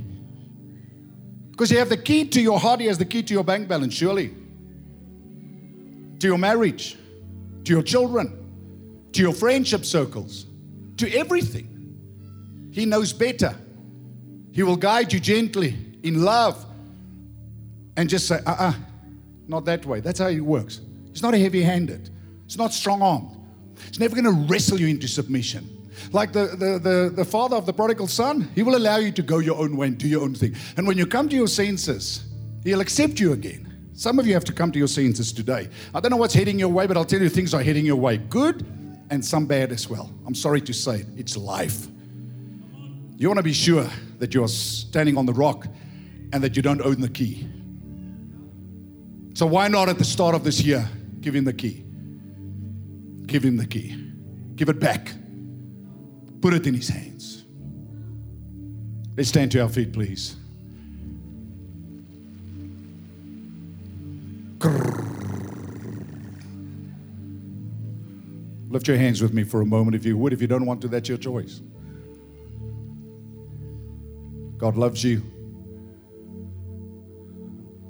Because 1.53 1.71
you 1.71 1.79
have 1.79 1.89
the 1.89 1.97
key 1.97 2.27
to 2.27 2.41
your 2.41 2.59
heart, 2.59 2.81
he 2.81 2.87
has 2.87 2.99
the 2.99 3.05
key 3.05 3.23
to 3.23 3.33
your 3.33 3.45
bank 3.45 3.69
balance, 3.69 3.95
surely. 3.95 4.35
To 6.19 6.27
your 6.27 6.39
marriage, 6.39 6.99
to 7.63 7.73
your 7.73 7.83
children, 7.83 9.09
to 9.13 9.23
your 9.23 9.35
friendship 9.35 9.85
circles, 9.85 10.47
to 10.97 11.09
everything. 11.15 12.71
He 12.73 12.87
knows 12.87 13.13
better. 13.13 13.55
He 14.51 14.65
will 14.65 14.77
guide 14.77 15.13
you 15.13 15.21
gently 15.21 15.77
in 16.03 16.25
love 16.25 16.67
and 17.97 18.09
just 18.09 18.29
say, 18.29 18.37
uh 18.47 18.51
uh-uh, 18.51 18.69
uh, 18.71 18.75
not 19.49 19.65
that 19.65 19.87
way. 19.87 20.01
That's 20.01 20.19
how 20.19 20.29
it 20.29 20.41
works. 20.41 20.81
It's 21.11 21.23
not 21.23 21.35
heavy 21.35 21.63
handed, 21.63 22.11
it's 22.45 22.59
not 22.59 22.73
strong 22.73 23.03
armed. 23.03 23.37
It's 23.89 23.99
never 23.99 24.15
going 24.15 24.25
to 24.25 24.53
wrestle 24.53 24.81
you 24.81 24.87
into 24.87 25.07
submission. 25.07 25.69
Like 26.13 26.33
the, 26.33 26.47
the, 26.47 26.79
the, 26.79 27.13
the 27.15 27.25
father 27.25 27.57
of 27.57 27.67
the 27.67 27.73
prodigal 27.73 28.07
son, 28.07 28.51
he 28.55 28.63
will 28.63 28.77
allow 28.77 28.97
you 28.97 29.13
to 29.13 29.23
go 29.23 29.39
your 29.39 29.57
own 29.57 29.77
way 29.77 29.89
and 29.89 29.99
do 29.99 30.09
your 30.09 30.23
own 30.23 30.35
thing. 30.35 30.55
And 30.77 30.87
when 30.87 30.97
you 30.97 31.07
come 31.07 31.29
to 31.29 31.37
your 31.37 31.49
senses, 31.49 32.25
he'll 32.65 32.81
accept 32.81 33.19
you 33.21 33.33
again. 33.33 33.91
Some 33.93 34.19
of 34.19 34.27
you 34.27 34.35
have 34.35 34.45
to 34.45 34.53
come 34.53 34.73
to 34.73 34.79
your 34.79 34.89
senses 34.89 35.33
today. 35.33 35.69
I 35.95 36.01
don't 36.01 36.11
know 36.11 36.19
what's 36.19 36.35
heading 36.35 36.59
your 36.59 36.69
way, 36.69 36.87
but 36.87 36.97
I'll 36.97 37.05
tell 37.05 37.21
you 37.21 37.29
things 37.29 37.55
are 37.55 37.63
heading 37.63 37.87
your 37.87 37.97
way. 37.97 38.19
Good 38.19 38.67
and 39.11 39.25
some 39.25 39.47
bad 39.47 39.73
as 39.73 39.89
well. 39.89 40.13
I'm 40.27 40.35
sorry 40.35 40.61
to 40.63 40.73
say 40.75 41.01
it. 41.01 41.07
It's 41.17 41.37
life. 41.37 41.87
You 43.17 43.29
want 43.29 43.39
to 43.39 43.43
be 43.43 43.55
sure 43.55 43.89
that 44.19 44.35
you're 44.35 44.49
standing 44.49 45.17
on 45.17 45.25
the 45.25 45.33
rock 45.33 45.67
and 46.33 46.43
that 46.45 46.57
you 46.57 46.63
don't 46.63 46.83
own 46.83 47.01
the 47.01 47.09
key. 47.09 47.49
So 49.37 49.45
why 49.45 49.69
not 49.69 49.91
at 49.91 49.99
the 49.99 50.05
start 50.05 50.35
of 50.35 50.45
this 50.45 50.63
year 50.63 50.89
give 51.21 51.35
him 51.35 51.45
the 51.45 51.53
key? 51.53 51.85
Give 53.27 53.45
him 53.45 53.59
the 53.59 53.67
key. 53.67 53.95
Give 54.55 54.71
it 54.71 54.81
back. 54.81 55.13
Put 56.41 56.55
it 56.55 56.67
in 56.67 56.73
his 56.73 56.89
hands. 56.89 57.45
Let's 59.15 59.29
stand 59.29 59.53
to 59.53 59.61
our 59.61 59.69
feet, 59.69 59.93
please. 59.93 60.37
Lift 68.71 68.89
your 68.89 68.97
hands 68.97 69.21
with 69.21 69.35
me 69.35 69.45
for 69.45 69.61
a 69.61 69.67
moment 69.67 69.97
if 69.97 70.07
you 70.07 70.17
would. 70.17 70.33
If 70.33 70.41
you 70.41 70.47
don't 70.47 70.65
want 70.65 70.81
to, 70.81 70.89
that's 70.89 71.11
your 71.11 71.19
choice. 71.19 71.61
God 74.57 74.79
loves 74.79 75.05
you. 75.05 75.21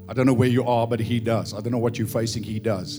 I 0.09 0.15
don't 0.15 0.27
know 0.27 0.33
where 0.33 0.49
you 0.49 0.65
are, 0.65 0.87
but 0.87 1.01
He 1.01 1.21
does. 1.21 1.53
I 1.53 1.61
don't 1.61 1.73
know 1.73 1.79
what 1.79 1.99
you're 1.99 2.07
facing, 2.07 2.43
He 2.43 2.59
does. 2.59 2.99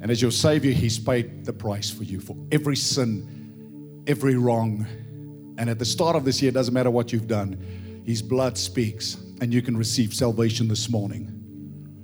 And 0.00 0.10
as 0.10 0.22
your 0.22 0.30
Savior, 0.30 0.72
He's 0.72 0.98
paid 0.98 1.44
the 1.44 1.52
price 1.52 1.90
for 1.90 2.04
you 2.04 2.20
for 2.20 2.36
every 2.50 2.76
sin, 2.76 4.04
every 4.06 4.36
wrong. 4.36 4.86
And 5.58 5.68
at 5.68 5.78
the 5.78 5.84
start 5.84 6.16
of 6.16 6.24
this 6.24 6.40
year, 6.40 6.50
it 6.50 6.54
doesn't 6.54 6.72
matter 6.72 6.90
what 6.90 7.12
you've 7.12 7.26
done, 7.26 8.02
His 8.04 8.22
blood 8.22 8.56
speaks, 8.56 9.16
and 9.40 9.52
you 9.52 9.60
can 9.60 9.76
receive 9.76 10.14
salvation 10.14 10.68
this 10.68 10.88
morning. 10.88 11.34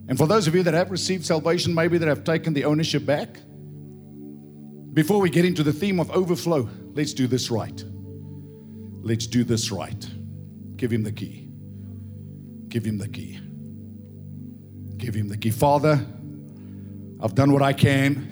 And 0.09 0.19
for 0.19 0.27
those 0.27 0.47
of 0.47 0.55
you 0.55 0.63
that 0.65 0.75
have 0.75 0.91
received 0.91 1.25
salvation, 1.25 1.75
maybe 1.75 1.97
that 1.99 2.09
have 2.09 2.25
taken 2.25 2.53
the 2.53 2.65
ownership 2.65 3.07
back, 3.07 3.39
before 4.93 5.21
we 5.21 5.31
get 5.31 5.45
into 5.45 5.63
the 5.63 5.73
theme 5.73 5.99
of 5.99 6.11
overflow, 6.11 6.69
let's 6.93 7.15
do 7.15 7.27
this 7.27 7.51
right. 7.51 7.83
Let's 9.01 9.27
do 9.27 9.45
this 9.45 9.73
right. 9.73 10.09
Give 10.77 10.93
Him 10.93 11.03
the 11.03 11.13
key. 11.13 11.44
Give 12.75 12.85
him 12.85 12.99
the 12.99 13.07
key. 13.07 13.39
Give 14.97 15.15
him 15.15 15.29
the 15.29 15.37
key. 15.37 15.53
Father, 15.53 16.05
I've 17.21 17.37
done 17.37 17.53
what 17.53 17.63
I 17.63 17.73
can. 17.73 18.27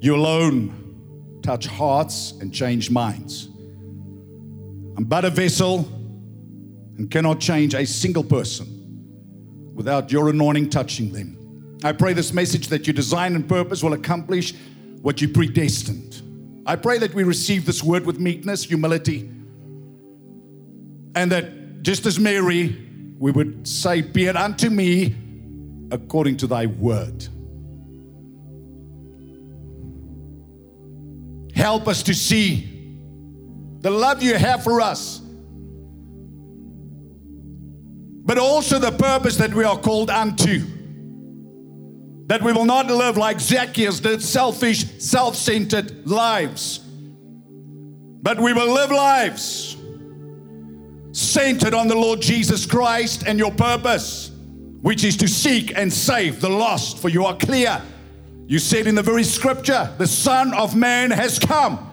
You 0.00 0.16
alone 0.16 1.38
touch 1.44 1.68
hearts 1.68 2.32
and 2.40 2.52
change 2.52 2.90
minds. 2.90 3.46
I'm 4.96 5.04
but 5.04 5.24
a 5.24 5.30
vessel 5.30 5.88
and 6.98 7.08
cannot 7.08 7.38
change 7.38 7.72
a 7.72 7.86
single 7.86 8.24
person 8.24 9.70
without 9.72 10.10
your 10.10 10.28
anointing 10.28 10.70
touching 10.70 11.12
them. 11.12 11.78
I 11.84 11.92
pray 11.92 12.14
this 12.14 12.32
message 12.32 12.66
that 12.66 12.88
you 12.88 12.92
design 12.92 13.36
and 13.36 13.48
purpose 13.48 13.84
will 13.84 13.92
accomplish 13.92 14.56
what 15.02 15.20
you 15.20 15.28
predestined. 15.28 16.20
I 16.66 16.74
pray 16.74 16.98
that 16.98 17.14
we 17.14 17.22
receive 17.22 17.64
this 17.64 17.84
word 17.84 18.04
with 18.04 18.18
meekness, 18.18 18.64
humility, 18.64 19.30
and 21.14 21.30
that 21.30 21.65
just 21.86 22.04
as 22.04 22.18
Mary, 22.18 22.76
we 23.16 23.30
would 23.30 23.68
say, 23.68 24.02
Be 24.02 24.24
it 24.24 24.34
unto 24.34 24.68
me 24.68 25.14
according 25.92 26.36
to 26.38 26.48
thy 26.48 26.66
word. 26.66 27.28
Help 31.54 31.86
us 31.86 32.02
to 32.02 32.12
see 32.12 32.98
the 33.82 33.90
love 33.90 34.20
you 34.20 34.34
have 34.34 34.64
for 34.64 34.80
us, 34.80 35.20
but 38.24 38.36
also 38.36 38.80
the 38.80 38.90
purpose 38.90 39.36
that 39.36 39.54
we 39.54 39.62
are 39.62 39.78
called 39.78 40.10
unto. 40.10 40.64
That 42.26 42.42
we 42.42 42.52
will 42.52 42.64
not 42.64 42.88
live 42.88 43.16
like 43.16 43.38
Zacchaeus 43.38 44.00
did, 44.00 44.20
selfish, 44.24 44.84
self 44.98 45.36
centered 45.36 46.04
lives, 46.04 46.78
but 46.80 48.40
we 48.40 48.52
will 48.52 48.74
live 48.74 48.90
lives 48.90 49.75
centered 51.16 51.72
on 51.72 51.88
the 51.88 51.94
Lord 51.94 52.20
Jesus 52.20 52.66
Christ 52.66 53.24
and 53.26 53.38
your 53.38 53.50
purpose, 53.50 54.30
which 54.82 55.02
is 55.02 55.16
to 55.16 55.26
seek 55.26 55.76
and 55.76 55.90
save 55.90 56.42
the 56.42 56.48
lost. 56.50 56.98
For 56.98 57.08
you 57.08 57.24
are 57.24 57.34
clear. 57.34 57.80
You 58.46 58.58
said 58.58 58.86
in 58.86 58.94
the 58.94 59.02
very 59.02 59.24
scripture, 59.24 59.90
the 59.96 60.06
Son 60.06 60.52
of 60.52 60.76
Man 60.76 61.10
has 61.10 61.38
come 61.38 61.90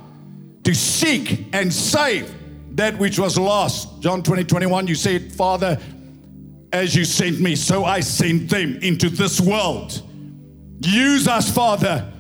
to 0.64 0.76
seek 0.76 1.48
and 1.54 1.72
save 1.72 2.34
that 2.76 2.98
which 2.98 3.18
was 3.18 3.38
lost. 3.38 4.02
John 4.02 4.24
20, 4.24 4.44
21, 4.44 4.88
you 4.88 4.96
said, 4.96 5.32
Father, 5.32 5.80
as 6.74 6.94
you 6.94 7.06
sent 7.06 7.40
me, 7.40 7.56
so 7.56 7.86
I 7.86 8.02
sent 8.02 8.50
them 8.50 8.78
into 8.82 9.10
this 9.10 9.40
world. 9.40 10.02
Use 10.82 11.30
us, 11.30 11.50
Father, 11.50 12.12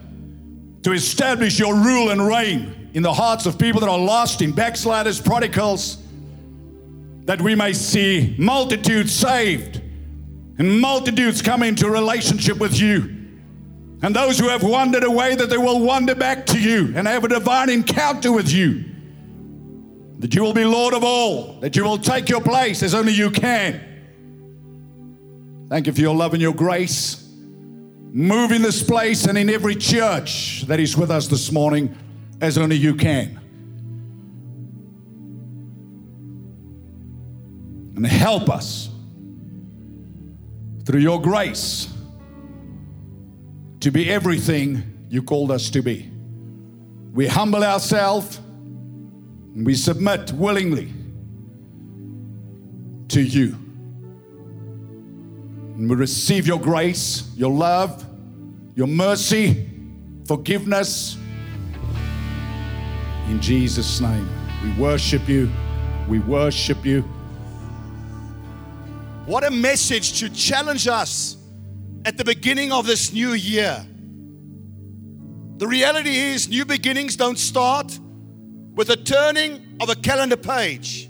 to 0.83 0.93
establish 0.93 1.59
your 1.59 1.75
rule 1.75 2.11
and 2.11 2.25
reign 2.25 2.91
in 2.93 3.03
the 3.03 3.13
hearts 3.13 3.45
of 3.45 3.59
people 3.59 3.81
that 3.81 3.89
are 3.89 3.99
lost, 3.99 4.41
in 4.41 4.53
backsliders, 4.53 5.19
prodigals, 5.19 6.02
that 7.25 7.41
we 7.41 7.55
may 7.55 7.73
see 7.73 8.35
multitudes 8.37 9.13
saved 9.13 9.81
and 10.57 10.79
multitudes 10.79 11.41
come 11.41 11.63
into 11.63 11.89
relationship 11.89 12.59
with 12.59 12.79
you. 12.79 13.09
And 14.01 14.15
those 14.15 14.37
who 14.37 14.49
have 14.49 14.63
wandered 14.63 15.03
away, 15.03 15.35
that 15.35 15.49
they 15.49 15.57
will 15.57 15.79
wander 15.79 16.13
back 16.13 16.45
to 16.47 16.59
you 16.59 16.93
and 16.95 17.07
have 17.07 17.23
a 17.23 17.29
divine 17.29 17.69
encounter 17.69 18.31
with 18.31 18.51
you. 18.51 18.83
That 20.19 20.35
you 20.35 20.43
will 20.43 20.53
be 20.53 20.65
Lord 20.65 20.93
of 20.93 21.03
all, 21.03 21.59
that 21.61 21.75
you 21.75 21.83
will 21.83 21.97
take 21.97 22.29
your 22.29 22.41
place 22.41 22.83
as 22.83 22.93
only 22.93 23.13
you 23.13 23.31
can. 23.31 23.81
Thank 25.69 25.87
you 25.87 25.93
for 25.93 26.01
your 26.01 26.15
love 26.15 26.33
and 26.33 26.41
your 26.41 26.53
grace. 26.53 27.27
Move 28.11 28.51
in 28.51 28.61
this 28.61 28.83
place 28.83 29.25
and 29.25 29.37
in 29.37 29.49
every 29.49 29.75
church 29.75 30.63
that 30.67 30.79
is 30.79 30.95
with 30.95 31.09
us 31.09 31.27
this 31.27 31.51
morning 31.51 31.97
as 32.41 32.57
only 32.57 32.75
you 32.75 32.93
can. 32.93 33.39
And 37.95 38.05
help 38.05 38.49
us 38.49 38.89
through 40.85 40.99
your 40.99 41.21
grace 41.21 41.87
to 43.81 43.91
be 43.91 44.09
everything 44.09 45.05
you 45.09 45.21
called 45.21 45.51
us 45.51 45.69
to 45.69 45.81
be. 45.81 46.09
We 47.13 47.27
humble 47.27 47.63
ourselves 47.63 48.37
and 49.53 49.65
we 49.65 49.75
submit 49.75 50.31
willingly 50.31 50.91
to 53.09 53.21
you. 53.21 53.55
And 55.75 55.89
we 55.89 55.95
receive 55.95 56.47
your 56.47 56.59
grace, 56.59 57.31
your 57.35 57.51
love, 57.51 58.05
your 58.75 58.87
mercy, 58.87 59.69
forgiveness. 60.25 61.17
In 63.27 63.39
Jesus' 63.39 63.99
name, 64.01 64.27
we 64.63 64.71
worship 64.81 65.27
you. 65.27 65.51
We 66.07 66.19
worship 66.19 66.85
you. 66.85 67.03
What 69.25 69.45
a 69.45 69.51
message 69.51 70.19
to 70.19 70.29
challenge 70.29 70.85
us 70.87 71.37
at 72.03 72.17
the 72.17 72.25
beginning 72.25 72.73
of 72.73 72.85
this 72.85 73.13
new 73.13 73.31
year. 73.31 73.85
The 75.57 75.65
reality 75.65 76.13
is, 76.13 76.49
new 76.49 76.65
beginnings 76.65 77.15
don't 77.15 77.39
start 77.39 77.97
with 78.75 78.89
a 78.89 78.97
turning 78.97 79.77
of 79.79 79.89
a 79.89 79.95
calendar 79.95 80.35
page. 80.35 81.09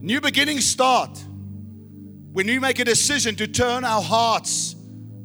New 0.00 0.20
beginnings 0.20 0.64
start 0.64 1.18
when 2.32 2.46
we 2.46 2.60
make 2.60 2.78
a 2.78 2.84
decision 2.84 3.34
to 3.36 3.48
turn 3.48 3.84
our 3.84 4.02
hearts 4.02 4.76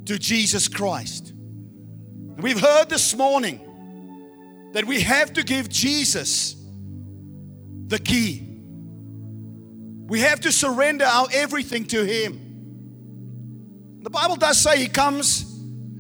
to 0.05 0.17
Jesus 0.17 0.67
Christ. 0.67 1.33
We've 2.37 2.59
heard 2.59 2.89
this 2.89 3.15
morning 3.15 3.61
that 4.73 4.85
we 4.85 5.01
have 5.01 5.33
to 5.33 5.43
give 5.43 5.69
Jesus 5.69 6.55
the 7.87 7.99
key. 7.99 8.46
We 10.07 10.21
have 10.21 10.39
to 10.41 10.51
surrender 10.51 11.05
our 11.05 11.27
everything 11.33 11.85
to 11.87 12.03
Him. 12.03 13.99
The 14.01 14.09
Bible 14.09 14.37
does 14.37 14.57
say 14.57 14.77
He 14.77 14.87
comes 14.87 15.43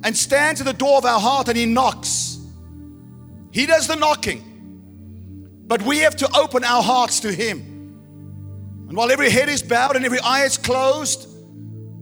and 0.03 0.15
stands 0.15 0.61
at 0.61 0.65
the 0.65 0.73
door 0.73 0.97
of 0.97 1.05
our 1.05 1.19
heart 1.19 1.49
and 1.49 1.57
He 1.57 1.65
knocks. 1.65 2.39
He 3.51 3.65
does 3.65 3.87
the 3.87 3.95
knocking, 3.95 4.43
but 5.67 5.81
we 5.81 5.99
have 5.99 6.15
to 6.17 6.29
open 6.37 6.63
our 6.63 6.81
hearts 6.81 7.19
to 7.21 7.31
Him. 7.31 7.59
And 8.87 8.95
while 8.95 9.11
every 9.11 9.29
head 9.29 9.49
is 9.49 9.61
bowed 9.61 9.97
and 9.97 10.05
every 10.05 10.19
eye 10.19 10.45
is 10.45 10.57
closed, 10.57 11.27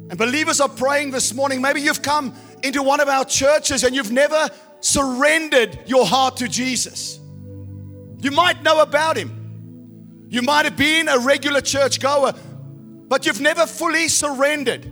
and 0.07 0.17
believers 0.19 0.61
are 0.61 0.69
praying 0.69 1.09
this 1.09 1.33
morning, 1.33 1.59
maybe 1.59 1.81
you've 1.81 2.03
come 2.03 2.35
into 2.61 2.83
one 2.83 2.99
of 2.99 3.07
our 3.07 3.25
churches 3.25 3.83
and 3.83 3.95
you've 3.95 4.11
never 4.11 4.47
surrendered 4.81 5.79
your 5.87 6.05
heart 6.05 6.37
to 6.37 6.47
Jesus. 6.47 7.19
You 8.19 8.29
might 8.29 8.61
know 8.61 8.81
about 8.81 9.17
Him. 9.17 9.44
You 10.35 10.41
might 10.41 10.65
have 10.65 10.75
been 10.75 11.07
a 11.07 11.17
regular 11.17 11.61
church 11.61 12.01
goer, 12.01 12.33
but 13.07 13.25
you've 13.25 13.39
never 13.39 13.65
fully 13.65 14.09
surrendered 14.09 14.83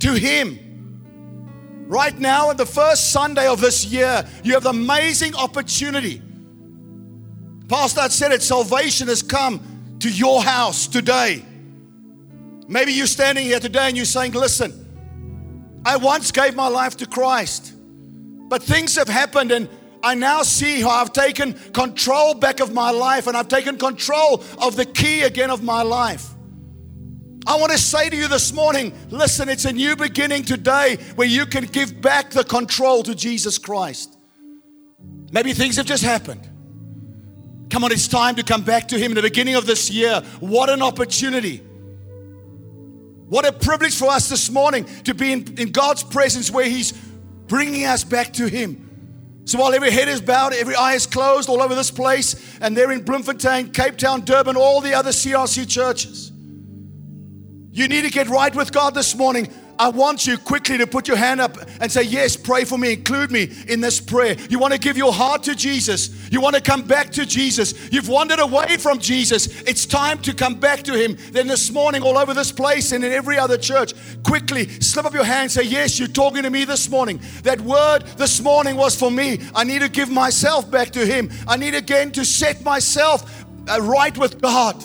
to 0.00 0.12
Him. 0.12 1.86
Right 1.86 2.18
now, 2.18 2.48
on 2.48 2.56
the 2.56 2.66
first 2.66 3.12
Sunday 3.12 3.46
of 3.46 3.60
this 3.60 3.84
year, 3.84 4.28
you 4.42 4.54
have 4.54 4.64
the 4.64 4.70
amazing 4.70 5.36
opportunity. 5.36 6.20
Pastor 7.68 8.00
had 8.00 8.10
said 8.10 8.32
it 8.32 8.42
salvation 8.42 9.06
has 9.06 9.22
come 9.22 9.96
to 10.00 10.10
your 10.10 10.42
house 10.42 10.88
today. 10.88 11.44
Maybe 12.66 12.92
you're 12.92 13.06
standing 13.06 13.44
here 13.44 13.60
today 13.60 13.86
and 13.86 13.96
you're 13.96 14.04
saying, 14.04 14.32
Listen, 14.32 15.80
I 15.84 15.96
once 15.96 16.32
gave 16.32 16.56
my 16.56 16.66
life 16.66 16.96
to 16.96 17.06
Christ, 17.06 17.72
but 18.48 18.64
things 18.64 18.96
have 18.96 19.08
happened 19.08 19.52
and 19.52 19.68
I 20.02 20.14
now 20.14 20.42
see 20.42 20.80
how 20.80 20.90
I've 20.90 21.12
taken 21.12 21.54
control 21.72 22.34
back 22.34 22.60
of 22.60 22.72
my 22.72 22.90
life 22.90 23.26
and 23.26 23.36
I've 23.36 23.48
taken 23.48 23.76
control 23.76 24.42
of 24.60 24.76
the 24.76 24.86
key 24.86 25.22
again 25.22 25.50
of 25.50 25.62
my 25.62 25.82
life. 25.82 26.26
I 27.46 27.58
want 27.58 27.72
to 27.72 27.78
say 27.78 28.08
to 28.08 28.16
you 28.16 28.28
this 28.28 28.52
morning 28.52 28.92
listen, 29.10 29.48
it's 29.48 29.64
a 29.64 29.72
new 29.72 29.96
beginning 29.96 30.44
today 30.44 30.96
where 31.16 31.26
you 31.26 31.46
can 31.46 31.64
give 31.64 32.00
back 32.00 32.30
the 32.30 32.44
control 32.44 33.02
to 33.02 33.14
Jesus 33.14 33.58
Christ. 33.58 34.16
Maybe 35.32 35.52
things 35.52 35.76
have 35.76 35.86
just 35.86 36.02
happened. 36.02 36.48
Come 37.70 37.84
on, 37.84 37.92
it's 37.92 38.08
time 38.08 38.34
to 38.34 38.42
come 38.42 38.62
back 38.62 38.88
to 38.88 38.98
Him 38.98 39.12
in 39.12 39.14
the 39.14 39.22
beginning 39.22 39.54
of 39.54 39.64
this 39.64 39.90
year. 39.90 40.22
What 40.40 40.70
an 40.70 40.82
opportunity! 40.82 41.58
What 43.28 43.46
a 43.46 43.52
privilege 43.52 43.96
for 43.96 44.08
us 44.08 44.28
this 44.28 44.50
morning 44.50 44.86
to 45.04 45.14
be 45.14 45.32
in, 45.32 45.54
in 45.56 45.70
God's 45.70 46.02
presence 46.02 46.50
where 46.50 46.64
He's 46.64 46.90
bringing 47.46 47.84
us 47.84 48.02
back 48.02 48.32
to 48.34 48.48
Him. 48.48 48.89
So 49.44 49.58
while 49.58 49.74
every 49.74 49.90
head 49.90 50.08
is 50.08 50.20
bowed, 50.20 50.52
every 50.52 50.74
eye 50.74 50.94
is 50.94 51.06
closed 51.06 51.48
all 51.48 51.60
over 51.62 51.74
this 51.74 51.90
place, 51.90 52.58
and 52.60 52.76
they're 52.76 52.92
in 52.92 53.02
Bloemfontein, 53.02 53.72
Cape 53.72 53.96
Town, 53.96 54.20
Durban, 54.20 54.56
all 54.56 54.80
the 54.80 54.94
other 54.94 55.10
CRC 55.10 55.68
churches. 55.68 56.30
You 57.72 57.88
need 57.88 58.02
to 58.02 58.10
get 58.10 58.28
right 58.28 58.54
with 58.54 58.72
God 58.72 58.94
this 58.94 59.14
morning. 59.14 59.48
I 59.80 59.88
want 59.88 60.26
you 60.26 60.36
quickly 60.36 60.76
to 60.76 60.86
put 60.86 61.08
your 61.08 61.16
hand 61.16 61.40
up 61.40 61.56
and 61.80 61.90
say, 61.90 62.02
Yes, 62.02 62.36
pray 62.36 62.64
for 62.64 62.76
me. 62.76 62.92
Include 62.92 63.30
me 63.30 63.50
in 63.66 63.80
this 63.80 63.98
prayer. 63.98 64.36
You 64.50 64.58
want 64.58 64.74
to 64.74 64.78
give 64.78 64.98
your 64.98 65.10
heart 65.10 65.42
to 65.44 65.54
Jesus. 65.54 66.30
You 66.30 66.42
want 66.42 66.54
to 66.54 66.60
come 66.60 66.82
back 66.82 67.08
to 67.12 67.24
Jesus. 67.24 67.90
You've 67.90 68.10
wandered 68.10 68.40
away 68.40 68.76
from 68.76 68.98
Jesus. 68.98 69.62
It's 69.62 69.86
time 69.86 70.18
to 70.18 70.34
come 70.34 70.60
back 70.60 70.82
to 70.82 70.92
Him. 70.92 71.16
Then 71.32 71.46
this 71.46 71.70
morning, 71.72 72.02
all 72.02 72.18
over 72.18 72.34
this 72.34 72.52
place 72.52 72.92
and 72.92 73.02
in 73.02 73.10
every 73.10 73.38
other 73.38 73.56
church, 73.56 73.94
quickly 74.22 74.68
slip 74.80 75.06
up 75.06 75.14
your 75.14 75.24
hand 75.24 75.44
and 75.44 75.50
say, 75.50 75.62
Yes, 75.62 75.98
you're 75.98 76.08
talking 76.08 76.42
to 76.42 76.50
me 76.50 76.66
this 76.66 76.90
morning. 76.90 77.18
That 77.44 77.62
word 77.62 78.00
this 78.18 78.42
morning 78.42 78.76
was 78.76 78.94
for 78.94 79.10
me. 79.10 79.40
I 79.54 79.64
need 79.64 79.80
to 79.80 79.88
give 79.88 80.10
myself 80.10 80.70
back 80.70 80.90
to 80.90 81.06
Him. 81.06 81.30
I 81.48 81.56
need 81.56 81.74
again 81.74 82.12
to 82.12 82.24
set 82.26 82.62
myself 82.62 83.46
uh, 83.66 83.80
right 83.80 84.16
with 84.18 84.42
God. 84.42 84.76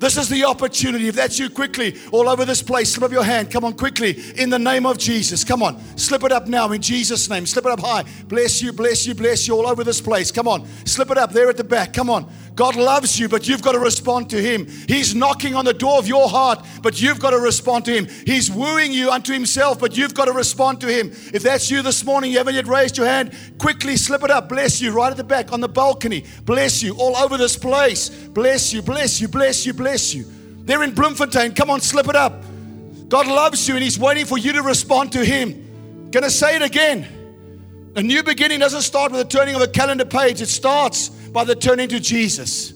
This 0.00 0.16
is 0.16 0.30
the 0.30 0.44
opportunity. 0.44 1.08
If 1.08 1.14
that's 1.14 1.38
you, 1.38 1.50
quickly, 1.50 1.94
all 2.10 2.26
over 2.26 2.46
this 2.46 2.62
place, 2.62 2.90
slip 2.90 3.04
up 3.04 3.12
your 3.12 3.22
hand. 3.22 3.50
Come 3.50 3.66
on, 3.66 3.74
quickly, 3.74 4.18
in 4.36 4.48
the 4.48 4.58
name 4.58 4.86
of 4.86 4.96
Jesus. 4.96 5.44
Come 5.44 5.62
on, 5.62 5.78
slip 5.98 6.24
it 6.24 6.32
up 6.32 6.48
now 6.48 6.72
in 6.72 6.80
Jesus' 6.80 7.28
name. 7.28 7.44
Slip 7.44 7.66
it 7.66 7.70
up 7.70 7.80
high. 7.80 8.04
Bless 8.26 8.62
you, 8.62 8.72
bless 8.72 9.06
you, 9.06 9.14
bless 9.14 9.46
you 9.46 9.54
all 9.54 9.66
over 9.66 9.84
this 9.84 10.00
place. 10.00 10.32
Come 10.32 10.48
on, 10.48 10.66
slip 10.86 11.10
it 11.10 11.18
up 11.18 11.32
there 11.32 11.50
at 11.50 11.58
the 11.58 11.64
back. 11.64 11.92
Come 11.92 12.08
on. 12.08 12.32
God 12.54 12.76
loves 12.76 13.18
you, 13.18 13.28
but 13.28 13.48
you've 13.48 13.62
got 13.62 13.72
to 13.72 13.78
respond 13.78 14.30
to 14.30 14.40
Him. 14.40 14.66
He's 14.88 15.14
knocking 15.14 15.54
on 15.54 15.64
the 15.64 15.72
door 15.72 15.98
of 15.98 16.06
your 16.06 16.28
heart, 16.28 16.64
but 16.82 17.00
you've 17.00 17.20
got 17.20 17.30
to 17.30 17.38
respond 17.38 17.84
to 17.86 17.92
Him. 17.92 18.06
He's 18.26 18.50
wooing 18.50 18.92
you 18.92 19.10
unto 19.10 19.32
Himself, 19.32 19.78
but 19.78 19.96
you've 19.96 20.14
got 20.14 20.26
to 20.26 20.32
respond 20.32 20.80
to 20.82 20.86
Him. 20.86 21.10
If 21.32 21.42
that's 21.42 21.70
you 21.70 21.82
this 21.82 22.04
morning, 22.04 22.32
you 22.32 22.38
haven't 22.38 22.54
yet 22.54 22.66
raised 22.66 22.98
your 22.98 23.06
hand, 23.06 23.34
quickly 23.58 23.96
slip 23.96 24.22
it 24.22 24.30
up. 24.30 24.48
Bless 24.48 24.80
you 24.80 24.92
right 24.92 25.10
at 25.10 25.16
the 25.16 25.24
back 25.24 25.52
on 25.52 25.60
the 25.60 25.68
balcony. 25.68 26.24
Bless 26.44 26.82
you 26.82 26.94
all 26.96 27.16
over 27.16 27.38
this 27.38 27.56
place. 27.56 28.08
Bless 28.08 28.72
you, 28.72 28.82
bless 28.82 29.20
you, 29.20 29.28
bless 29.28 29.64
you, 29.64 29.72
bless 29.72 30.12
you. 30.14 30.24
They're 30.64 30.82
in 30.82 30.94
Bloemfontein. 30.94 31.54
Come 31.54 31.70
on, 31.70 31.80
slip 31.80 32.08
it 32.08 32.16
up. 32.16 32.42
God 33.08 33.26
loves 33.26 33.66
you 33.68 33.74
and 33.74 33.82
He's 33.82 33.98
waiting 33.98 34.26
for 34.26 34.38
you 34.38 34.52
to 34.52 34.62
respond 34.62 35.12
to 35.12 35.24
Him. 35.24 36.10
Gonna 36.10 36.30
say 36.30 36.56
it 36.56 36.62
again. 36.62 37.06
A 37.96 38.02
new 38.02 38.22
beginning 38.22 38.60
doesn't 38.60 38.82
start 38.82 39.10
with 39.10 39.20
the 39.20 39.38
turning 39.38 39.56
of 39.56 39.62
a 39.62 39.66
calendar 39.66 40.04
page, 40.04 40.40
it 40.40 40.48
starts 40.48 41.10
by 41.32 41.44
the 41.44 41.54
turning 41.54 41.88
to 41.88 42.00
Jesus. 42.00 42.74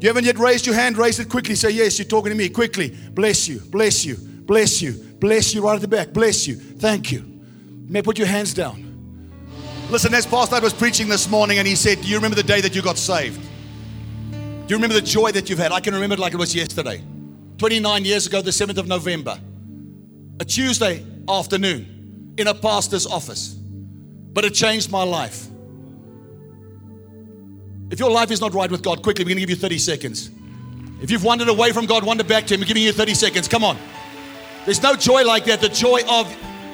You 0.00 0.08
haven't 0.08 0.24
yet 0.24 0.38
raised 0.38 0.66
your 0.66 0.74
hand, 0.74 0.98
raise 0.98 1.18
it 1.18 1.28
quickly. 1.28 1.54
Say, 1.54 1.70
Yes, 1.70 1.98
you're 1.98 2.06
talking 2.06 2.30
to 2.30 2.36
me. 2.36 2.48
Quickly. 2.48 2.90
Bless 3.12 3.48
you, 3.48 3.60
bless 3.60 4.04
you, 4.04 4.16
bless 4.16 4.82
you, 4.82 4.92
bless 4.92 5.54
you 5.54 5.64
right 5.64 5.76
at 5.76 5.80
the 5.80 5.88
back. 5.88 6.12
Bless 6.12 6.46
you. 6.46 6.56
Thank 6.56 7.12
you. 7.12 7.20
you 7.20 7.92
may 7.92 8.02
put 8.02 8.18
your 8.18 8.26
hands 8.26 8.52
down. 8.52 8.84
Listen, 9.90 10.12
as 10.14 10.26
Pastor 10.26 10.60
was 10.60 10.74
preaching 10.74 11.08
this 11.08 11.28
morning, 11.28 11.58
and 11.58 11.68
he 11.68 11.76
said, 11.76 12.00
Do 12.00 12.08
you 12.08 12.16
remember 12.16 12.36
the 12.36 12.42
day 12.42 12.60
that 12.60 12.74
you 12.74 12.82
got 12.82 12.98
saved? 12.98 13.40
Do 14.32 14.72
you 14.72 14.76
remember 14.76 14.94
the 14.94 15.02
joy 15.02 15.30
that 15.32 15.48
you've 15.48 15.58
had? 15.58 15.72
I 15.72 15.80
can 15.80 15.94
remember 15.94 16.14
it 16.14 16.18
like 16.18 16.32
it 16.32 16.38
was 16.38 16.54
yesterday. 16.54 17.02
29 17.58 18.04
years 18.04 18.26
ago, 18.26 18.42
the 18.42 18.50
7th 18.50 18.78
of 18.78 18.88
November, 18.88 19.38
a 20.40 20.44
Tuesday 20.44 21.04
afternoon 21.28 22.34
in 22.38 22.48
a 22.48 22.54
pastor's 22.54 23.06
office. 23.06 23.54
But 23.54 24.44
it 24.44 24.54
changed 24.54 24.90
my 24.90 25.02
life. 25.02 25.46
If 27.94 28.00
your 28.00 28.10
life 28.10 28.32
is 28.32 28.40
not 28.40 28.52
right 28.54 28.68
with 28.68 28.82
God, 28.82 29.04
quickly, 29.04 29.24
we're 29.24 29.28
going 29.28 29.36
to 29.36 29.42
give 29.42 29.50
you 29.50 29.54
30 29.54 29.78
seconds. 29.78 30.28
If 31.00 31.12
you've 31.12 31.22
wandered 31.22 31.48
away 31.48 31.70
from 31.70 31.86
God, 31.86 32.02
wander 32.02 32.24
back 32.24 32.44
to 32.48 32.54
Him. 32.54 32.58
We're 32.58 32.66
giving 32.66 32.82
you 32.82 32.90
30 32.90 33.14
seconds. 33.14 33.46
Come 33.46 33.62
on. 33.62 33.78
There's 34.64 34.82
no 34.82 34.96
joy 34.96 35.24
like 35.24 35.44
that. 35.44 35.60
The 35.60 35.68
joy 35.68 36.00
of 36.10 36.28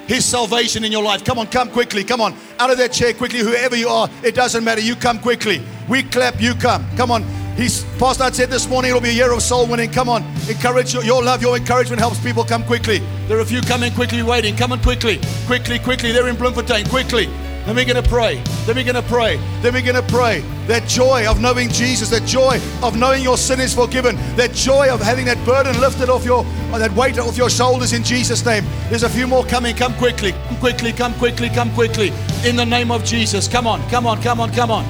His 0.07 0.25
salvation 0.25 0.83
in 0.83 0.91
your 0.91 1.03
life. 1.03 1.23
Come 1.23 1.39
on, 1.39 1.49
come 1.49 1.69
quickly. 1.69 2.05
Come 2.05 2.23
on. 2.23 2.35
Out 2.59 2.71
of 2.71 2.79
that 2.79 2.93
chair 2.93 3.13
quickly. 3.13 3.41
Whoever 3.41 3.77
you 3.77 3.89
are, 3.89 4.09
it 4.23 4.35
doesn't 4.35 4.65
matter. 4.65 4.81
You 4.81 4.97
come 4.97 5.19
quickly. 5.19 5.61
We 5.91 6.05
clap, 6.05 6.41
you 6.41 6.55
come. 6.55 6.87
Come 6.97 7.11
on. 7.11 7.23
He's, 7.55 7.85
Pastor 7.99 8.33
said 8.33 8.49
this 8.49 8.67
morning 8.67 8.93
it'll 8.93 9.03
be 9.03 9.11
a 9.11 9.13
year 9.13 9.31
of 9.31 9.43
soul 9.43 9.67
winning. 9.67 9.91
Come 9.91 10.09
on. 10.09 10.23
Encourage 10.49 10.95
your, 10.95 11.05
your 11.05 11.23
love, 11.23 11.43
your 11.43 11.55
encouragement 11.55 12.01
helps 12.01 12.19
people 12.25 12.45
come 12.45 12.65
quickly. 12.65 13.03
There 13.29 13.37
are 13.37 13.43
a 13.43 13.45
few 13.45 13.61
coming 13.61 13.93
quickly 13.93 14.23
waiting. 14.23 14.57
Come 14.57 14.73
on 14.73 14.81
quickly. 14.81 15.21
Quickly, 15.45 15.81
quickly. 15.81 16.13
They're 16.13 16.29
in 16.29 16.37
Bloemfontein. 16.37 16.87
Quickly. 16.87 17.29
Then 17.67 17.77
we're 17.77 17.85
going 17.85 18.03
to 18.03 18.09
pray. 18.09 18.43
Then 18.67 18.77
we're 18.77 18.85
going 18.85 18.95
to 18.95 19.03
pray. 19.03 19.37
Then 19.61 19.75
we're 19.75 19.83
going 19.83 19.95
to 19.95 20.13
pray. 20.13 20.41
That 20.67 20.89
joy 20.89 21.31
of 21.31 21.41
knowing 21.41 21.69
Jesus, 21.69 22.09
that 22.11 22.27
joy 22.27 22.61
of 22.83 22.97
knowing 22.97 23.23
your 23.23 23.37
sin 23.37 23.61
is 23.61 23.75
forgiven, 23.75 24.17
that 24.37 24.53
joy 24.53 24.93
of 24.93 25.01
having 25.01 25.27
that 25.27 25.45
burden 25.45 25.79
lifted 25.81 26.09
off 26.09 26.25
your, 26.25 26.45
that 26.73 26.93
weight 26.93 27.19
off 27.19 27.37
your 27.37 27.51
shoulders 27.51 27.93
in 27.93 28.03
Jesus' 28.03 28.45
name. 28.45 28.65
There's 28.89 29.03
a 29.03 29.09
few 29.09 29.27
more 29.27 29.45
coming. 29.45 29.77
Come 29.77 29.95
quickly. 29.95 30.33
Come 30.33 30.57
quickly. 30.57 30.93
Come 30.93 31.15
quickly. 31.15 31.49
Come 31.49 31.73
quickly. 31.75 32.13
In 32.45 32.57
the 32.57 32.67
name 32.67 32.91
of 32.91 33.05
Jesus. 33.05 33.47
Come 33.47 33.67
on. 33.67 33.87
Come 33.91 34.07
on. 34.07 34.23
Come 34.23 34.41
on. 34.41 34.53
Come 34.53 34.71
on. 34.71 34.85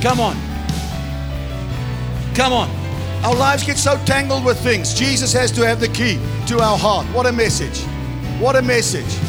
Come 0.00 0.20
on. 0.20 0.36
Come 2.34 2.52
on. 2.52 2.70
Our 3.24 3.34
lives 3.34 3.64
get 3.64 3.76
so 3.76 3.98
tangled 4.04 4.44
with 4.44 4.58
things. 4.60 4.94
Jesus 4.94 5.32
has 5.32 5.50
to 5.52 5.66
have 5.66 5.80
the 5.80 5.88
key 5.88 6.20
to 6.46 6.60
our 6.60 6.78
heart. 6.78 7.06
What 7.08 7.26
a 7.26 7.32
message. 7.32 7.80
What 8.38 8.56
a 8.56 8.62
message. 8.62 9.25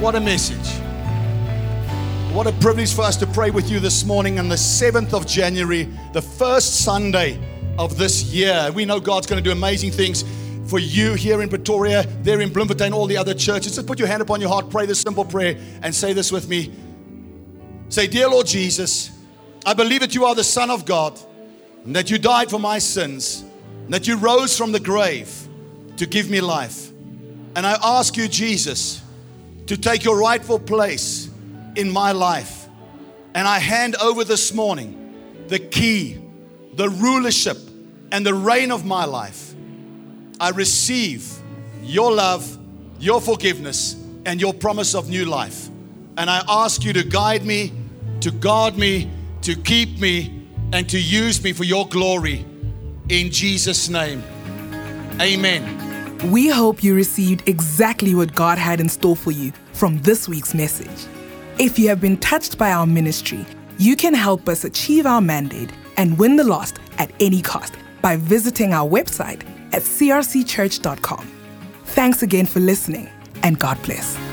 What 0.00 0.14
a 0.14 0.20
message. 0.20 0.80
What 2.32 2.46
a 2.46 2.52
privilege 2.52 2.94
for 2.94 3.02
us 3.02 3.16
to 3.16 3.26
pray 3.26 3.50
with 3.50 3.68
you 3.68 3.80
this 3.80 4.04
morning 4.04 4.38
on 4.38 4.48
the 4.48 4.54
7th 4.54 5.12
of 5.12 5.26
January, 5.26 5.88
the 6.12 6.22
first 6.22 6.84
Sunday 6.84 7.36
of 7.80 7.98
this 7.98 8.22
year. 8.22 8.70
We 8.72 8.84
know 8.84 9.00
God's 9.00 9.26
going 9.26 9.42
to 9.42 9.44
do 9.44 9.50
amazing 9.50 9.90
things 9.90 10.22
for 10.70 10.78
you 10.78 11.14
here 11.14 11.42
in 11.42 11.48
Pretoria, 11.48 12.04
there 12.22 12.40
in 12.40 12.52
Bloemfontein, 12.52 12.92
all 12.92 13.06
the 13.06 13.16
other 13.16 13.34
churches. 13.34 13.74
Just 13.74 13.88
put 13.88 13.98
your 13.98 14.06
hand 14.06 14.22
upon 14.22 14.40
your 14.40 14.50
heart, 14.50 14.70
pray 14.70 14.86
this 14.86 15.00
simple 15.00 15.24
prayer, 15.24 15.58
and 15.82 15.92
say 15.92 16.12
this 16.12 16.30
with 16.30 16.48
me. 16.48 16.72
Say, 17.88 18.06
Dear 18.06 18.28
Lord 18.28 18.46
Jesus, 18.46 19.10
I 19.66 19.74
believe 19.74 20.02
that 20.02 20.14
you 20.14 20.26
are 20.26 20.34
the 20.36 20.44
Son 20.44 20.70
of 20.70 20.84
God, 20.84 21.18
and 21.84 21.96
that 21.96 22.08
you 22.08 22.18
died 22.18 22.50
for 22.50 22.60
my 22.60 22.78
sins, 22.78 23.44
and 23.84 23.92
that 23.92 24.06
you 24.06 24.16
rose 24.16 24.56
from 24.56 24.70
the 24.70 24.78
grave 24.78 25.48
to 25.96 26.06
give 26.06 26.30
me 26.30 26.40
life. 26.40 26.92
And 27.56 27.66
I 27.66 27.76
ask 27.82 28.16
you, 28.16 28.28
Jesus, 28.28 29.02
to 29.68 29.76
take 29.76 30.02
your 30.02 30.18
rightful 30.18 30.58
place 30.58 31.30
in 31.76 31.90
my 31.90 32.12
life. 32.12 32.66
And 33.34 33.46
I 33.46 33.58
hand 33.58 33.96
over 33.96 34.24
this 34.24 34.52
morning 34.52 35.44
the 35.48 35.58
key, 35.58 36.18
the 36.74 36.88
rulership, 36.88 37.58
and 38.10 38.24
the 38.24 38.34
reign 38.34 38.72
of 38.72 38.84
my 38.84 39.04
life. 39.04 39.54
I 40.40 40.50
receive 40.50 41.30
your 41.82 42.12
love, 42.12 42.58
your 42.98 43.20
forgiveness, 43.20 43.94
and 44.24 44.40
your 44.40 44.54
promise 44.54 44.94
of 44.94 45.10
new 45.10 45.26
life. 45.26 45.68
And 46.16 46.30
I 46.30 46.42
ask 46.48 46.82
you 46.82 46.94
to 46.94 47.04
guide 47.04 47.44
me, 47.44 47.72
to 48.20 48.30
guard 48.30 48.76
me, 48.76 49.10
to 49.42 49.54
keep 49.54 50.00
me, 50.00 50.46
and 50.72 50.88
to 50.88 50.98
use 50.98 51.42
me 51.42 51.52
for 51.52 51.64
your 51.64 51.86
glory. 51.88 52.44
In 53.08 53.30
Jesus' 53.30 53.88
name. 53.88 54.22
Amen. 55.20 55.87
We 56.24 56.48
hope 56.48 56.82
you 56.82 56.94
received 56.94 57.48
exactly 57.48 58.14
what 58.14 58.34
God 58.34 58.58
had 58.58 58.80
in 58.80 58.88
store 58.88 59.14
for 59.14 59.30
you 59.30 59.52
from 59.72 59.98
this 60.02 60.28
week's 60.28 60.52
message. 60.52 61.06
If 61.58 61.78
you 61.78 61.88
have 61.88 62.00
been 62.00 62.16
touched 62.16 62.58
by 62.58 62.72
our 62.72 62.86
ministry, 62.86 63.46
you 63.78 63.94
can 63.94 64.14
help 64.14 64.48
us 64.48 64.64
achieve 64.64 65.06
our 65.06 65.20
mandate 65.20 65.70
and 65.96 66.18
win 66.18 66.34
the 66.34 66.44
lost 66.44 66.80
at 66.98 67.12
any 67.20 67.40
cost 67.40 67.74
by 68.02 68.16
visiting 68.16 68.72
our 68.72 68.88
website 68.88 69.42
at 69.72 69.82
crcchurch.com. 69.82 71.30
Thanks 71.84 72.22
again 72.22 72.46
for 72.46 72.58
listening, 72.60 73.08
and 73.44 73.58
God 73.58 73.80
bless. 73.84 74.27